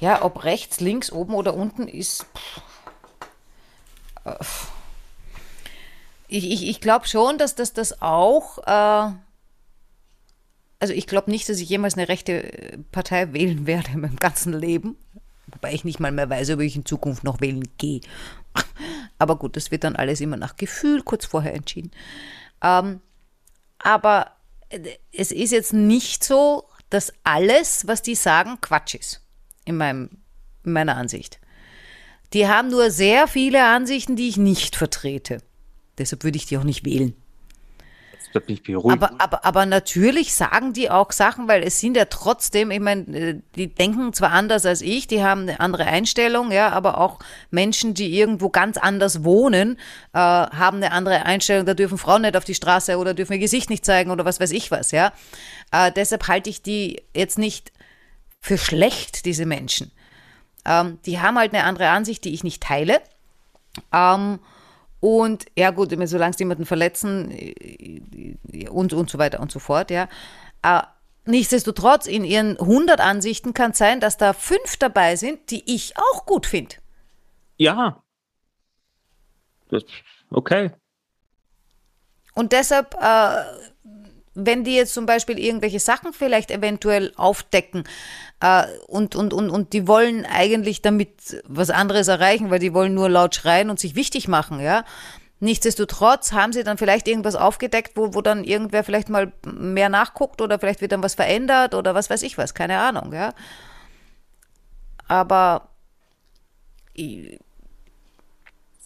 Ja, 0.00 0.24
ob 0.24 0.42
rechts, 0.42 0.80
links, 0.80 1.12
oben 1.12 1.34
oder 1.34 1.54
unten 1.54 1.86
ist. 1.86 2.26
pff, 4.26 4.72
ich, 6.32 6.50
ich, 6.50 6.68
ich 6.68 6.80
glaube 6.80 7.06
schon, 7.06 7.36
dass 7.36 7.54
das, 7.54 7.74
das 7.74 8.00
auch, 8.00 8.58
äh, 8.66 9.12
also 10.80 10.94
ich 10.94 11.06
glaube 11.06 11.30
nicht, 11.30 11.48
dass 11.48 11.58
ich 11.58 11.68
jemals 11.68 11.94
eine 11.94 12.08
rechte 12.08 12.78
Partei 12.90 13.32
wählen 13.34 13.66
werde 13.66 13.90
in 13.92 14.00
meinem 14.00 14.16
ganzen 14.16 14.52
Leben. 14.52 14.96
Wobei 15.48 15.74
ich 15.74 15.84
nicht 15.84 16.00
mal 16.00 16.10
mehr 16.10 16.30
weiß, 16.30 16.50
ob 16.50 16.60
ich 16.60 16.74
in 16.74 16.86
Zukunft 16.86 17.22
noch 17.22 17.40
wählen 17.40 17.68
gehe. 17.76 18.00
Aber 19.18 19.36
gut, 19.36 19.56
das 19.56 19.70
wird 19.70 19.84
dann 19.84 19.94
alles 19.94 20.20
immer 20.20 20.38
nach 20.38 20.56
Gefühl 20.56 21.02
kurz 21.02 21.26
vorher 21.26 21.54
entschieden. 21.54 21.90
Ähm, 22.62 23.00
aber 23.78 24.32
es 25.12 25.32
ist 25.32 25.50
jetzt 25.50 25.72
nicht 25.72 26.24
so, 26.24 26.68
dass 26.90 27.12
alles, 27.24 27.86
was 27.86 28.02
die 28.02 28.14
sagen, 28.14 28.58
Quatsch 28.60 28.94
ist. 28.94 29.20
In, 29.64 29.76
meinem, 29.76 30.08
in 30.64 30.72
meiner 30.72 30.96
Ansicht. 30.96 31.40
Die 32.32 32.48
haben 32.48 32.68
nur 32.68 32.90
sehr 32.90 33.28
viele 33.28 33.64
Ansichten, 33.64 34.16
die 34.16 34.28
ich 34.28 34.36
nicht 34.36 34.76
vertrete. 34.76 35.38
Deshalb 35.98 36.24
würde 36.24 36.36
ich 36.36 36.46
die 36.46 36.58
auch 36.58 36.64
nicht 36.64 36.84
wählen. 36.84 37.14
Aber, 38.92 39.20
aber, 39.20 39.44
aber 39.44 39.66
natürlich 39.66 40.32
sagen 40.34 40.72
die 40.72 40.90
auch 40.90 41.12
Sachen, 41.12 41.48
weil 41.48 41.62
es 41.62 41.80
sind 41.80 41.96
ja 41.96 42.06
trotzdem, 42.06 42.70
ich 42.70 42.80
meine, 42.80 43.02
äh, 43.16 43.40
die 43.56 43.68
denken 43.68 44.14
zwar 44.14 44.30
anders 44.32 44.64
als 44.64 44.80
ich, 44.80 45.06
die 45.06 45.22
haben 45.22 45.42
eine 45.42 45.60
andere 45.60 45.84
Einstellung, 45.84 46.50
ja, 46.50 46.70
aber 46.70 46.98
auch 46.98 47.18
Menschen, 47.50 47.92
die 47.92 48.18
irgendwo 48.18 48.48
ganz 48.48 48.78
anders 48.78 49.22
wohnen, 49.22 49.76
äh, 50.14 50.18
haben 50.18 50.78
eine 50.78 50.92
andere 50.92 51.26
Einstellung. 51.26 51.66
Da 51.66 51.74
dürfen 51.74 51.98
Frauen 51.98 52.22
nicht 52.22 52.36
auf 52.36 52.44
die 52.44 52.54
Straße 52.54 52.96
oder 52.96 53.12
dürfen 53.12 53.34
ihr 53.34 53.38
Gesicht 53.38 53.68
nicht 53.68 53.84
zeigen 53.84 54.10
oder 54.10 54.24
was 54.24 54.40
weiß 54.40 54.52
ich 54.52 54.70
was, 54.70 54.92
ja. 54.92 55.12
Äh, 55.70 55.92
deshalb 55.92 56.26
halte 56.26 56.48
ich 56.48 56.62
die 56.62 57.02
jetzt 57.14 57.38
nicht 57.38 57.70
für 58.40 58.56
schlecht, 58.56 59.26
diese 59.26 59.44
Menschen. 59.44 59.92
Ähm, 60.64 60.98
die 61.04 61.20
haben 61.20 61.38
halt 61.38 61.52
eine 61.52 61.64
andere 61.64 61.90
Ansicht, 61.90 62.24
die 62.24 62.32
ich 62.32 62.44
nicht 62.44 62.62
teile. 62.62 63.00
Ähm, 63.92 64.38
und 65.02 65.46
ja 65.58 65.72
gut, 65.72 65.90
solange 66.04 66.32
sie 66.32 66.44
jemanden 66.44 66.64
verletzen 66.64 67.32
äh, 67.32 68.68
und, 68.68 68.92
und 68.92 69.10
so 69.10 69.18
weiter 69.18 69.40
und 69.40 69.50
so 69.50 69.58
fort, 69.58 69.90
ja. 69.90 70.08
Aber 70.62 70.94
nichtsdestotrotz, 71.24 72.06
in 72.06 72.22
ihren 72.24 72.56
100 72.56 73.00
Ansichten 73.00 73.52
kann 73.52 73.72
es 73.72 73.78
sein, 73.78 73.98
dass 73.98 74.16
da 74.16 74.32
fünf 74.32 74.76
dabei 74.78 75.16
sind, 75.16 75.50
die 75.50 75.64
ich 75.66 75.96
auch 75.96 76.24
gut 76.24 76.46
finde. 76.46 76.76
Ja. 77.56 78.00
Das, 79.70 79.82
okay. 80.30 80.70
Und 82.34 82.52
deshalb, 82.52 82.94
äh, 82.94 83.42
wenn 84.34 84.64
die 84.64 84.74
jetzt 84.74 84.94
zum 84.94 85.06
Beispiel 85.06 85.38
irgendwelche 85.38 85.80
Sachen 85.80 86.12
vielleicht 86.12 86.50
eventuell 86.50 87.12
aufdecken 87.16 87.84
äh, 88.40 88.64
und, 88.86 89.14
und, 89.14 89.32
und, 89.32 89.50
und 89.50 89.72
die 89.72 89.86
wollen 89.86 90.24
eigentlich 90.24 90.82
damit 90.82 91.42
was 91.44 91.70
anderes 91.70 92.08
erreichen, 92.08 92.50
weil 92.50 92.58
die 92.58 92.74
wollen 92.74 92.94
nur 92.94 93.08
laut 93.08 93.34
schreien 93.34 93.70
und 93.70 93.78
sich 93.78 93.94
wichtig 93.94 94.28
machen, 94.28 94.60
ja. 94.60 94.84
Nichtsdestotrotz 95.40 96.30
haben 96.32 96.52
sie 96.52 96.62
dann 96.62 96.78
vielleicht 96.78 97.08
irgendwas 97.08 97.34
aufgedeckt, 97.34 97.96
wo, 97.96 98.14
wo 98.14 98.20
dann 98.20 98.44
irgendwer 98.44 98.84
vielleicht 98.84 99.08
mal 99.08 99.32
mehr 99.44 99.88
nachguckt 99.88 100.40
oder 100.40 100.58
vielleicht 100.58 100.80
wird 100.80 100.92
dann 100.92 101.02
was 101.02 101.16
verändert 101.16 101.74
oder 101.74 101.96
was 101.96 102.10
weiß 102.10 102.22
ich 102.22 102.38
was, 102.38 102.54
keine 102.54 102.78
Ahnung, 102.78 103.12
ja. 103.12 103.34
Aber 105.08 105.68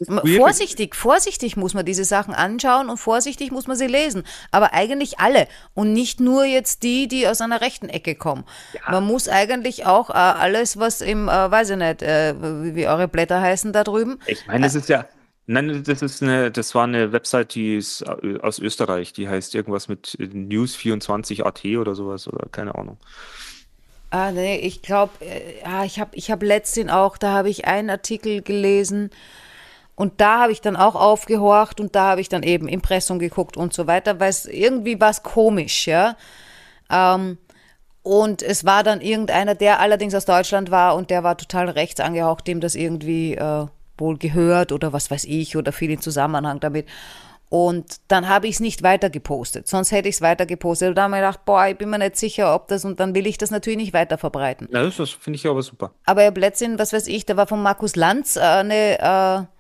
Vorsichtig, 0.05 0.95
vorsichtig 0.95 1.57
muss 1.57 1.73
man 1.73 1.87
diese 1.87 2.05
Sachen 2.05 2.35
anschauen 2.35 2.91
und 2.91 2.99
vorsichtig 2.99 3.51
muss 3.51 3.67
man 3.67 3.79
sie 3.79 3.87
lesen. 3.87 4.25
Aber 4.51 4.75
eigentlich 4.75 5.21
alle 5.21 5.49
und 5.73 5.95
nicht 5.95 6.21
nur 6.21 6.45
jetzt 6.45 6.83
die, 6.83 7.09
die 7.09 7.27
aus 7.27 7.41
einer 7.41 7.63
rechten 7.63 7.89
Ecke 7.89 8.15
kommen. 8.15 8.45
Ja. 8.75 8.93
Man 8.93 9.05
muss 9.05 9.27
eigentlich 9.27 9.87
auch 9.87 10.11
äh, 10.11 10.13
alles, 10.13 10.79
was 10.79 11.01
im, 11.01 11.29
äh, 11.29 11.51
weiß 11.51 11.71
ich 11.71 11.77
nicht, 11.77 12.03
äh, 12.03 12.35
wie 12.75 12.87
eure 12.87 13.09
Blätter 13.09 13.41
heißen 13.41 13.73
da 13.73 13.85
drüben. 13.85 14.19
Ich 14.27 14.47
meine, 14.47 14.67
das 14.67 14.75
ist 14.75 14.91
ja, 14.91 15.07
nein, 15.47 15.83
das 15.83 16.03
ist 16.03 16.23
eine, 16.23 16.51
das 16.51 16.75
war 16.75 16.85
eine 16.85 17.13
Website, 17.13 17.55
die 17.55 17.77
ist 17.77 18.03
äh, 18.03 18.39
aus 18.43 18.59
Österreich, 18.59 19.15
die 19.15 19.31
heißt 19.31 19.55
irgendwas 19.55 19.89
mit 19.89 20.19
News24.at 20.19 21.65
oder 21.79 21.95
sowas 21.95 22.29
oder 22.29 22.49
keine 22.51 22.75
Ahnung. 22.75 22.99
Ah, 24.11 24.31
nee, 24.31 24.59
ich 24.59 24.83
glaube, 24.83 25.13
äh, 25.21 25.63
ja, 25.63 25.85
ich 25.85 25.99
habe 25.99 26.15
ich 26.15 26.31
hab 26.31 26.43
letztens 26.43 26.93
auch, 26.93 27.17
da 27.17 27.33
habe 27.33 27.49
ich 27.49 27.65
einen 27.65 27.89
Artikel 27.91 28.43
gelesen, 28.43 29.11
und 29.97 30.21
da 30.21 30.43
habe 30.43 30.53
ich 30.53 30.61
dann 30.61 30.77
auch 30.77 30.95
aufgehorcht 30.95 31.81
und 31.81 31.97
da 31.97 32.11
habe 32.11 32.21
ich 32.21 32.29
dann 32.29 32.43
eben 32.43 32.69
Impressum 32.69 33.19
geguckt 33.19 33.57
und 33.57 33.73
so 33.73 33.87
weiter, 33.87 34.21
weil 34.21 34.29
es 34.29 34.45
irgendwie 34.45 35.01
war 35.01 35.15
komisch, 35.15 35.87
ja. 35.87 36.17
Ähm, 36.91 37.39
und 38.03 38.43
es 38.43 38.65
war 38.65 38.85
dann 38.85 39.01
irgendeiner, 39.01 39.57
der 39.57 39.81
allerdings 39.81 40.15
aus 40.15 40.27
Deutschland 40.27 40.71
war 40.71 40.95
und 40.95 41.11
der 41.11 41.25
war 41.25 41.37
total 41.37 41.69
rechts 41.71 41.99
angehaucht, 41.99 42.47
dem 42.47 42.61
das 42.61 42.77
irgendwie 42.77 43.35
äh, 43.35 43.67
wohl 43.99 44.19
gehört 44.19 44.71
oder 44.71 44.93
was 44.93 45.11
weiß 45.11 45.25
ich 45.25 45.57
oder 45.57 45.73
viel 45.73 45.91
in 45.91 46.01
Zusammenhang 46.01 46.61
damit. 46.61 46.87
Und 47.49 47.97
dann 48.09 48.29
habe 48.29 48.49
ich 48.49 48.57
es 48.57 48.61
nicht 48.61 48.83
weiter 48.83 49.09
gepostet. 49.09 49.67
Sonst 49.69 49.93
hätte 49.93 50.09
ich 50.09 50.17
es 50.17 50.21
weiter 50.21 50.47
gepostet. 50.47 50.91
Und 50.91 50.95
da 50.97 51.05
habe 51.05 51.15
ich 51.15 51.21
gedacht, 51.21 51.45
boah, 51.45 51.67
ich 51.69 51.79
bin 51.79 51.91
mir 51.91 51.99
nicht 51.99 52.17
sicher, 52.17 52.55
ob 52.55 52.69
das, 52.69 52.85
und 52.85 52.99
dann 52.99 53.15
will 53.15 53.27
ich 53.27 53.39
das 53.39 53.51
natürlich 53.51 53.79
nicht 53.79 53.93
weiter 53.93 54.19
verbreiten. 54.19 54.69
Ja, 54.73 54.85
das 54.85 55.11
finde 55.11 55.37
ich 55.37 55.47
aber 55.47 55.63
super. 55.63 55.93
Aber 56.05 56.25
ihr 56.25 56.33
Blödsinn, 56.33 56.79
was 56.79 56.93
weiß 56.93 57.07
ich, 57.07 57.25
da 57.25 57.37
war 57.37 57.47
von 57.47 57.63
Markus 57.63 57.95
Lanz 57.95 58.37
äh, 58.37 58.41
eine, 58.41 58.99
äh, 58.99 59.56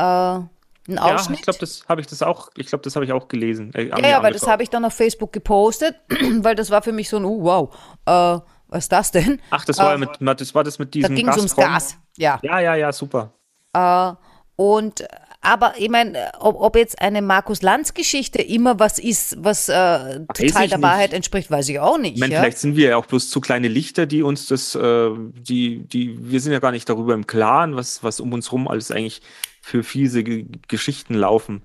äh, 0.00 0.48
ein 0.88 0.98
Ausschnitt. 0.98 1.28
Ja, 1.28 1.34
ich 1.34 1.42
glaube, 1.42 1.58
das 1.58 1.84
habe 1.88 2.00
ich 2.00 2.06
das 2.06 2.22
auch, 2.22 2.50
ich 2.56 2.66
glaube, 2.66 2.82
das 2.82 2.96
habe 2.96 3.04
ich 3.04 3.12
auch 3.12 3.28
gelesen. 3.28 3.72
Äh, 3.74 3.88
ja, 3.88 3.98
ja, 3.98 4.22
weil 4.22 4.32
das 4.32 4.46
habe 4.46 4.62
ich 4.62 4.70
dann 4.70 4.84
auf 4.84 4.94
Facebook 4.94 5.32
gepostet, 5.32 5.96
weil 6.40 6.54
das 6.54 6.70
war 6.70 6.82
für 6.82 6.92
mich 6.92 7.08
so 7.08 7.18
ein, 7.18 7.24
uh, 7.24 7.42
wow, 7.42 7.74
äh, 8.06 8.40
was 8.68 8.84
ist 8.84 8.92
das 8.92 9.10
denn? 9.10 9.40
Ach, 9.50 9.64
das 9.64 9.78
war, 9.78 9.94
äh, 9.94 9.98
mit, 9.98 10.10
das 10.20 10.54
war 10.54 10.64
das 10.64 10.78
mit 10.78 10.94
diesem 10.94 11.10
Da 11.10 11.14
ging 11.14 11.28
es 11.28 11.36
ums 11.36 11.56
Gas, 11.56 11.96
ja. 12.16 12.38
Ja, 12.42 12.60
ja, 12.60 12.74
ja, 12.74 12.92
super. 12.92 13.32
Äh, 13.72 14.12
und 14.56 15.04
aber 15.42 15.72
ich 15.78 15.88
meine, 15.88 16.32
ob, 16.38 16.60
ob, 16.60 16.76
jetzt 16.76 17.00
eine 17.00 17.22
Markus 17.22 17.62
Lanz-Geschichte 17.62 18.42
immer 18.42 18.78
was 18.78 18.98
ist, 18.98 19.42
was 19.42 19.70
äh, 19.70 20.20
total 20.34 20.68
der 20.68 20.82
Wahrheit 20.82 21.14
entspricht, 21.14 21.50
weiß 21.50 21.70
ich 21.70 21.80
auch 21.80 21.96
nicht. 21.96 22.16
Ich 22.16 22.20
meine, 22.20 22.34
ja? 22.34 22.40
vielleicht 22.40 22.58
sind 22.58 22.76
wir 22.76 22.90
ja 22.90 22.96
auch 22.98 23.06
bloß 23.06 23.30
zu 23.30 23.40
kleine 23.40 23.68
Lichter, 23.68 24.04
die 24.04 24.22
uns 24.22 24.46
das, 24.46 24.74
äh, 24.74 25.10
die, 25.16 25.78
die, 25.88 26.30
wir 26.30 26.40
sind 26.40 26.52
ja 26.52 26.58
gar 26.58 26.72
nicht 26.72 26.86
darüber 26.90 27.14
im 27.14 27.26
Klaren, 27.26 27.74
was, 27.74 28.04
was 28.04 28.20
um 28.20 28.34
uns 28.34 28.52
rum 28.52 28.68
alles 28.68 28.90
eigentlich 28.90 29.22
für 29.70 29.84
fiese 29.84 30.24
G 30.24 30.46
Geschichten 30.68 31.14
laufen. 31.14 31.62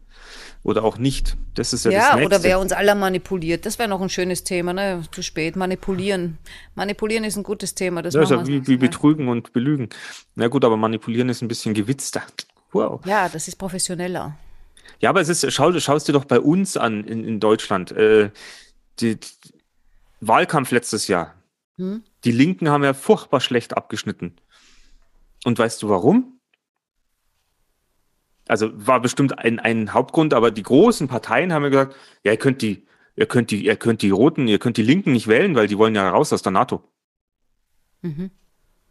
Oder 0.64 0.84
auch 0.84 0.98
nicht. 0.98 1.38
Das 1.54 1.74
ist 1.74 1.86
ja, 1.86 1.92
ja 1.92 2.00
das 2.00 2.16
Nächste. 2.16 2.26
oder 2.26 2.44
wer 2.44 2.60
uns 2.60 2.72
alle 2.72 2.96
manipuliert. 2.96 3.66
Das 3.66 3.78
wäre 3.78 3.88
noch 3.88 4.02
ein 4.02 4.10
schönes 4.10 4.44
Thema, 4.44 4.74
ne? 4.74 5.04
Zu 5.12 5.22
spät. 5.22 5.56
Manipulieren. 5.56 6.38
Manipulieren 6.74 7.24
ist 7.24 7.36
ein 7.36 7.44
gutes 7.44 7.76
Thema. 7.76 8.02
Das 8.02 8.16
ja, 8.16 8.24
ist 8.24 8.32
ja 8.32 8.48
wie, 8.48 8.66
wie 8.66 8.78
betrügen 8.78 9.28
und 9.28 9.54
belügen. 9.54 9.90
Na 10.36 10.48
gut, 10.48 10.66
aber 10.66 10.78
manipulieren 10.78 11.30
ist 11.30 11.42
ein 11.42 11.48
bisschen 11.48 11.74
gewitzter. 11.74 12.24
Wow. 12.72 13.06
Ja, 13.06 13.30
das 13.30 13.48
ist 13.48 13.58
professioneller. 13.58 14.38
Ja, 15.00 15.10
aber 15.10 15.22
es 15.22 15.30
ist, 15.30 15.52
schau, 15.54 15.78
schau 15.80 15.96
es 15.96 16.04
dir 16.04 16.14
doch 16.14 16.26
bei 16.26 16.40
uns 16.40 16.78
an 16.78 17.04
in, 17.04 17.24
in 17.24 17.40
Deutschland. 17.40 17.92
Äh, 17.92 18.32
die, 19.00 19.20
die, 19.20 19.28
Wahlkampf 20.22 20.72
letztes 20.72 21.08
Jahr. 21.08 21.36
Hm? 21.78 22.04
Die 22.24 22.32
Linken 22.32 22.70
haben 22.70 22.84
ja 22.84 22.94
furchtbar 22.94 23.40
schlecht 23.40 23.78
abgeschnitten. 23.78 24.36
Und 25.44 25.60
weißt 25.60 25.82
du 25.84 25.90
warum? 25.90 26.35
Also 28.48 28.70
war 28.74 29.00
bestimmt 29.00 29.38
ein, 29.40 29.60
ein 29.60 29.94
Hauptgrund, 29.94 30.34
aber 30.34 30.52
die 30.52 30.64
großen 30.64 31.08
Parteien 31.08 31.54
haben 31.54 31.64
ja 31.64 31.70
gesagt, 31.70 31.96
ja, 32.24 32.32
ihr 32.32 32.38
könnt 32.38 32.62
die, 32.62 32.86
ihr 33.16 33.26
könnt 33.26 33.52
die, 33.52 33.66
ihr 33.66 33.76
könnt 33.76 34.02
die 34.02 34.12
Roten, 34.12 34.48
ihr 34.48 34.60
könnt 34.60 34.78
die 34.78 34.84
Linken 34.84 35.12
nicht 35.12 35.28
wählen, 35.28 35.56
weil 35.56 35.68
die 35.68 35.78
wollen 35.78 35.96
ja 35.96 36.10
raus 36.10 36.32
aus 36.34 36.42
der 36.42 36.52
NATO. 36.52 36.84
Mhm. 38.02 38.32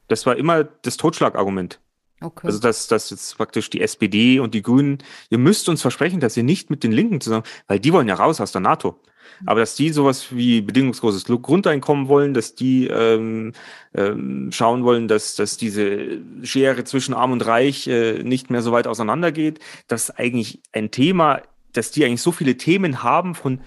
Das 0.09 0.27
war 0.27 0.37
immer 0.37 0.65
das 0.65 0.97
Totschlagargument. 0.97 1.81
Okay. 2.21 2.47
Also 2.47 2.59
dass, 2.59 2.87
dass 2.89 3.11
jetzt 3.11 3.37
praktisch 3.37 3.71
die 3.71 3.81
SPD 3.81 4.39
und 4.41 4.55
die 4.55 4.63
Grünen, 4.63 4.99
ihr 5.31 5.39
müsst 5.39 5.69
uns 5.69 5.83
versprechen, 5.83 6.21
dass 6.21 6.37
ihr 6.37 6.43
nicht 6.43 6.71
mit 6.71 6.83
den 6.83 6.93
Linken 6.93 7.21
zusammen, 7.21 7.45
weil 7.67 7.81
die 7.81 7.93
wollen 7.93 8.09
ja 8.09 8.15
raus 8.15 8.41
aus 8.41 8.53
der 8.53 8.61
NATO. 8.61 9.01
Aber 9.47 9.61
dass 9.61 9.75
die 9.75 9.91
sowas 9.91 10.27
wie 10.31 10.61
bedingungsloses 10.61 11.25
Grundeinkommen 11.25 12.09
wollen, 12.09 12.35
dass 12.35 12.55
die 12.55 12.87
ähm, 12.87 13.53
ähm, 13.95 14.51
schauen 14.53 14.85
wollen, 14.85 15.09
dass, 15.09 15.35
dass 15.35 15.57
diese 15.57 16.19
Schere 16.43 16.85
zwischen 16.85 17.15
Arm 17.15 17.33
und 17.33 17.47
Reich 17.47 17.87
äh, 17.87 18.23
nicht 18.23 18.51
mehr 18.51 18.63
so 18.63 18.73
weit 18.73 18.87
auseinandergeht, 18.87 19.61
dass 19.89 20.11
eigentlich 20.11 20.61
ein 20.73 20.91
Thema, 20.91 21.43
dass 21.73 21.91
die 21.91 22.05
eigentlich 22.05 22.23
so 22.23 22.33
viele 22.33 22.57
Themen 22.57 23.03
haben, 23.03 23.35
von 23.35 23.61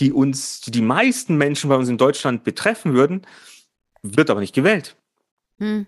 die 0.00 0.12
uns, 0.12 0.60
die 0.60 0.70
die 0.70 0.82
meisten 0.82 1.36
Menschen 1.36 1.70
bei 1.70 1.76
uns 1.76 1.88
in 1.88 1.98
Deutschland 1.98 2.44
betreffen 2.44 2.94
würden, 2.94 3.22
wird 4.02 4.30
aber 4.30 4.40
nicht 4.40 4.54
gewählt. 4.54 4.96
Hm. 5.58 5.86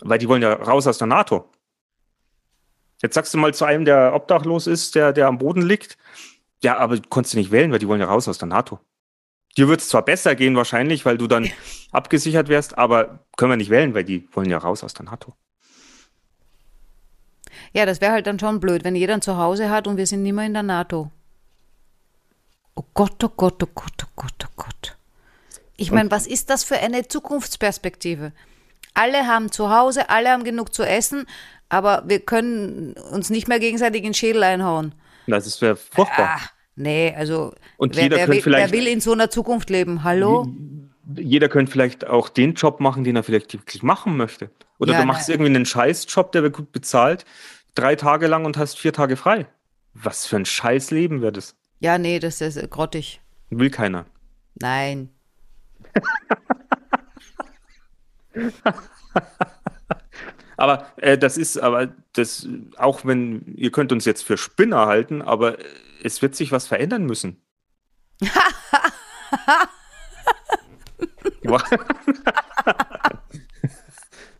Weil 0.00 0.18
die 0.18 0.28
wollen 0.28 0.42
ja 0.42 0.52
raus 0.52 0.86
aus 0.86 0.98
der 0.98 1.06
NATO. 1.06 1.50
Jetzt 3.02 3.14
sagst 3.14 3.32
du 3.32 3.38
mal 3.38 3.54
zu 3.54 3.64
einem, 3.64 3.84
der 3.84 4.12
obdachlos 4.14 4.66
ist, 4.66 4.94
der, 4.94 5.12
der 5.12 5.28
am 5.28 5.38
Boden 5.38 5.62
liegt, 5.62 5.96
ja, 6.62 6.76
aber 6.76 6.96
du 6.96 7.08
konntest 7.08 7.34
nicht 7.34 7.50
wählen, 7.50 7.70
weil 7.72 7.78
die 7.78 7.88
wollen 7.88 8.00
ja 8.00 8.06
raus 8.06 8.28
aus 8.28 8.38
der 8.38 8.48
NATO. 8.48 8.80
Dir 9.56 9.68
wird 9.68 9.80
es 9.80 9.88
zwar 9.88 10.04
besser 10.04 10.34
gehen 10.34 10.56
wahrscheinlich, 10.56 11.04
weil 11.04 11.18
du 11.18 11.26
dann 11.26 11.50
abgesichert 11.92 12.48
wärst, 12.48 12.78
aber 12.78 13.24
können 13.36 13.52
wir 13.52 13.56
nicht 13.56 13.70
wählen, 13.70 13.94
weil 13.94 14.04
die 14.04 14.28
wollen 14.32 14.50
ja 14.50 14.58
raus 14.58 14.84
aus 14.84 14.94
der 14.94 15.06
NATO. 15.06 15.34
Ja, 17.72 17.86
das 17.86 18.00
wäre 18.00 18.12
halt 18.12 18.26
dann 18.26 18.38
schon 18.38 18.60
blöd, 18.60 18.84
wenn 18.84 18.94
jeder 18.94 19.14
ein 19.14 19.22
Zuhause 19.22 19.70
hat 19.70 19.86
und 19.86 19.96
wir 19.96 20.06
sind 20.06 20.22
nicht 20.22 20.32
mehr 20.32 20.46
in 20.46 20.54
der 20.54 20.62
NATO. 20.62 21.10
Oh 22.74 22.84
Gott, 22.94 23.22
oh 23.24 23.30
Gott, 23.36 23.62
oh 23.62 23.68
Gott, 23.74 24.04
oh 24.04 24.10
Gott, 24.14 24.44
oh 24.44 24.52
Gott. 24.56 24.96
Ich 25.76 25.90
meine, 25.90 26.10
was 26.10 26.26
ist 26.26 26.50
das 26.50 26.64
für 26.64 26.76
eine 26.78 27.06
Zukunftsperspektive? 27.06 28.32
Alle 28.94 29.26
haben 29.26 29.52
zu 29.52 29.70
Hause, 29.70 30.10
alle 30.10 30.30
haben 30.30 30.44
genug 30.44 30.74
zu 30.74 30.82
essen, 30.82 31.26
aber 31.68 32.02
wir 32.06 32.20
können 32.20 32.94
uns 33.12 33.30
nicht 33.30 33.48
mehr 33.48 33.60
gegenseitig 33.60 34.00
in 34.00 34.08
den 34.08 34.14
Schädel 34.14 34.42
einhauen. 34.42 34.94
Das 35.28 35.60
wäre 35.62 35.76
furchtbar. 35.76 36.38
Ah, 36.38 36.40
nee, 36.76 37.14
also 37.16 37.54
Und 37.76 37.96
wer, 37.96 38.04
jeder 38.04 38.16
wer, 38.16 38.26
könnte 38.26 38.44
will, 38.46 38.52
wer 38.52 38.58
vielleicht- 38.68 38.72
will 38.74 38.86
in 38.92 39.00
so 39.00 39.12
einer 39.12 39.30
Zukunft 39.30 39.70
leben? 39.70 40.02
Hallo? 40.04 40.46
Jeder 41.16 41.48
könnte 41.48 41.72
vielleicht 41.72 42.06
auch 42.06 42.28
den 42.28 42.54
Job 42.54 42.80
machen, 42.80 43.02
den 43.04 43.16
er 43.16 43.22
vielleicht 43.22 43.52
wirklich 43.54 43.82
machen 43.82 44.16
möchte. 44.16 44.50
Oder 44.78 44.92
Ja, 44.92 45.00
du 45.00 45.06
machst 45.06 45.28
nein. 45.28 45.36
irgendwie 45.40 45.56
einen 45.56 45.66
Scheißjob, 45.66 46.32
der 46.32 46.42
wird 46.42 46.56
gut 46.56 46.72
bezahlt, 46.72 47.24
drei 47.74 47.96
Tage 47.96 48.26
lang 48.26 48.44
und 48.44 48.56
hast 48.58 48.78
vier 48.78 48.92
Tage 48.92 49.16
frei. 49.16 49.46
Was 49.94 50.26
für 50.26 50.36
ein 50.36 50.44
Scheißleben 50.44 51.22
wäre 51.22 51.32
das? 51.32 51.54
Ja, 51.80 51.96
nee, 51.98 52.18
das 52.18 52.40
ist 52.40 52.56
äh, 52.56 52.66
grottig. 52.68 53.20
Will 53.50 53.70
keiner. 53.70 54.06
Nein. 54.60 55.10
Aber 60.58 60.86
äh, 60.96 61.16
das 61.16 61.38
ist, 61.38 61.56
aber 61.56 61.88
das, 62.12 62.46
auch 62.76 63.04
wenn, 63.06 63.54
ihr 63.56 63.70
könnt 63.72 63.92
uns 63.92 64.04
jetzt 64.04 64.22
für 64.24 64.36
Spinner 64.36 64.84
halten, 64.86 65.22
aber 65.22 65.58
äh, 65.58 65.64
es 66.04 66.20
wird 66.20 66.34
sich 66.36 66.52
was 66.52 66.66
verändern 66.66 67.04
müssen. 67.06 67.40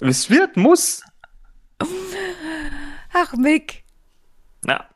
Es 0.00 0.30
wird, 0.30 0.56
muss. 0.56 1.02
Ach, 3.12 3.32
Mick, 3.34 3.84
Ja. 4.64 4.88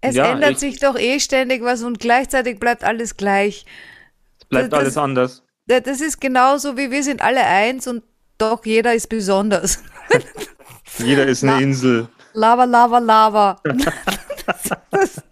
es 0.00 0.14
Ja, 0.16 0.32
ändert 0.32 0.52
ich- 0.52 0.58
sich 0.58 0.80
doch 0.80 0.98
eh 0.98 1.20
ständig 1.20 1.62
was 1.62 1.82
und 1.82 1.98
gleichzeitig 2.00 2.58
bleibt 2.58 2.82
alles 2.84 3.16
gleich. 3.16 3.64
Bleibt 4.48 4.72
Das- 4.72 4.78
alles 4.80 4.96
anders. 4.96 5.42
Das 5.66 6.00
ist 6.00 6.20
genauso 6.20 6.76
wie 6.76 6.90
wir 6.90 7.04
sind 7.04 7.22
alle 7.22 7.44
eins 7.44 7.86
und 7.86 8.02
doch 8.38 8.64
jeder 8.64 8.94
ist 8.94 9.08
besonders. 9.08 9.82
Jeder 10.98 11.26
ist 11.26 11.44
eine 11.44 11.62
Insel. 11.62 12.08
Lava, 12.32 12.64
Lava, 12.64 12.98
Lava. 12.98 13.56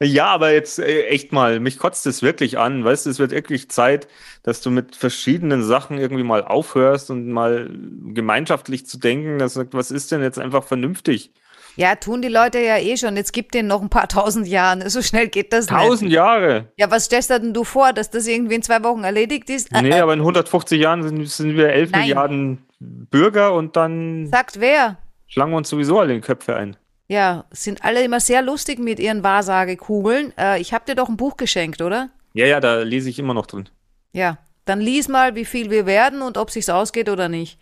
Ja, 0.00 0.26
aber 0.26 0.52
jetzt 0.52 0.78
äh, 0.78 1.06
echt 1.06 1.32
mal, 1.32 1.58
mich 1.58 1.78
kotzt 1.78 2.06
es 2.06 2.22
wirklich 2.22 2.56
an. 2.56 2.84
Weißt 2.84 3.06
du, 3.06 3.10
es 3.10 3.18
wird 3.18 3.32
wirklich 3.32 3.68
Zeit, 3.68 4.06
dass 4.44 4.60
du 4.60 4.70
mit 4.70 4.94
verschiedenen 4.94 5.64
Sachen 5.64 5.98
irgendwie 5.98 6.22
mal 6.22 6.44
aufhörst 6.44 7.10
und 7.10 7.28
mal 7.32 7.68
gemeinschaftlich 8.14 8.86
zu 8.86 8.98
denken, 8.98 9.38
dass 9.38 9.54
du 9.54 9.60
sagst, 9.60 9.74
was 9.74 9.90
ist 9.90 10.12
denn 10.12 10.22
jetzt 10.22 10.38
einfach 10.38 10.62
vernünftig? 10.62 11.32
Ja, 11.74 11.96
tun 11.96 12.22
die 12.22 12.28
Leute 12.28 12.60
ja 12.60 12.78
eh 12.78 12.96
schon. 12.96 13.16
Jetzt 13.16 13.32
gibt 13.32 13.54
denen 13.54 13.68
noch 13.68 13.82
ein 13.82 13.88
paar 13.88 14.08
tausend 14.08 14.46
Jahren. 14.46 14.88
So 14.88 15.02
schnell 15.02 15.26
geht 15.26 15.52
das 15.52 15.66
Tausend 15.66 16.02
nicht. 16.02 16.12
Jahre. 16.12 16.68
Ja, 16.76 16.92
was 16.92 17.06
stellst 17.06 17.30
du 17.30 17.40
denn 17.40 17.52
du 17.52 17.64
vor, 17.64 17.92
dass 17.92 18.08
das 18.10 18.28
irgendwie 18.28 18.54
in 18.54 18.62
zwei 18.62 18.84
Wochen 18.84 19.02
erledigt 19.02 19.50
ist? 19.50 19.72
Nee, 19.72 19.94
aber 19.94 20.12
in 20.12 20.20
150 20.20 20.80
Jahren 20.80 21.02
sind, 21.02 21.28
sind 21.28 21.56
wir 21.56 21.70
11 21.70 21.90
Nein. 21.90 22.00
Milliarden 22.02 22.67
Bürger 22.80 23.52
und 23.54 23.76
dann 23.76 24.26
Sagt 24.28 24.60
wer? 24.60 24.98
schlagen 25.26 25.50
wir 25.52 25.56
uns 25.58 25.68
sowieso 25.68 25.98
alle 25.98 26.14
in 26.14 26.20
die 26.20 26.26
Köpfe 26.26 26.56
ein. 26.56 26.76
Ja, 27.08 27.44
sind 27.50 27.84
alle 27.84 28.04
immer 28.04 28.20
sehr 28.20 28.42
lustig 28.42 28.78
mit 28.78 28.98
ihren 29.00 29.22
Wahrsagekugeln. 29.22 30.32
Äh, 30.38 30.60
ich 30.60 30.72
habe 30.74 30.84
dir 30.84 30.94
doch 30.94 31.08
ein 31.08 31.16
Buch 31.16 31.36
geschenkt, 31.36 31.80
oder? 31.80 32.10
Ja, 32.34 32.46
ja, 32.46 32.60
da 32.60 32.82
lese 32.82 33.08
ich 33.08 33.18
immer 33.18 33.34
noch 33.34 33.46
drin. 33.46 33.68
Ja. 34.12 34.38
Dann 34.66 34.82
lies 34.82 35.08
mal, 35.08 35.34
wie 35.34 35.46
viel 35.46 35.70
wir 35.70 35.86
werden 35.86 36.20
und 36.20 36.36
ob 36.36 36.50
sich's 36.50 36.68
ausgeht 36.68 37.08
oder 37.08 37.30
nicht. 37.30 37.58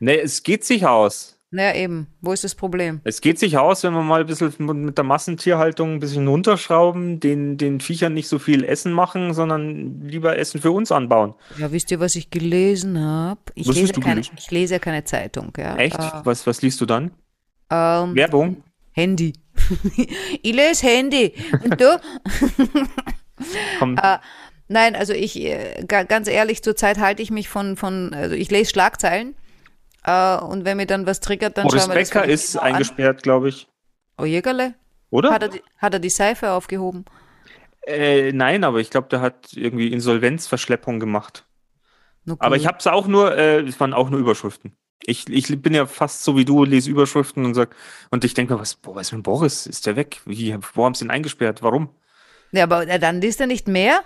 Nee, 0.00 0.18
es 0.18 0.42
geht 0.42 0.64
sich 0.64 0.84
aus. 0.84 1.33
Naja, 1.54 1.74
eben. 1.76 2.08
Wo 2.20 2.32
ist 2.32 2.42
das 2.42 2.54
Problem? 2.56 3.00
Es 3.04 3.20
geht 3.20 3.38
sich 3.38 3.56
aus, 3.58 3.84
wenn 3.84 3.92
wir 3.92 4.02
mal 4.02 4.22
ein 4.22 4.26
bisschen 4.26 4.52
mit 4.58 4.98
der 4.98 5.04
Massentierhaltung 5.04 5.92
ein 5.94 6.00
bisschen 6.00 6.26
runterschrauben, 6.26 7.20
den, 7.20 7.56
den 7.58 7.80
Viechern 7.80 8.12
nicht 8.12 8.26
so 8.26 8.40
viel 8.40 8.64
Essen 8.64 8.92
machen, 8.92 9.34
sondern 9.34 10.00
lieber 10.02 10.36
Essen 10.36 10.60
für 10.60 10.72
uns 10.72 10.90
anbauen. 10.90 11.34
Ja, 11.58 11.70
wisst 11.70 11.92
ihr, 11.92 12.00
was 12.00 12.16
ich 12.16 12.30
gelesen 12.30 12.98
habe? 13.00 13.40
Ich, 13.54 13.68
Was 13.68 13.76
lese 13.76 13.86
hast 13.88 13.96
du 13.96 14.00
keine- 14.00 14.14
gelesen? 14.16 14.34
ich 14.36 14.50
lese 14.50 14.74
ja 14.74 14.78
keine 14.80 15.04
Zeitung. 15.04 15.52
Ja. 15.56 15.76
Echt? 15.76 15.96
Äh, 15.98 16.10
Was, 16.24 16.44
was 16.46 16.60
liest 16.60 16.80
du 16.80 16.86
dann? 16.86 17.12
ähm, 17.70 18.14
Werbung? 18.16 18.64
Handy. 18.90 19.32
ich 20.42 20.54
lese 20.54 20.86
Handy. 20.88 21.34
Und 21.62 21.80
du? 21.80 22.00
Komm, 23.78 23.96
Nein, 24.66 24.96
also 24.96 25.12
ich, 25.12 25.38
äh, 25.40 25.84
ga- 25.86 26.04
ganz 26.04 26.26
ehrlich, 26.26 26.62
zurzeit 26.62 26.98
halte 26.98 27.22
ich 27.22 27.30
mich 27.30 27.48
von, 27.48 27.76
von 27.76 28.14
also 28.14 28.34
ich 28.34 28.50
lese 28.50 28.70
Schlagzeilen. 28.70 29.34
Äh, 30.04 30.36
und 30.38 30.64
wenn 30.64 30.76
mir 30.76 30.86
dann 30.86 31.06
was 31.06 31.20
triggert, 31.20 31.56
dann 31.56 31.64
Boris 31.64 31.82
schauen 31.82 31.92
wir 31.92 31.98
das 32.00 32.08
Becker 32.10 32.20
wirklich 32.22 32.34
ist 32.34 32.52
genau 32.52 32.64
eingesperrt, 32.64 33.22
glaube 33.22 33.48
ich. 33.48 33.68
Oh, 34.18 34.24
Jägerle? 34.24 34.74
Oder? 35.10 35.30
Hat 35.32 35.42
er, 35.42 35.48
die, 35.48 35.62
hat 35.78 35.92
er 35.94 36.00
die 36.00 36.10
Seife 36.10 36.50
aufgehoben? 36.52 37.04
Äh, 37.86 38.32
nein, 38.32 38.64
aber 38.64 38.80
ich 38.80 38.90
glaube, 38.90 39.08
der 39.08 39.20
hat 39.20 39.52
irgendwie 39.52 39.92
Insolvenzverschleppung 39.92 41.00
gemacht. 41.00 41.46
Na 42.24 42.36
Aber 42.38 42.56
ich 42.56 42.66
habe 42.66 42.78
es 42.78 42.86
auch 42.86 43.06
nur, 43.06 43.36
äh, 43.36 43.60
es 43.60 43.78
waren 43.80 43.92
auch 43.92 44.08
nur 44.10 44.20
Überschriften. 44.20 44.76
Ich, 45.06 45.28
ich 45.28 45.60
bin 45.60 45.74
ja 45.74 45.84
fast 45.86 46.24
so 46.24 46.36
wie 46.36 46.46
du, 46.46 46.64
lese 46.64 46.90
Überschriften 46.90 47.44
und 47.44 47.54
sag, 47.54 47.76
und 48.10 48.24
ich 48.24 48.32
denke 48.32 48.54
mir, 48.54 48.60
was, 48.60 48.76
boah, 48.76 48.94
was 48.94 49.08
ist 49.08 49.12
mit 49.12 49.22
Boris? 49.22 49.66
Ist 49.66 49.86
der 49.86 49.96
weg? 49.96 50.22
Wie, 50.24 50.56
wo 50.72 50.84
haben 50.84 50.94
sie 50.94 51.04
ihn 51.04 51.10
eingesperrt? 51.10 51.62
Warum? 51.62 51.90
Ja, 52.52 52.64
aber 52.64 52.86
dann 52.86 53.20
liest 53.20 53.40
er 53.40 53.46
nicht 53.46 53.68
mehr? 53.68 54.02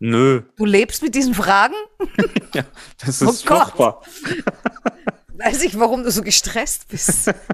Nö, 0.00 0.42
Du 0.56 0.64
lebst 0.64 1.02
mit 1.02 1.14
diesen 1.14 1.34
Fragen? 1.34 1.74
ja, 2.54 2.64
das 2.98 3.22
Oh 3.22 3.30
ist 3.30 3.46
Gott. 3.46 3.70
furchtbar. 3.70 4.02
Weiß 5.36 5.62
ich, 5.64 5.78
warum 5.78 6.04
du 6.04 6.10
so 6.10 6.22
gestresst 6.22 6.88
bist. 6.88 7.32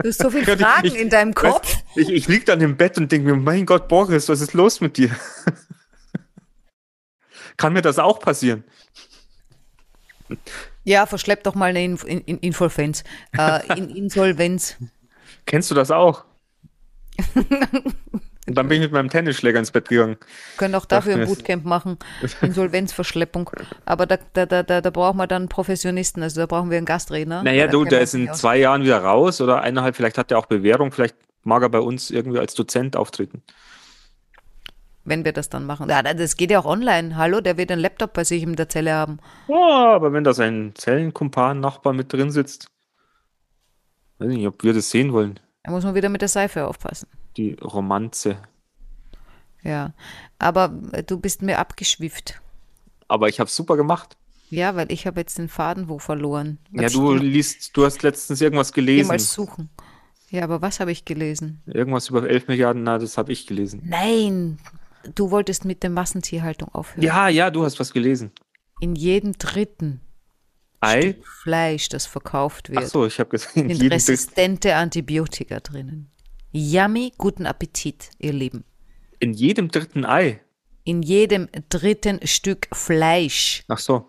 Du 0.00 0.08
hast 0.08 0.20
so 0.20 0.30
viele 0.30 0.56
Fragen 0.58 0.86
ich- 0.88 0.96
in 0.98 1.08
deinem 1.08 1.32
Kopf. 1.34 1.66
Weißt, 1.66 1.84
ich 1.96 2.10
ich 2.10 2.28
liege 2.28 2.44
dann 2.44 2.60
im 2.60 2.76
Bett 2.76 2.98
und 2.98 3.10
denke 3.10 3.26
mir, 3.28 3.36
mein 3.36 3.64
Gott, 3.64 3.88
Boris, 3.88 4.28
was 4.28 4.40
ist 4.42 4.52
los 4.52 4.80
mit 4.82 4.98
dir? 4.98 5.10
Kann 7.56 7.72
mir 7.72 7.80
das 7.82 7.98
auch 7.98 8.20
passieren? 8.20 8.64
Ja, 10.84 11.06
verschlepp 11.06 11.42
doch 11.44 11.54
mal 11.54 11.70
eine 11.70 11.82
Inf 11.82 12.04
in, 12.04 12.20
in 12.20 12.38
Insolvenz. 12.38 13.02
Äh, 13.36 13.78
in 13.78 13.88
Insolvenz. 13.96 14.76
Kennst 15.46 15.70
du 15.70 15.74
das 15.74 15.90
auch? 15.90 16.24
Und 18.48 18.54
dann 18.54 18.66
bin 18.66 18.78
ich 18.78 18.84
mit 18.84 18.92
meinem 18.92 19.10
Tennisschläger 19.10 19.58
ins 19.58 19.70
Bett 19.70 19.88
gegangen. 19.88 20.16
Können 20.56 20.74
auch 20.74 20.86
dafür 20.86 21.16
ein 21.16 21.26
Bootcamp 21.26 21.66
machen. 21.66 21.98
Insolvenzverschleppung. 22.40 23.50
Aber 23.84 24.06
da, 24.06 24.16
da, 24.32 24.46
da, 24.46 24.80
da, 24.80 24.90
brauchen 24.90 25.18
wir 25.18 25.26
dann 25.26 25.42
einen 25.42 25.48
Professionisten. 25.50 26.22
Also 26.22 26.40
da 26.40 26.46
brauchen 26.46 26.70
wir 26.70 26.78
einen 26.78 26.86
Gastredner. 26.86 27.42
Naja, 27.42 27.66
du, 27.66 27.84
der 27.84 28.00
ist 28.00 28.14
in 28.14 28.32
zwei 28.32 28.56
Jahren 28.56 28.82
wieder 28.84 29.02
raus 29.02 29.42
oder 29.42 29.60
eineinhalb, 29.60 29.96
vielleicht 29.96 30.16
hat 30.16 30.30
er 30.30 30.38
auch 30.38 30.46
Bewährung, 30.46 30.92
vielleicht 30.92 31.14
mag 31.42 31.62
er 31.62 31.68
bei 31.68 31.80
uns 31.80 32.10
irgendwie 32.10 32.38
als 32.38 32.54
Dozent 32.54 32.96
auftreten. 32.96 33.42
Wenn 35.04 35.26
wir 35.26 35.32
das 35.32 35.50
dann 35.50 35.66
machen. 35.66 35.90
Ja, 35.90 36.02
das 36.02 36.36
geht 36.36 36.50
ja 36.50 36.60
auch 36.60 36.66
online. 36.66 37.16
Hallo, 37.16 37.42
der 37.42 37.58
wird 37.58 37.70
einen 37.70 37.82
Laptop 37.82 38.14
bei 38.14 38.24
sich 38.24 38.42
in 38.42 38.56
der 38.56 38.70
Zelle 38.70 38.94
haben. 38.94 39.18
Ja, 39.48 39.94
aber 39.94 40.14
wenn 40.14 40.24
da 40.24 40.32
sein 40.32 40.72
Zellenkumpan, 40.74 41.60
Nachbar 41.60 41.92
mit 41.92 42.12
drin 42.12 42.30
sitzt, 42.30 42.70
weiß 44.18 44.28
nicht, 44.28 44.46
ob 44.46 44.62
wir 44.62 44.72
das 44.72 44.88
sehen 44.88 45.12
wollen, 45.12 45.38
Da 45.64 45.70
muss 45.70 45.84
man 45.84 45.94
wieder 45.94 46.08
mit 46.08 46.22
der 46.22 46.28
Seife 46.28 46.66
aufpassen. 46.66 47.08
Die 47.38 47.54
Romanze. 47.54 48.36
Ja. 49.62 49.94
Aber 50.38 50.78
äh, 50.92 51.02
du 51.02 51.18
bist 51.18 51.40
mir 51.42 51.58
abgeschwifft. 51.58 52.40
Aber 53.08 53.28
ich 53.28 53.40
habe 53.40 53.48
super 53.48 53.76
gemacht. 53.76 54.16
Ja, 54.50 54.76
weil 54.76 54.90
ich 54.92 55.06
habe 55.06 55.20
jetzt 55.20 55.38
den 55.38 55.48
Faden 55.48 55.88
wo 55.88 55.98
verloren. 55.98 56.58
Ja, 56.72 56.84
Was 56.84 56.92
du 56.92 57.14
ich 57.16 57.22
liest, 57.22 57.76
du 57.76 57.84
hast 57.84 58.02
letztens 58.02 58.40
irgendwas 58.40 58.72
gelesen. 58.72 59.04
jemals 59.06 59.32
suchen. 59.32 59.70
Ja, 60.30 60.44
aber 60.44 60.60
was 60.60 60.80
habe 60.80 60.92
ich 60.92 61.04
gelesen? 61.04 61.62
Irgendwas 61.66 62.08
über 62.10 62.28
11 62.28 62.48
Milliarden, 62.48 62.82
na, 62.82 62.98
das 62.98 63.16
habe 63.16 63.32
ich 63.32 63.46
gelesen. 63.46 63.82
Nein, 63.84 64.58
du 65.14 65.30
wolltest 65.30 65.64
mit 65.64 65.82
der 65.82 65.90
Massentierhaltung 65.90 66.68
aufhören. 66.74 67.02
Ja, 67.04 67.28
ja, 67.28 67.50
du 67.50 67.64
hast 67.64 67.78
was 67.80 67.92
gelesen. 67.92 68.32
In 68.80 68.94
jedem 68.94 69.32
dritten 69.38 70.00
Ei? 70.80 71.16
Fleisch, 71.42 71.88
das 71.88 72.06
verkauft 72.06 72.68
Ach 72.70 72.80
wird, 72.80 72.88
so, 72.90 73.06
ich 73.06 73.18
habe 73.18 73.30
gesehen. 73.30 73.74
sind 73.74 73.92
resistente 73.92 74.76
Antibiotika 74.76 75.60
drinnen. 75.60 76.10
Yummy, 76.52 77.12
guten 77.18 77.46
Appetit, 77.46 78.10
ihr 78.18 78.32
Lieben. 78.32 78.64
In 79.20 79.32
jedem 79.34 79.70
dritten 79.70 80.04
Ei. 80.04 80.40
In 80.84 81.02
jedem 81.02 81.48
dritten 81.68 82.24
Stück 82.26 82.68
Fleisch. 82.72 83.62
Ach 83.68 83.78
so. 83.78 84.06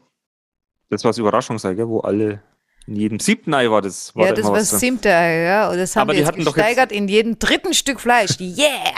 Das 0.89 1.03
war 1.03 1.09
das 1.11 1.17
Überraschungsei, 1.17 1.73
gell? 1.73 1.87
wo 1.87 1.99
alle. 1.99 2.41
In 2.87 2.95
jedem 2.95 3.19
siebten 3.19 3.53
Ei 3.53 3.69
war 3.69 3.81
das. 3.83 4.15
War 4.15 4.25
ja, 4.27 4.33
da 4.33 4.41
das 4.41 4.49
war 4.49 4.57
das 4.57 4.71
siebte 4.79 5.13
Ei, 5.13 5.43
ja. 5.43 5.69
Und 5.69 5.77
das 5.77 5.95
haben 5.95 6.01
Aber 6.03 6.13
wir 6.13 6.15
die 6.15 6.19
jetzt 6.21 6.27
hatten 6.29 6.43
doch 6.45 6.57
jetzt- 6.57 6.65
gesteigert 6.65 6.91
in 6.91 7.07
jedem 7.07 7.37
dritten 7.37 7.73
Stück 7.75 7.99
Fleisch. 7.99 8.31
Yeah! 8.39 8.93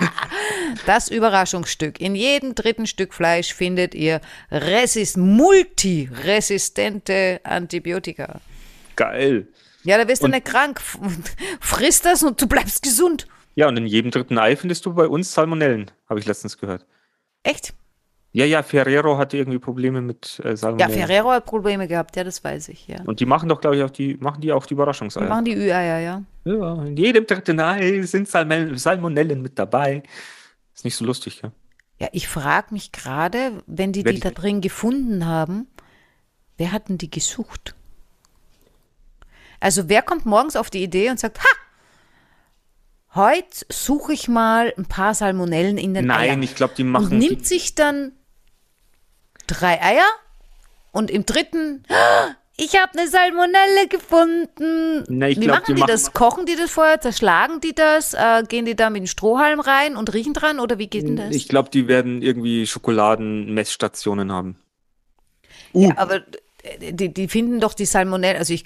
Das 0.86 1.10
Überraschungsstück. 1.10 2.00
In 2.00 2.16
jedem 2.16 2.56
dritten 2.56 2.88
Stück 2.88 3.14
Fleisch 3.14 3.54
findet 3.54 3.94
ihr 3.96 4.22
resist 4.50 5.18
multiresistente 5.18 7.42
Antibiotika. 7.44 8.40
Geil. 8.96 9.48
Ja, 9.84 9.98
da 9.98 10.08
wirst 10.08 10.24
du 10.24 10.28
nicht 10.28 10.46
krank. 10.46 10.80
Friss 11.60 12.02
das 12.02 12.24
und 12.24 12.42
du 12.42 12.48
bleibst 12.48 12.84
gesund. 12.84 13.28
Ja, 13.56 13.68
und 13.68 13.78
in 13.78 13.86
jedem 13.88 14.12
dritten 14.12 14.38
Ei 14.38 14.56
findest 14.56 14.86
du 14.86 14.94
bei 14.94 15.08
uns 15.08 15.34
Salmonellen, 15.34 15.92
habe 16.08 16.20
ich 16.20 16.26
letztens 16.26 16.58
gehört. 16.58 16.86
Echt? 17.44 17.74
Ja, 18.34 18.46
ja, 18.46 18.64
Ferrero 18.64 19.18
hatte 19.18 19.36
irgendwie 19.36 19.60
Probleme 19.60 20.00
mit 20.00 20.40
äh, 20.44 20.50
Ja, 20.50 20.56
Salmonellen. 20.56 20.94
Ferrero 20.94 21.32
hat 21.32 21.46
Probleme 21.46 21.88
gehabt, 21.88 22.16
ja, 22.16 22.24
das 22.24 22.42
weiß 22.44 22.70
ich, 22.70 22.88
ja. 22.88 23.02
Und 23.06 23.20
die 23.20 23.26
machen 23.26 23.50
doch, 23.50 23.60
glaube 23.60 23.76
ich, 23.76 23.84
auch 23.84 23.90
die, 23.90 24.16
machen 24.22 24.40
die 24.40 24.54
auch 24.54 24.66
die 24.66 24.74
Überraschungseier. 24.76 25.28
machen 25.28 25.44
die 25.46 25.56
Ü-Eier, 25.56 26.00
ja. 26.00 26.24
Ja, 26.46 26.84
in 26.86 26.96
jedem 26.96 27.26
dritten 27.28 27.60
Ei 27.60 28.02
sind 28.04 28.30
Salmon 28.30 28.78
Salmonellen 28.78 29.42
mit 29.42 29.60
dabei. 29.60 30.04
Ist 30.74 30.86
nicht 30.86 30.96
so 30.96 31.04
lustig, 31.04 31.42
ja? 31.44 31.52
Ja, 32.00 32.08
ich 32.14 32.28
frage 32.30 32.68
mich 32.74 32.94
gerade, 32.94 33.62
wenn 33.68 33.92
die 33.92 34.06
Wer 34.06 34.14
die 34.14 34.20
die- 34.22 34.24
da 34.24 34.32
drin 34.32 34.62
gefunden 34.62 35.26
haben, 35.26 35.68
wer 36.58 36.72
hat 36.72 36.88
denn 36.88 36.98
die 36.98 37.12
gesucht? 37.12 37.76
Also 39.62 39.88
wer 39.88 40.02
kommt 40.02 40.26
morgens 40.26 40.56
auf 40.58 40.70
die 40.70 40.84
Idee 40.84 41.10
und 41.10 41.20
sagt, 41.20 41.40
ha, 41.40 41.48
heute 43.16 43.66
suche 43.70 44.12
ich 44.14 44.28
mal 44.28 44.74
ein 44.78 44.86
paar 44.86 45.14
Salmonellen 45.14 45.78
in 45.78 45.94
den 45.94 46.08
Nein, 46.08 46.20
Eiern. 46.20 46.44
ich 46.44 46.56
glaube, 46.56 46.74
die 46.76 46.84
und 46.84 46.90
machen. 46.92 47.18
nimmt 47.18 47.46
sich 47.46 47.76
dann 47.76 48.12
drei 49.48 49.82
Eier 49.82 50.08
und 50.92 51.10
im 51.12 51.26
dritten, 51.26 51.84
"Ah, 51.90 52.36
ich 52.58 52.76
habe 52.80 52.98
eine 52.98 53.08
Salmonelle 53.08 53.88
gefunden. 53.90 55.04
Na, 55.10 55.28
ich 55.30 55.38
Wie 55.40 55.42
glaub, 55.46 55.58
machen 55.60 55.66
die 55.68 55.74
die, 55.76 55.80
machen- 55.82 55.92
das? 55.92 56.14
Kochen 56.14 56.46
die 56.46 56.56
das 56.56 56.72
vorher? 56.72 57.00
Zerschlagen 57.02 57.60
die 57.62 57.74
das? 57.74 58.14
Äh, 58.14 58.44
gehen 58.48 58.66
die 58.66 58.76
da 58.76 58.90
mit 58.90 59.02
dem 59.04 59.08
Strohhalm 59.08 59.60
rein 59.60 59.96
und 59.96 60.14
riechen 60.14 60.34
dran? 60.34 60.60
Oder 60.60 60.78
wie 60.78 60.88
geht 60.88 61.08
denn 61.08 61.16
das? 61.18 61.36
Ich 61.36 61.48
glaube, 61.48 61.70
die 61.70 61.88
werden 61.88 62.22
irgendwie 62.22 62.66
Schokoladenmessstationen 62.68 64.32
haben. 64.32 64.58
Ja, 65.74 65.98
aber 65.98 66.22
die, 66.80 67.14
die 67.14 67.28
finden 67.28 67.60
doch 67.60 67.74
die 67.74 67.86
Salmonellen, 67.86 68.38
also 68.38 68.54
ich, 68.54 68.66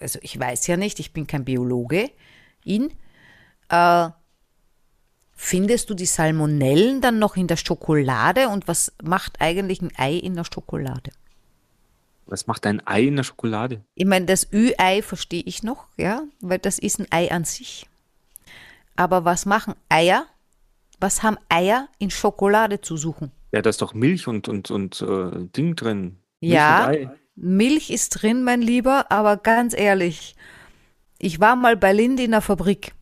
also 0.00 0.18
ich 0.22 0.38
weiß 0.38 0.66
ja 0.66 0.76
nicht, 0.76 0.98
ich 1.00 1.12
bin 1.12 1.26
kein 1.26 1.44
Biologe, 1.44 2.10
ihn. 2.64 2.92
Äh, 3.68 4.08
findest 5.34 5.90
du 5.90 5.94
die 5.94 6.06
Salmonellen 6.06 7.00
dann 7.00 7.18
noch 7.18 7.36
in 7.36 7.46
der 7.46 7.56
Schokolade 7.56 8.48
und 8.48 8.66
was 8.66 8.92
macht 9.02 9.40
eigentlich 9.40 9.80
ein 9.82 9.92
Ei 9.96 10.14
in 10.14 10.34
der 10.34 10.44
Schokolade? 10.44 11.10
Was 12.26 12.46
macht 12.46 12.66
ein 12.66 12.86
Ei 12.86 13.04
in 13.04 13.16
der 13.16 13.22
Schokolade? 13.22 13.82
Ich 13.94 14.04
meine, 14.04 14.26
das 14.26 14.52
Ü-Ei 14.52 15.00
verstehe 15.02 15.42
ich 15.46 15.62
noch, 15.62 15.86
ja, 15.96 16.22
weil 16.40 16.58
das 16.58 16.78
ist 16.78 16.98
ein 16.98 17.06
Ei 17.10 17.30
an 17.30 17.44
sich. 17.44 17.86
Aber 18.96 19.24
was 19.24 19.46
machen 19.46 19.74
Eier? 19.88 20.26
Was 21.00 21.22
haben 21.22 21.38
Eier 21.48 21.88
in 21.98 22.10
Schokolade 22.10 22.80
zu 22.80 22.96
suchen? 22.96 23.30
Ja, 23.52 23.62
da 23.62 23.70
ist 23.70 23.80
doch 23.80 23.94
Milch 23.94 24.26
und, 24.26 24.48
und, 24.48 24.70
und 24.70 25.00
äh, 25.00 25.46
Ding 25.56 25.76
drin. 25.76 26.18
Milch 26.40 26.52
Ja. 26.52 26.92
Milch 27.40 27.90
ist 27.90 28.10
drin, 28.10 28.42
mein 28.42 28.60
Lieber, 28.60 29.10
aber 29.10 29.36
ganz 29.36 29.72
ehrlich, 29.76 30.34
ich 31.18 31.38
war 31.38 31.54
mal 31.54 31.76
bei 31.76 31.92
Lind 31.92 32.18
in 32.18 32.32
der 32.32 32.40
Fabrik. 32.40 32.94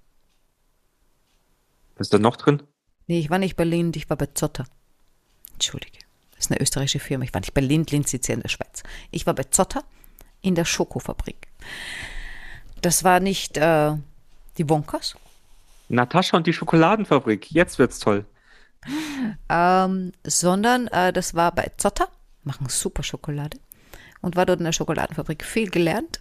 Was 1.97 2.09
ist 2.09 2.15
da 2.15 2.19
noch 2.19 2.37
drin? 2.37 2.63
Nee, 3.07 3.19
ich 3.19 3.31
war 3.31 3.39
nicht 3.39 3.57
bei 3.57 3.65
Lind, 3.65 3.97
ich 3.97 4.11
war 4.11 4.17
bei 4.17 4.27
Zotter. 4.27 4.67
Entschuldige, 5.55 5.99
das 6.33 6.47
ist 6.47 6.51
eine 6.51 6.61
österreichische 6.61 6.99
Firma. 6.99 7.25
Ich 7.25 7.33
war 7.33 7.41
nicht 7.41 7.55
bei 7.55 7.63
Lind, 7.63 7.91
Lind 7.91 8.09
sitzt 8.09 8.29
ja 8.29 8.35
in 8.35 8.43
der 8.43 8.51
Schweiz. 8.51 8.83
Ich 9.11 9.27
war 9.27 9.35
bei 9.35 9.45
Zotter 9.45 9.85
in 10.43 10.55
der 10.55 10.67
Schokofabrik. 10.67 11.49
Das 12.83 13.05
war 13.05 13.21
nicht 13.21 13.57
äh, 13.57 13.95
die 14.59 14.69
Wonkas, 14.69 15.17
Natascha 15.89 16.37
und 16.37 16.47
die 16.47 16.53
Schokoladenfabrik. 16.53 17.51
Jetzt 17.51 17.79
wird's 17.79 18.01
toll. 18.01 18.27
ähm, 19.49 20.13
sondern 20.25 20.89
äh, 20.89 21.13
das 21.13 21.35
war 21.35 21.53
bei 21.53 21.71
Zotter, 21.79 22.09
machen 22.45 22.69
super 22.69 23.03
Schokolade 23.03 23.59
und 24.21 24.37
war 24.37 24.47
dort 24.47 24.61
in 24.61 24.65
der 24.65 24.73
Schokoladenfabrik. 24.73 25.45
Viel 25.45 25.71
gelernt. 25.71 26.21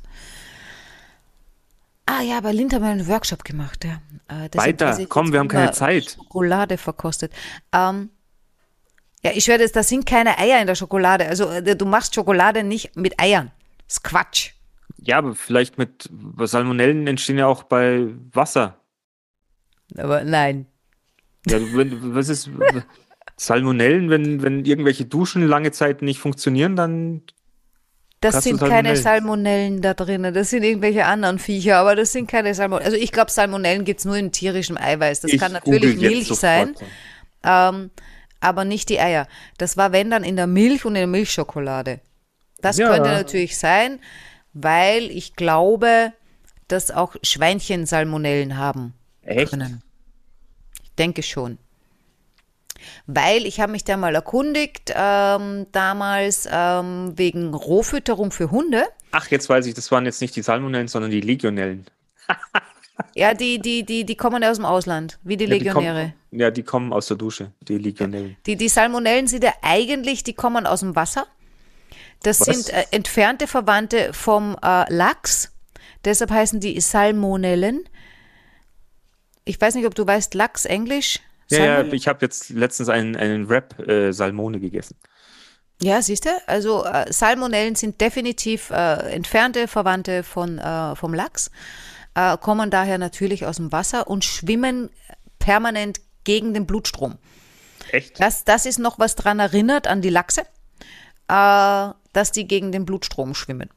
Ah 2.05 2.21
ja, 2.21 2.39
bei 2.39 2.51
Lind 2.51 2.73
haben 2.73 2.83
wir 2.83 2.89
einen 2.89 3.07
Workshop 3.07 3.43
gemacht, 3.43 3.83
ja. 3.83 3.99
Äh, 4.27 4.49
Weiter, 4.55 4.97
komm, 5.07 5.31
wir 5.31 5.39
haben 5.39 5.47
keine 5.47 5.71
Zeit. 5.71 6.11
Schokolade 6.17 6.77
verkostet. 6.77 7.33
Ähm, 7.73 8.09
ja, 9.23 9.31
ich 9.33 9.47
werde 9.47 9.67
da 9.67 9.81
sind 9.81 10.05
keine 10.05 10.37
Eier 10.37 10.61
in 10.61 10.67
der 10.67 10.75
Schokolade. 10.75 11.27
Also 11.27 11.49
äh, 11.49 11.75
du 11.75 11.85
machst 11.85 12.13
Schokolade 12.13 12.63
nicht 12.63 12.95
mit 12.95 13.19
Eiern. 13.19 13.51
Das 13.87 13.97
ist 13.97 14.03
Quatsch. 14.03 14.51
Ja, 14.97 15.17
aber 15.17 15.33
vielleicht 15.33 15.79
mit 15.79 16.09
Salmonellen 16.41 17.07
entstehen 17.07 17.39
ja 17.39 17.47
auch 17.47 17.63
bei 17.63 18.07
Wasser. 18.31 18.79
Aber 19.97 20.23
nein. 20.23 20.67
Ja, 21.47 21.57
wenn, 21.73 22.13
was 22.13 22.29
ist 22.29 22.49
Salmonellen, 23.37 24.09
wenn, 24.09 24.43
wenn 24.43 24.65
irgendwelche 24.65 25.05
Duschen 25.05 25.45
lange 25.45 25.71
Zeit 25.71 26.01
nicht 26.01 26.19
funktionieren, 26.19 26.75
dann 26.75 27.23
Das 28.33 28.43
sind 28.43 28.59
keine 28.59 28.95
Salmonellen? 28.95 29.81
Da 29.81 29.93
drinnen. 29.93 30.33
Das 30.33 30.49
sind 30.49 30.63
irgendwelche 30.63 31.05
anderen 31.05 31.39
Viecher, 31.39 31.77
aber 31.77 31.95
das 31.95 32.11
sind 32.11 32.27
keine 32.27 32.53
Salmonellen. 32.53 32.85
Also 32.85 32.97
ich 32.97 33.11
glaube, 33.11 33.31
Salmonellen 33.31 33.85
gibt 33.85 33.99
es 33.99 34.05
nur 34.05 34.15
in 34.17 34.31
tierischem 34.31 34.77
Eiweiß. 34.77 35.21
Das 35.21 35.31
ich 35.31 35.39
kann 35.39 35.51
natürlich 35.51 35.97
Milch 35.97 36.27
sein, 36.27 36.75
ähm, 37.43 37.91
aber 38.39 38.65
nicht 38.65 38.89
die 38.89 38.99
Eier. 38.99 39.27
Das 39.57 39.77
war, 39.77 39.91
wenn 39.91 40.09
dann, 40.09 40.23
in 40.23 40.35
der 40.35 40.47
Milch 40.47 40.85
und 40.85 40.93
in 40.95 41.01
der 41.01 41.07
Milchschokolade. 41.07 41.99
Das 42.61 42.77
Ja. 42.77 42.89
könnte 42.89 43.09
natürlich 43.09 43.57
sein, 43.57 43.99
weil 44.53 45.11
ich 45.11 45.35
glaube, 45.35 46.13
dass 46.67 46.91
auch 46.91 47.15
Schweinchen 47.21 47.85
Salmonellen 47.85 48.57
haben 48.57 48.93
Echt? 49.21 49.51
können. 49.51 49.81
Ich 50.83 50.91
denke 50.93 51.21
schon. 51.23 51.57
Weil 53.07 53.45
ich 53.45 53.59
habe 53.59 53.71
mich 53.71 53.83
da 53.83 53.97
mal 53.97 54.15
erkundigt, 54.15 54.93
ähm, 54.95 55.67
damals 55.71 56.47
ähm, 56.51 57.13
wegen 57.15 57.53
Rohfütterung 57.53 58.31
für 58.31 58.51
Hunde. 58.51 58.85
Ach, 59.11 59.27
jetzt 59.29 59.49
weiß 59.49 59.65
ich, 59.65 59.73
das 59.73 59.91
waren 59.91 60.05
jetzt 60.05 60.21
nicht 60.21 60.35
die 60.35 60.41
Salmonellen, 60.41 60.87
sondern 60.87 61.11
die 61.11 61.21
Legionellen. 61.21 61.85
Ja, 63.13 63.33
die, 63.33 63.59
die, 63.59 63.83
die, 63.85 64.05
die 64.05 64.15
kommen 64.15 64.41
ja 64.41 64.51
aus 64.51 64.57
dem 64.57 64.65
Ausland, 64.65 65.19
wie 65.23 65.37
die 65.37 65.45
Ja, 65.45 65.51
die 65.51 65.63
Legionäre. 65.65 65.99
kommen, 65.99 66.13
ja, 66.39 66.51
die 66.51 66.63
kommen 66.63 66.93
aus 66.93 67.07
der 67.07 67.17
Dusche, 67.17 67.51
die 67.61 67.77
Legionellen. 67.77 68.37
Die, 68.45 68.55
die 68.55 68.69
Salmonellen 68.69 69.27
sind 69.27 69.43
ja 69.43 69.53
eigentlich, 69.61 70.23
die 70.23 70.33
kommen 70.33 70.65
aus 70.65 70.79
dem 70.81 70.95
Wasser. 70.95 71.27
Das 72.23 72.39
Was? 72.41 72.47
sind 72.47 72.69
äh, 72.73 72.85
entfernte 72.91 73.47
Verwandte 73.47 74.13
vom 74.13 74.57
äh, 74.63 74.91
Lachs. 74.93 75.51
Deshalb 76.05 76.31
heißen 76.31 76.59
die 76.59 76.79
Salmonellen. 76.79 77.87
Ich 79.43 79.59
weiß 79.59 79.75
nicht, 79.75 79.85
ob 79.85 79.95
du 79.95 80.05
weißt, 80.07 80.33
Lachs 80.33 80.65
Englisch. 80.65 81.19
Ja, 81.49 81.81
ja, 81.81 81.93
ich 81.93 82.07
habe 82.07 82.19
jetzt 82.21 82.49
letztens 82.49 82.89
einen, 82.89 83.15
einen 83.15 83.49
Wrap 83.49 83.79
äh, 83.87 84.11
Salmone 84.11 84.59
gegessen. 84.59 84.97
Ja, 85.81 86.01
siehst 86.01 86.25
du? 86.25 86.29
Also 86.47 86.85
äh, 86.85 87.11
Salmonellen 87.11 87.75
sind 87.75 87.99
definitiv 87.99 88.69
äh, 88.71 89.11
entfernte 89.11 89.67
Verwandte 89.67 90.23
von, 90.23 90.57
äh, 90.57 90.95
vom 90.95 91.13
Lachs, 91.13 91.51
äh, 92.15 92.37
kommen 92.37 92.71
daher 92.71 92.97
natürlich 92.97 93.45
aus 93.45 93.57
dem 93.57 93.71
Wasser 93.71 94.07
und 94.07 94.23
schwimmen 94.23 94.89
permanent 95.37 95.99
gegen 96.23 96.53
den 96.53 96.65
Blutstrom. 96.65 97.17
Echt? 97.91 98.19
Das, 98.19 98.45
das 98.45 98.65
ist 98.65 98.79
noch 98.79 98.99
was 98.99 99.15
dran 99.15 99.39
erinnert 99.39 99.85
an 99.87 100.01
die 100.01 100.09
Lachse, 100.09 100.41
äh, 101.27 101.89
dass 102.13 102.31
die 102.31 102.47
gegen 102.47 102.71
den 102.71 102.85
Blutstrom 102.85 103.35
schwimmen. 103.35 103.69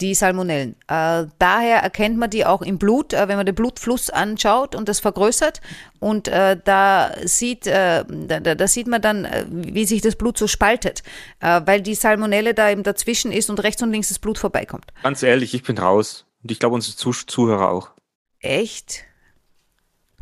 Die 0.00 0.14
Salmonellen. 0.14 0.76
Äh, 0.88 1.26
daher 1.38 1.78
erkennt 1.78 2.18
man 2.18 2.28
die 2.28 2.44
auch 2.44 2.60
im 2.62 2.78
Blut, 2.78 3.12
äh, 3.14 3.28
wenn 3.28 3.36
man 3.36 3.46
den 3.46 3.54
Blutfluss 3.54 4.10
anschaut 4.10 4.74
und 4.74 4.88
das 4.88 5.00
vergrößert. 5.00 5.60
Und 6.00 6.28
äh, 6.28 6.58
da, 6.62 7.14
sieht, 7.24 7.66
äh, 7.66 8.04
da, 8.06 8.40
da 8.40 8.68
sieht 8.68 8.88
man 8.88 9.00
dann, 9.00 9.24
äh, 9.24 9.46
wie 9.48 9.86
sich 9.86 10.02
das 10.02 10.16
Blut 10.16 10.36
so 10.36 10.46
spaltet, 10.46 11.02
äh, 11.40 11.62
weil 11.64 11.80
die 11.80 11.94
Salmonelle 11.94 12.52
da 12.52 12.70
eben 12.70 12.82
dazwischen 12.82 13.32
ist 13.32 13.48
und 13.48 13.62
rechts 13.62 13.82
und 13.82 13.90
links 13.90 14.08
das 14.08 14.18
Blut 14.18 14.38
vorbeikommt. 14.38 14.92
Ganz 15.02 15.22
ehrlich, 15.22 15.54
ich 15.54 15.62
bin 15.62 15.78
raus. 15.78 16.26
Und 16.42 16.52
ich 16.52 16.58
glaube, 16.58 16.74
unsere 16.74 16.96
Zuh 16.96 17.12
Zuhörer 17.12 17.70
auch. 17.70 17.90
Echt? 18.40 19.04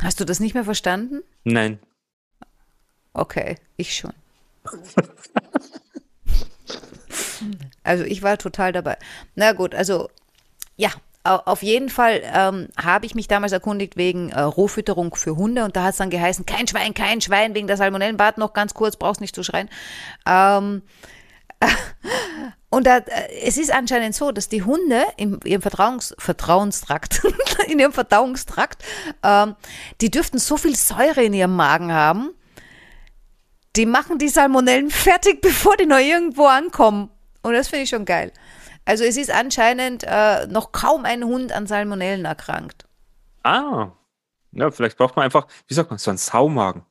Hast 0.02 0.20
du 0.20 0.24
das 0.24 0.40
nicht 0.40 0.54
mehr 0.54 0.64
verstanden? 0.64 1.22
Nein. 1.44 1.78
Okay, 3.12 3.56
ich 3.76 3.94
schon. 3.94 4.12
Also 7.82 8.04
ich 8.04 8.22
war 8.22 8.38
total 8.38 8.72
dabei. 8.72 8.96
Na 9.34 9.52
gut, 9.52 9.74
also 9.74 10.08
ja, 10.76 10.90
au- 11.24 11.42
auf 11.44 11.62
jeden 11.62 11.88
Fall 11.88 12.20
ähm, 12.24 12.68
habe 12.82 13.06
ich 13.06 13.14
mich 13.14 13.28
damals 13.28 13.52
erkundigt 13.52 13.96
wegen 13.96 14.30
äh, 14.30 14.40
Rohfütterung 14.40 15.14
für 15.14 15.36
Hunde 15.36 15.64
und 15.64 15.76
da 15.76 15.84
hat 15.84 15.90
es 15.92 15.96
dann 15.98 16.10
geheißen, 16.10 16.46
kein 16.46 16.66
Schwein, 16.66 16.94
kein 16.94 17.20
Schwein, 17.20 17.54
wegen 17.54 17.66
der 17.66 17.76
Salmonellen. 17.76 18.18
Warte 18.18 18.40
noch 18.40 18.52
ganz 18.52 18.74
kurz, 18.74 18.96
brauchst 18.96 19.20
nicht 19.20 19.34
zu 19.34 19.42
schreien. 19.42 19.68
Ähm, 20.26 20.82
und 22.70 22.86
da, 22.86 22.98
äh, 22.98 23.28
es 23.44 23.56
ist 23.56 23.72
anscheinend 23.72 24.14
so, 24.14 24.32
dass 24.32 24.48
die 24.48 24.62
Hunde 24.62 25.04
in 25.16 25.40
ihrem 25.44 25.62
Vertrauens, 25.62 26.14
Vertrauenstrakt, 26.18 27.22
in 27.68 27.78
ihrem 27.78 27.92
Verdauungstrakt, 27.92 28.82
ähm, 29.22 29.54
die 30.00 30.10
dürften 30.10 30.38
so 30.38 30.56
viel 30.56 30.76
Säure 30.76 31.22
in 31.22 31.32
ihrem 31.34 31.54
Magen 31.56 31.92
haben, 31.92 32.30
die 33.76 33.86
machen 33.86 34.18
die 34.18 34.28
Salmonellen 34.28 34.90
fertig, 34.90 35.40
bevor 35.40 35.76
die 35.76 35.86
noch 35.86 35.98
irgendwo 35.98 36.46
ankommen. 36.46 37.10
Und 37.44 37.52
das 37.52 37.68
finde 37.68 37.84
ich 37.84 37.90
schon 37.90 38.06
geil. 38.06 38.32
Also 38.86 39.04
es 39.04 39.16
ist 39.18 39.30
anscheinend 39.30 40.02
äh, 40.06 40.46
noch 40.46 40.72
kaum 40.72 41.04
ein 41.04 41.24
Hund 41.24 41.52
an 41.52 41.66
Salmonellen 41.66 42.24
erkrankt. 42.24 42.86
Ah. 43.42 43.92
Ja, 44.52 44.70
vielleicht 44.70 44.96
braucht 44.96 45.14
man 45.16 45.26
einfach, 45.26 45.46
wie 45.68 45.74
sagt 45.74 45.90
man, 45.90 45.98
so 45.98 46.10
einen 46.10 46.18
Saumagen. 46.18 46.84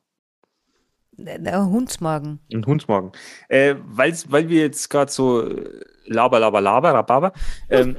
Der, 1.14 1.39
der 1.39 1.66
Hundsmagen. 1.66 2.39
Ein 2.51 2.66
Hundsmagen. 2.66 3.12
Äh, 3.47 3.76
weil's, 3.86 4.32
weil 4.32 4.49
wir 4.49 4.62
jetzt 4.62 4.89
gerade 4.89 5.12
so 5.12 5.41
äh, 5.41 5.82
laber, 6.06 6.39
laber, 6.39 6.62
laber, 6.62 6.93
rababer, 6.93 7.34
ähm, 7.70 7.97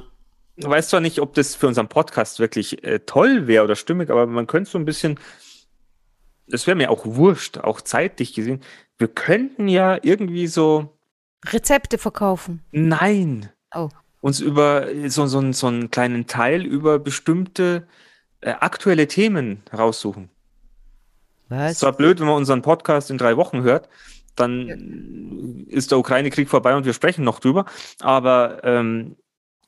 weiß 0.56 0.90
zwar 0.90 1.00
nicht, 1.00 1.20
ob 1.20 1.34
das 1.34 1.56
für 1.56 1.66
unseren 1.66 1.88
Podcast 1.88 2.38
wirklich 2.38 2.84
äh, 2.84 3.00
toll 3.00 3.48
wäre 3.48 3.64
oder 3.64 3.74
stimmig, 3.74 4.10
aber 4.10 4.26
man 4.26 4.46
könnte 4.46 4.70
so 4.70 4.78
ein 4.78 4.84
bisschen, 4.84 5.18
das 6.46 6.68
wäre 6.68 6.76
mir 6.76 6.90
auch 6.90 7.04
wurscht, 7.04 7.58
auch 7.58 7.80
zeitlich 7.80 8.32
gesehen, 8.32 8.62
wir 8.98 9.08
könnten 9.08 9.66
ja 9.66 9.98
irgendwie 10.02 10.46
so, 10.46 10.96
Rezepte 11.52 11.98
verkaufen. 11.98 12.62
nein, 12.72 13.48
Oh. 13.74 13.88
uns 14.20 14.40
über 14.40 14.86
so, 15.08 15.26
so, 15.26 15.38
einen- 15.38 15.52
so 15.52 15.66
einen 15.66 15.90
kleinen 15.90 16.26
Teil 16.26 16.62
über 16.64 16.98
bestimmte 16.98 17.86
äh, 18.40 18.50
aktuelle 18.60 19.08
Themen 19.08 19.62
raussuchen. 19.76 20.30
Es 21.48 21.56
Was? 21.58 21.72
ist 21.72 21.78
zwar 21.80 21.92
blöd, 21.92 22.20
wenn 22.20 22.26
man 22.26 22.36
unseren 22.36 22.62
Podcast 22.62 23.10
in 23.10 23.18
drei 23.18 23.36
Wochen 23.36 23.62
hört, 23.62 23.88
dann 24.36 25.64
ist 25.68 25.90
der 25.90 25.98
Ukraine-Krieg 25.98 26.48
vorbei 26.48 26.74
und 26.76 26.84
wir 26.84 26.92
sprechen 26.92 27.24
noch 27.24 27.38
drüber. 27.40 27.64
Aber 28.00 28.62
ähm, 28.64 29.16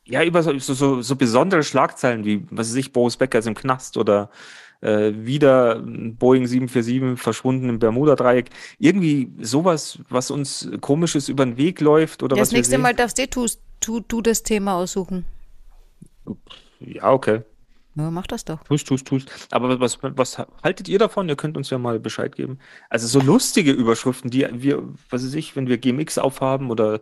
ja, 0.05 0.23
über 0.25 0.43
so, 0.43 0.57
so, 0.59 0.75
so, 0.75 1.03
so 1.03 1.17
besondere 1.17 1.63
Schlagzeilen 1.63 2.25
wie, 2.25 2.47
was 2.51 2.69
weiß 2.69 2.77
ich, 2.77 2.93
Boris 2.93 3.17
Becker 3.17 3.39
ist 3.39 3.47
im 3.47 3.55
Knast 3.55 3.97
oder 3.97 4.31
äh, 4.81 5.13
wieder 5.15 5.77
ein 5.77 6.17
Boeing 6.17 6.47
747 6.47 7.21
verschwunden 7.23 7.69
im 7.69 7.79
Bermuda-Dreieck. 7.79 8.51
Irgendwie 8.79 9.33
sowas, 9.41 9.99
was 10.09 10.31
uns 10.31 10.71
komisches 10.81 11.29
über 11.29 11.45
den 11.45 11.57
Weg 11.57 11.81
läuft 11.81 12.23
oder 12.23 12.37
Ja, 12.37 12.43
was 12.43 12.49
das 12.49 12.55
wir 12.55 12.59
nächste. 12.59 12.79
Mal 12.79 12.95
darfst 12.95 13.19
du, 13.19 13.47
du, 13.81 14.01
du 14.01 14.23
das 14.23 14.43
Thema 14.43 14.75
aussuchen. 14.77 15.25
Ja, 16.81 17.13
okay. 17.13 17.43
Ja, 17.95 18.11
mach 18.11 18.27
das 18.27 18.45
doch. 18.45 18.63
Tust, 18.65 18.87
tust, 18.87 19.07
tust. 19.07 19.31
Aber 19.53 19.81
was, 19.81 19.99
was 20.03 20.39
haltet 20.63 20.87
ihr 20.89 20.99
davon? 20.99 21.29
Ihr 21.31 21.37
könnt 21.37 21.57
uns 21.57 21.71
ja 21.71 21.79
mal 21.79 21.99
Bescheid 21.99 22.37
geben. 22.37 22.59
Also 22.91 23.07
so 23.07 23.21
lustige 23.21 23.73
Überschriften, 23.73 24.31
die 24.31 24.47
wir, 24.53 24.83
was 25.09 25.25
weiß 25.25 25.33
ich, 25.35 25.57
wenn 25.57 25.67
wir 25.67 25.79
GMX 25.79 26.19
aufhaben 26.19 26.71
oder, 26.71 27.01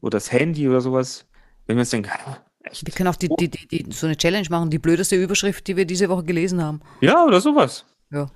oder 0.00 0.16
das 0.16 0.30
Handy 0.30 0.68
oder 0.68 0.80
sowas, 0.80 1.26
wenn 1.66 1.76
wir 1.76 1.80
uns 1.80 1.90
denken, 1.90 2.10
"Ah, 2.12 2.38
echt? 2.66 2.86
Wir 2.86 2.94
können 2.94 3.08
auch 3.08 3.16
die, 3.16 3.28
die, 3.28 3.48
die, 3.48 3.86
so 3.92 4.06
eine 4.06 4.16
Challenge 4.16 4.46
machen, 4.50 4.70
die 4.70 4.78
blödeste 4.78 5.16
Überschrift, 5.16 5.66
die 5.66 5.76
wir 5.76 5.86
diese 5.86 6.08
Woche 6.08 6.24
gelesen 6.24 6.62
haben. 6.62 6.80
Ja, 7.00 7.24
oder 7.24 7.40
sowas. 7.40 7.84
Ja. 8.10 8.30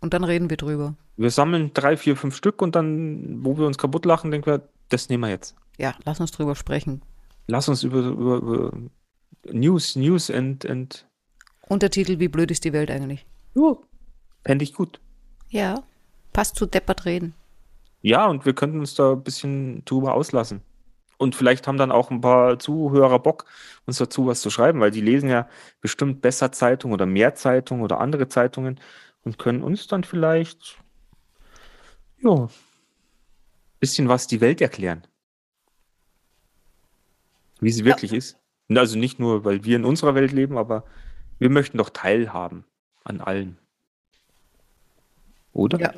Und 0.00 0.14
dann 0.14 0.24
reden 0.24 0.50
wir 0.50 0.56
drüber. 0.56 0.94
Wir 1.16 1.30
sammeln 1.30 1.72
drei, 1.74 1.96
vier, 1.96 2.16
fünf 2.16 2.34
Stück 2.34 2.62
und 2.62 2.74
dann, 2.74 3.44
wo 3.44 3.58
wir 3.58 3.66
uns 3.66 3.78
kaputt 3.78 4.06
lachen, 4.06 4.30
denken 4.30 4.46
wir, 4.46 4.68
das 4.88 5.08
nehmen 5.08 5.24
wir 5.24 5.30
jetzt. 5.30 5.54
Ja, 5.78 5.94
lass 6.04 6.20
uns 6.20 6.30
drüber 6.30 6.54
sprechen. 6.54 7.02
Lass 7.46 7.68
uns 7.68 7.82
über, 7.82 8.00
über, 8.00 8.36
über 8.36 8.72
News, 9.50 9.96
News 9.96 10.30
and, 10.30 10.64
and 10.66 11.06
Untertitel, 11.68 12.18
wie 12.18 12.28
blöd 12.28 12.50
ist 12.50 12.64
die 12.64 12.72
Welt 12.72 12.90
eigentlich? 12.90 13.26
ja, 13.54 13.76
fände 14.44 14.64
ich 14.64 14.74
gut. 14.74 15.00
Ja, 15.48 15.82
passt 16.32 16.56
zu 16.56 16.66
deppert 16.66 17.04
reden. 17.04 17.34
Ja, 18.02 18.26
und 18.26 18.46
wir 18.46 18.54
könnten 18.54 18.80
uns 18.80 18.94
da 18.94 19.12
ein 19.12 19.22
bisschen 19.22 19.84
drüber 19.84 20.14
auslassen. 20.14 20.62
Und 21.20 21.36
vielleicht 21.36 21.66
haben 21.66 21.76
dann 21.76 21.92
auch 21.92 22.10
ein 22.10 22.22
paar 22.22 22.58
Zuhörer 22.58 23.18
Bock, 23.18 23.44
uns 23.84 23.98
dazu 23.98 24.26
was 24.26 24.40
zu 24.40 24.48
schreiben, 24.48 24.80
weil 24.80 24.90
die 24.90 25.02
lesen 25.02 25.28
ja 25.28 25.50
bestimmt 25.82 26.22
besser 26.22 26.50
Zeitung 26.50 26.92
oder 26.92 27.04
mehr 27.04 27.34
Zeitung 27.34 27.82
oder 27.82 28.00
andere 28.00 28.28
Zeitungen 28.28 28.80
und 29.22 29.38
können 29.38 29.62
uns 29.62 29.86
dann 29.86 30.02
vielleicht, 30.02 30.78
ja, 32.22 32.48
bisschen 33.80 34.08
was 34.08 34.28
die 34.28 34.40
Welt 34.40 34.62
erklären. 34.62 35.06
Wie 37.60 37.70
sie 37.70 37.84
wirklich 37.84 38.14
ist. 38.14 38.38
Und 38.70 38.78
Also 38.78 38.98
nicht 38.98 39.18
nur, 39.18 39.44
weil 39.44 39.62
wir 39.62 39.76
in 39.76 39.84
unserer 39.84 40.14
Welt 40.14 40.32
leben, 40.32 40.56
aber 40.56 40.84
wir 41.38 41.50
möchten 41.50 41.76
doch 41.76 41.90
teilhaben 41.90 42.64
an 43.04 43.20
allem. 43.20 43.58
Oder? 45.52 45.78
Ja. 45.78 45.92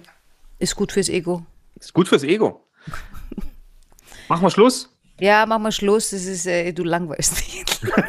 Ist 0.59 0.75
gut 0.75 0.91
fürs 0.91 1.09
Ego. 1.09 1.47
Ist 1.77 1.93
gut 1.93 2.09
fürs 2.09 2.25
Ego. 2.25 2.67
Machen 4.29 4.43
wir 4.43 4.51
Schluss? 4.51 4.92
Ja, 5.23 5.47
mach 5.47 5.61
mal 5.61 5.71
Schluss. 5.71 6.11
Das 6.11 6.27
ist, 6.27 6.47
äh, 6.47 6.73
du 6.73 6.83
langweilst 6.83 7.37
mich. 7.37 7.65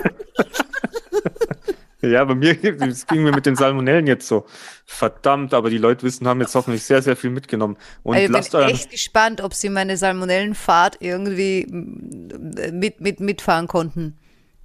Ja, 2.05 2.25
bei 2.25 2.35
mir 2.35 2.53
das 2.75 3.07
ging 3.07 3.23
mir 3.23 3.31
mit 3.31 3.45
den 3.45 3.55
Salmonellen 3.55 4.07
jetzt 4.07 4.27
so. 4.27 4.45
Verdammt, 4.85 5.53
aber 5.53 5.69
die 5.69 5.77
Leute 5.77 6.03
wissen, 6.03 6.27
haben 6.27 6.41
jetzt 6.41 6.53
hoffentlich 6.53 6.83
sehr, 6.83 7.01
sehr 7.01 7.15
viel 7.15 7.29
mitgenommen. 7.29 7.77
Und 8.03 8.15
Also 8.15 8.25
ich 8.25 8.29
lasst 8.29 8.51
bin 8.51 8.61
echt 8.63 8.91
gespannt, 8.91 9.39
ob 9.39 9.53
sie 9.53 9.69
meine 9.69 9.95
Salmonellenfahrt 9.95 10.97
irgendwie 10.99 11.65
mm, 11.65 12.77
mit, 12.77 12.99
mit, 12.99 13.21
mitfahren 13.21 13.69
konnten. 13.69 14.17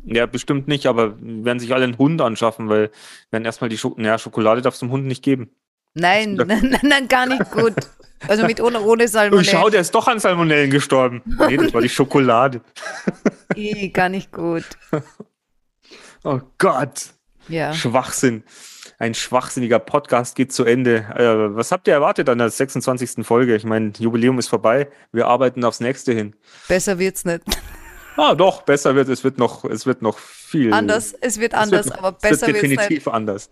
ja, 0.05 0.27
bestimmt 0.27 0.67
nicht, 0.67 0.87
aber 0.87 1.15
werden 1.21 1.61
sich 1.61 1.73
alle 1.73 1.85
einen 1.85 1.97
Hund 1.97 2.21
anschaffen, 2.21 2.69
weil 2.69 2.91
werden 3.31 3.45
erstmal 3.45 3.71
die 3.71 3.79
Schok 3.79 4.01
ja, 4.01 4.19
Schokolade 4.19 4.61
darfst 4.61 4.83
du 4.83 4.87
dem 4.87 4.91
Hund 4.91 5.07
nicht 5.07 5.23
geben. 5.23 5.49
Nein, 5.95 6.35
nein, 6.35 6.49
nein, 6.73 6.81
nein, 6.83 7.07
gar 7.07 7.27
nicht 7.27 7.53
gut. 7.53 7.75
Also 8.27 8.45
mit 8.47 8.61
ohne, 8.61 8.81
ohne 8.81 9.05
Oh, 9.05 9.07
Salmonellen. 9.07 9.45
schau, 9.45 9.71
der 9.71 9.81
ist 9.83 9.95
doch 9.95 10.09
an 10.09 10.19
Salmonellen 10.19 10.71
gestorben. 10.71 11.23
Nee, 11.25 11.57
das 11.57 11.73
war 11.73 11.81
die 11.81 11.89
Schokolade. 11.89 12.61
Ih, 13.55 13.91
gar 13.91 14.09
nicht 14.09 14.33
gut. 14.33 14.65
Oh 16.25 16.41
Gott. 16.59 17.11
Ja. 17.49 17.73
Schwachsinn. 17.73 18.43
Ein 18.99 19.15
schwachsinniger 19.15 19.79
Podcast 19.79 20.35
geht 20.35 20.53
zu 20.53 20.65
Ende. 20.65 20.97
Äh, 21.15 21.55
was 21.57 21.71
habt 21.71 21.87
ihr 21.87 21.95
erwartet 21.95 22.29
an 22.29 22.39
der 22.39 22.51
26. 22.51 23.25
Folge? 23.25 23.55
Ich 23.55 23.65
meine, 23.65 23.93
Jubiläum 23.97 24.39
ist 24.41 24.49
vorbei. 24.49 24.89
Wir 25.13 25.29
arbeiten 25.29 25.63
aufs 25.65 25.79
nächste 25.79 26.13
hin. 26.13 26.35
Besser 26.67 26.99
wird's 26.99 27.25
nicht. 27.25 27.43
Ah, 28.17 28.35
doch, 28.35 28.63
besser 28.63 28.97
wird 28.97 29.09
es. 29.09 29.23
wird 29.23 29.39
noch, 29.39 29.65
es 29.65 29.87
wird 29.87 30.03
noch 30.03 30.19
viel. 30.19 30.73
Anders, 30.75 31.13
es 31.21 31.39
wird 31.39 31.53
Es 31.53 31.59
anders, 31.61 31.87
wird, 31.87 31.99
aber 31.99 32.09
es 32.09 32.13
wird 32.15 32.21
besser 32.33 32.47
wird's 32.49 32.63
nicht. 32.63 32.73
definitiv 32.81 33.07
anders. 33.09 33.49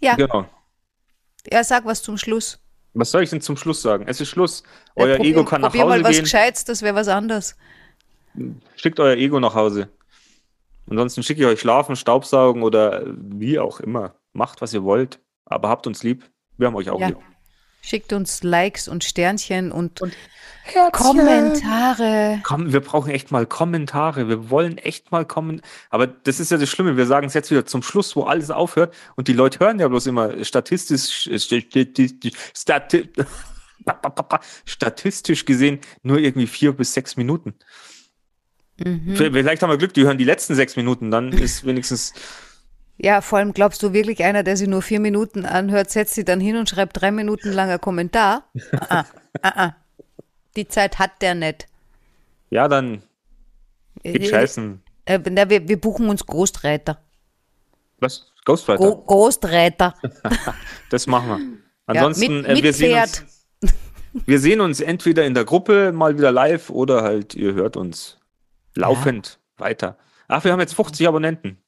Ja, 0.00 0.14
Genau. 0.16 0.46
Ja, 1.52 1.64
sag 1.64 1.84
was 1.84 2.02
zum 2.02 2.16
Schluss. 2.18 2.60
Was 2.94 3.10
soll 3.10 3.22
ich 3.22 3.30
denn 3.30 3.40
zum 3.40 3.56
Schluss 3.56 3.82
sagen? 3.82 4.04
Es 4.08 4.20
ist 4.20 4.28
Schluss. 4.28 4.62
Ja, 4.96 5.04
Euer 5.04 5.16
probier, 5.16 5.30
Ego 5.32 5.44
kann 5.44 5.60
nach 5.60 5.68
probier 5.70 5.84
Hause 5.84 5.98
mal 5.98 6.04
was 6.04 6.10
gehen. 6.12 6.24
Gescheites, 6.24 6.64
das 6.64 6.82
wäre 6.82 6.94
was 6.94 7.08
anderes. 7.08 7.56
Schickt 8.76 8.98
euer 9.00 9.16
Ego 9.16 9.40
nach 9.40 9.54
Hause. 9.54 9.88
Ansonsten 10.88 11.22
schicke 11.22 11.42
ich 11.42 11.46
euch 11.46 11.60
schlafen, 11.60 11.96
Staubsaugen 11.96 12.62
oder 12.62 13.04
wie 13.06 13.58
auch 13.58 13.80
immer. 13.80 14.14
Macht, 14.32 14.60
was 14.62 14.72
ihr 14.72 14.84
wollt, 14.84 15.20
aber 15.44 15.68
habt 15.68 15.86
uns 15.86 16.02
lieb. 16.02 16.24
Wir 16.56 16.66
haben 16.68 16.76
euch 16.76 16.88
auch 16.90 17.00
Ja. 17.00 17.08
lieb. 17.08 17.18
Schickt 17.80 18.12
uns 18.12 18.42
Likes 18.42 18.88
und 18.88 19.04
Sternchen 19.04 19.72
und, 19.72 20.00
Kommentare. 20.92 22.40
Komm, 22.42 22.72
wir 22.72 22.80
brauchen 22.80 23.10
echt 23.10 23.30
mal 23.30 23.46
Kommentare. 23.46 24.28
Wir 24.28 24.50
wollen 24.50 24.78
echt 24.78 25.10
mal 25.10 25.24
kommen. 25.24 25.62
Aber 25.90 26.06
das 26.06 26.40
ist 26.40 26.50
ja 26.50 26.58
das 26.58 26.68
Schlimme. 26.68 26.96
Wir 26.96 27.06
sagen 27.06 27.26
es 27.26 27.34
jetzt 27.34 27.50
wieder 27.50 27.64
zum 27.64 27.82
Schluss, 27.82 28.14
wo 28.16 28.24
alles 28.24 28.50
aufhört. 28.50 28.94
Und 29.16 29.28
die 29.28 29.32
Leute 29.32 29.60
hören 29.60 29.78
ja 29.78 29.88
bloß 29.88 30.06
immer 30.06 30.44
statistisch, 30.44 31.28
statistisch, 31.36 32.32
stati 32.54 33.08
statistisch 34.66 35.44
gesehen 35.46 35.78
nur 36.02 36.18
irgendwie 36.18 36.46
vier 36.46 36.72
bis 36.72 36.92
sechs 36.92 37.16
Minuten. 37.16 37.54
Mhm. 38.76 39.16
Vielleicht 39.16 39.62
haben 39.62 39.70
wir 39.70 39.78
Glück, 39.78 39.94
die 39.94 40.04
hören 40.04 40.18
die 40.18 40.24
letzten 40.24 40.54
sechs 40.54 40.76
Minuten. 40.76 41.10
Dann 41.10 41.32
ist 41.32 41.64
wenigstens. 41.64 42.12
Ja, 43.00 43.20
vor 43.20 43.38
allem 43.38 43.52
glaubst 43.52 43.82
du 43.82 43.92
wirklich 43.92 44.24
einer, 44.24 44.42
der 44.42 44.56
sie 44.56 44.66
nur 44.66 44.82
vier 44.82 44.98
Minuten 45.00 45.44
anhört, 45.46 45.90
setzt 45.90 46.14
sie 46.14 46.24
dann 46.24 46.40
hin 46.40 46.56
und 46.56 46.68
schreibt 46.68 47.00
drei 47.00 47.10
Minuten 47.12 47.52
langer 47.52 47.78
Kommentar? 47.78 48.44
Ah, 48.90 49.04
ah, 49.42 49.66
ah. 49.66 49.76
Die 50.56 50.66
Zeit 50.66 50.98
hat 50.98 51.22
der 51.22 51.34
nicht. 51.36 51.66
Ja, 52.50 52.66
dann 52.66 53.02
geht 54.02 54.22
Äh, 54.22 54.28
scheißen. 54.28 54.82
äh, 55.04 55.18
na, 55.30 55.48
wir, 55.48 55.68
wir 55.68 55.80
buchen 55.80 56.08
uns 56.08 56.26
Großreiter. 56.26 56.98
Was? 58.00 58.32
Ghostwriter? 58.44 58.78
Gro 58.82 58.96
Großreiter. 59.04 59.94
Das 60.90 61.06
machen 61.06 61.28
wir. 61.28 61.38
Ja, 61.94 62.02
Ansonsten, 62.02 62.40
mit, 62.42 62.46
äh, 62.48 62.62
wir, 62.62 62.72
sehen 62.72 62.92
Pferd. 62.92 63.24
uns, 63.62 63.74
wir 64.26 64.40
sehen 64.40 64.60
uns 64.60 64.80
entweder 64.80 65.24
in 65.26 65.34
der 65.34 65.44
Gruppe 65.44 65.92
mal 65.92 66.16
wieder 66.16 66.32
live 66.32 66.70
oder 66.70 67.02
halt 67.02 67.34
ihr 67.34 67.54
hört 67.54 67.76
uns 67.76 68.18
laufend 68.74 69.38
weiter. 69.58 69.98
Ach, 70.26 70.42
wir 70.44 70.52
haben 70.52 70.60
jetzt 70.60 70.74
50 70.74 71.06
Abonnenten. 71.06 71.58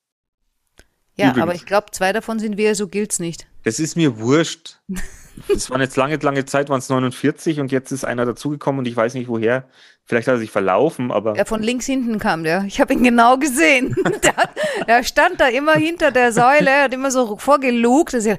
Ja, 1.17 1.27
Übrigens. 1.27 1.43
aber 1.43 1.55
ich 1.55 1.67
glaube, 1.67 1.89
zwei 1.93 2.13
davon 2.13 2.39
sind 2.39 2.57
wir, 2.57 2.75
so 2.75 2.89
gilt's 2.89 3.19
nicht. 3.19 3.47
Das 3.65 3.79
ist 3.79 3.97
mir 3.97 4.19
wurscht. 4.19 4.81
Es 5.49 5.71
waren 5.71 5.81
jetzt 5.81 5.97
lange, 5.97 6.17
lange 6.17 6.45
Zeit, 6.45 6.69
waren 6.69 6.79
es 6.79 6.89
49 6.89 7.61
und 7.61 7.73
jetzt 7.73 7.93
ist 7.93 8.05
einer 8.05 8.27
dazugekommen 8.27 8.81
und 8.81 8.87
ich 8.87 8.97
weiß 8.97 9.15
nicht 9.15 9.29
woher. 9.29 9.65
Vielleicht 10.05 10.27
hat 10.27 10.35
er 10.35 10.39
sich 10.39 10.51
verlaufen, 10.51 11.13
aber 11.13 11.35
Der 11.35 11.47
von 11.47 11.63
links 11.63 11.87
hinten 11.87 12.19
kam, 12.19 12.43
der. 12.43 12.65
Ich 12.67 12.81
habe 12.81 12.93
ihn 12.93 13.03
genau 13.05 13.37
gesehen. 13.39 13.95
Der, 14.23 14.35
der 14.87 15.05
stand 15.05 15.41
da 15.41 15.47
immer 15.49 15.75
hinter 15.75 16.11
der 16.11 16.33
Säule, 16.33 16.83
hat 16.83 16.93
immer 16.93 17.11
so 17.11 17.37
vorgelugt. 17.37 18.13
dass 18.13 18.27
ich, 18.27 18.37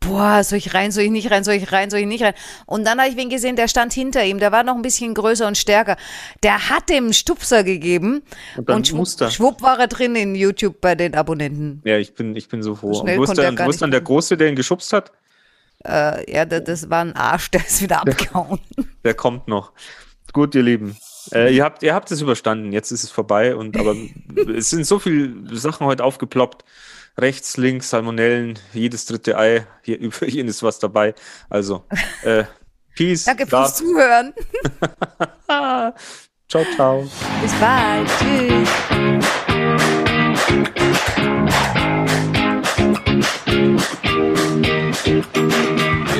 Boah, 0.00 0.42
soll 0.42 0.58
ich 0.58 0.74
rein, 0.74 0.90
soll 0.90 1.04
ich 1.04 1.10
nicht 1.10 1.30
rein, 1.30 1.44
soll 1.44 1.54
ich 1.54 1.70
rein, 1.70 1.90
soll 1.90 2.00
ich 2.00 2.06
nicht 2.06 2.24
rein. 2.24 2.34
Und 2.66 2.84
dann 2.84 2.98
habe 2.98 3.08
ich 3.08 3.16
wen 3.16 3.30
gesehen, 3.30 3.54
der 3.54 3.68
stand 3.68 3.92
hinter 3.92 4.24
ihm. 4.24 4.38
Der 4.40 4.50
war 4.50 4.64
noch 4.64 4.74
ein 4.74 4.82
bisschen 4.82 5.14
größer 5.14 5.46
und 5.46 5.56
stärker. 5.56 5.96
Der 6.42 6.70
hat 6.70 6.88
dem 6.88 7.12
Stupser 7.12 7.62
gegeben. 7.62 8.22
Und 8.56 8.68
dann 8.68 8.84
schwupp, 8.84 9.30
schwupp 9.30 9.62
war 9.62 9.78
er 9.78 9.86
drin 9.86 10.16
in 10.16 10.34
YouTube 10.34 10.80
bei 10.80 10.96
den 10.96 11.14
Abonnenten. 11.14 11.82
ja, 11.84 11.98
ich 11.98 12.14
bin, 12.14 12.34
ich 12.34 12.48
bin 12.48 12.62
so 12.62 12.74
froh. 12.74 13.00
Und 13.00 13.16
wo 13.16 13.22
ist, 13.22 13.30
wo 13.30 13.72
dann 13.72 13.90
der 13.92 14.00
Große, 14.00 14.36
der 14.36 14.48
ihn 14.48 14.56
geschubst 14.56 14.92
hat? 14.92 15.12
Äh, 15.86 16.30
ja, 16.32 16.44
das, 16.44 16.90
war 16.90 17.00
ein 17.00 17.16
Arsch, 17.16 17.50
der 17.52 17.66
ist 17.66 17.82
wieder 17.82 18.00
abgehauen. 18.00 18.60
Der 19.04 19.14
kommt 19.14 19.48
noch. 19.48 19.72
Gut, 20.32 20.54
ihr 20.54 20.62
Lieben. 20.62 20.96
Äh, 21.32 21.54
ihr 21.54 21.64
habt, 21.64 21.82
ihr 21.82 21.94
habt 21.94 22.10
es 22.10 22.20
überstanden. 22.20 22.72
Jetzt 22.72 22.90
ist 22.90 23.04
es 23.04 23.10
vorbei. 23.10 23.54
Und 23.54 23.76
aber 23.76 23.94
es 24.56 24.70
sind 24.70 24.86
so 24.86 24.98
viele 24.98 25.56
Sachen 25.56 25.86
heute 25.86 26.04
aufgeploppt. 26.04 26.64
Rechts, 27.18 27.58
links, 27.58 27.90
Salmonellen, 27.90 28.58
jedes 28.72 29.04
dritte 29.04 29.36
Ei. 29.38 29.66
Hier 29.82 29.98
über 30.00 30.26
jeden 30.26 30.48
ist 30.48 30.62
was 30.62 30.78
dabei. 30.78 31.14
Also, 31.50 31.84
äh, 32.22 32.44
Peace. 32.94 33.24
Danke 33.24 33.46
fürs 33.46 33.76
Zuhören. 33.76 34.32
Ciao, 36.48 36.64
ciao. 36.74 37.08
Bis 37.42 37.52
bald. 37.54 38.08
Tschüss. 38.18 38.68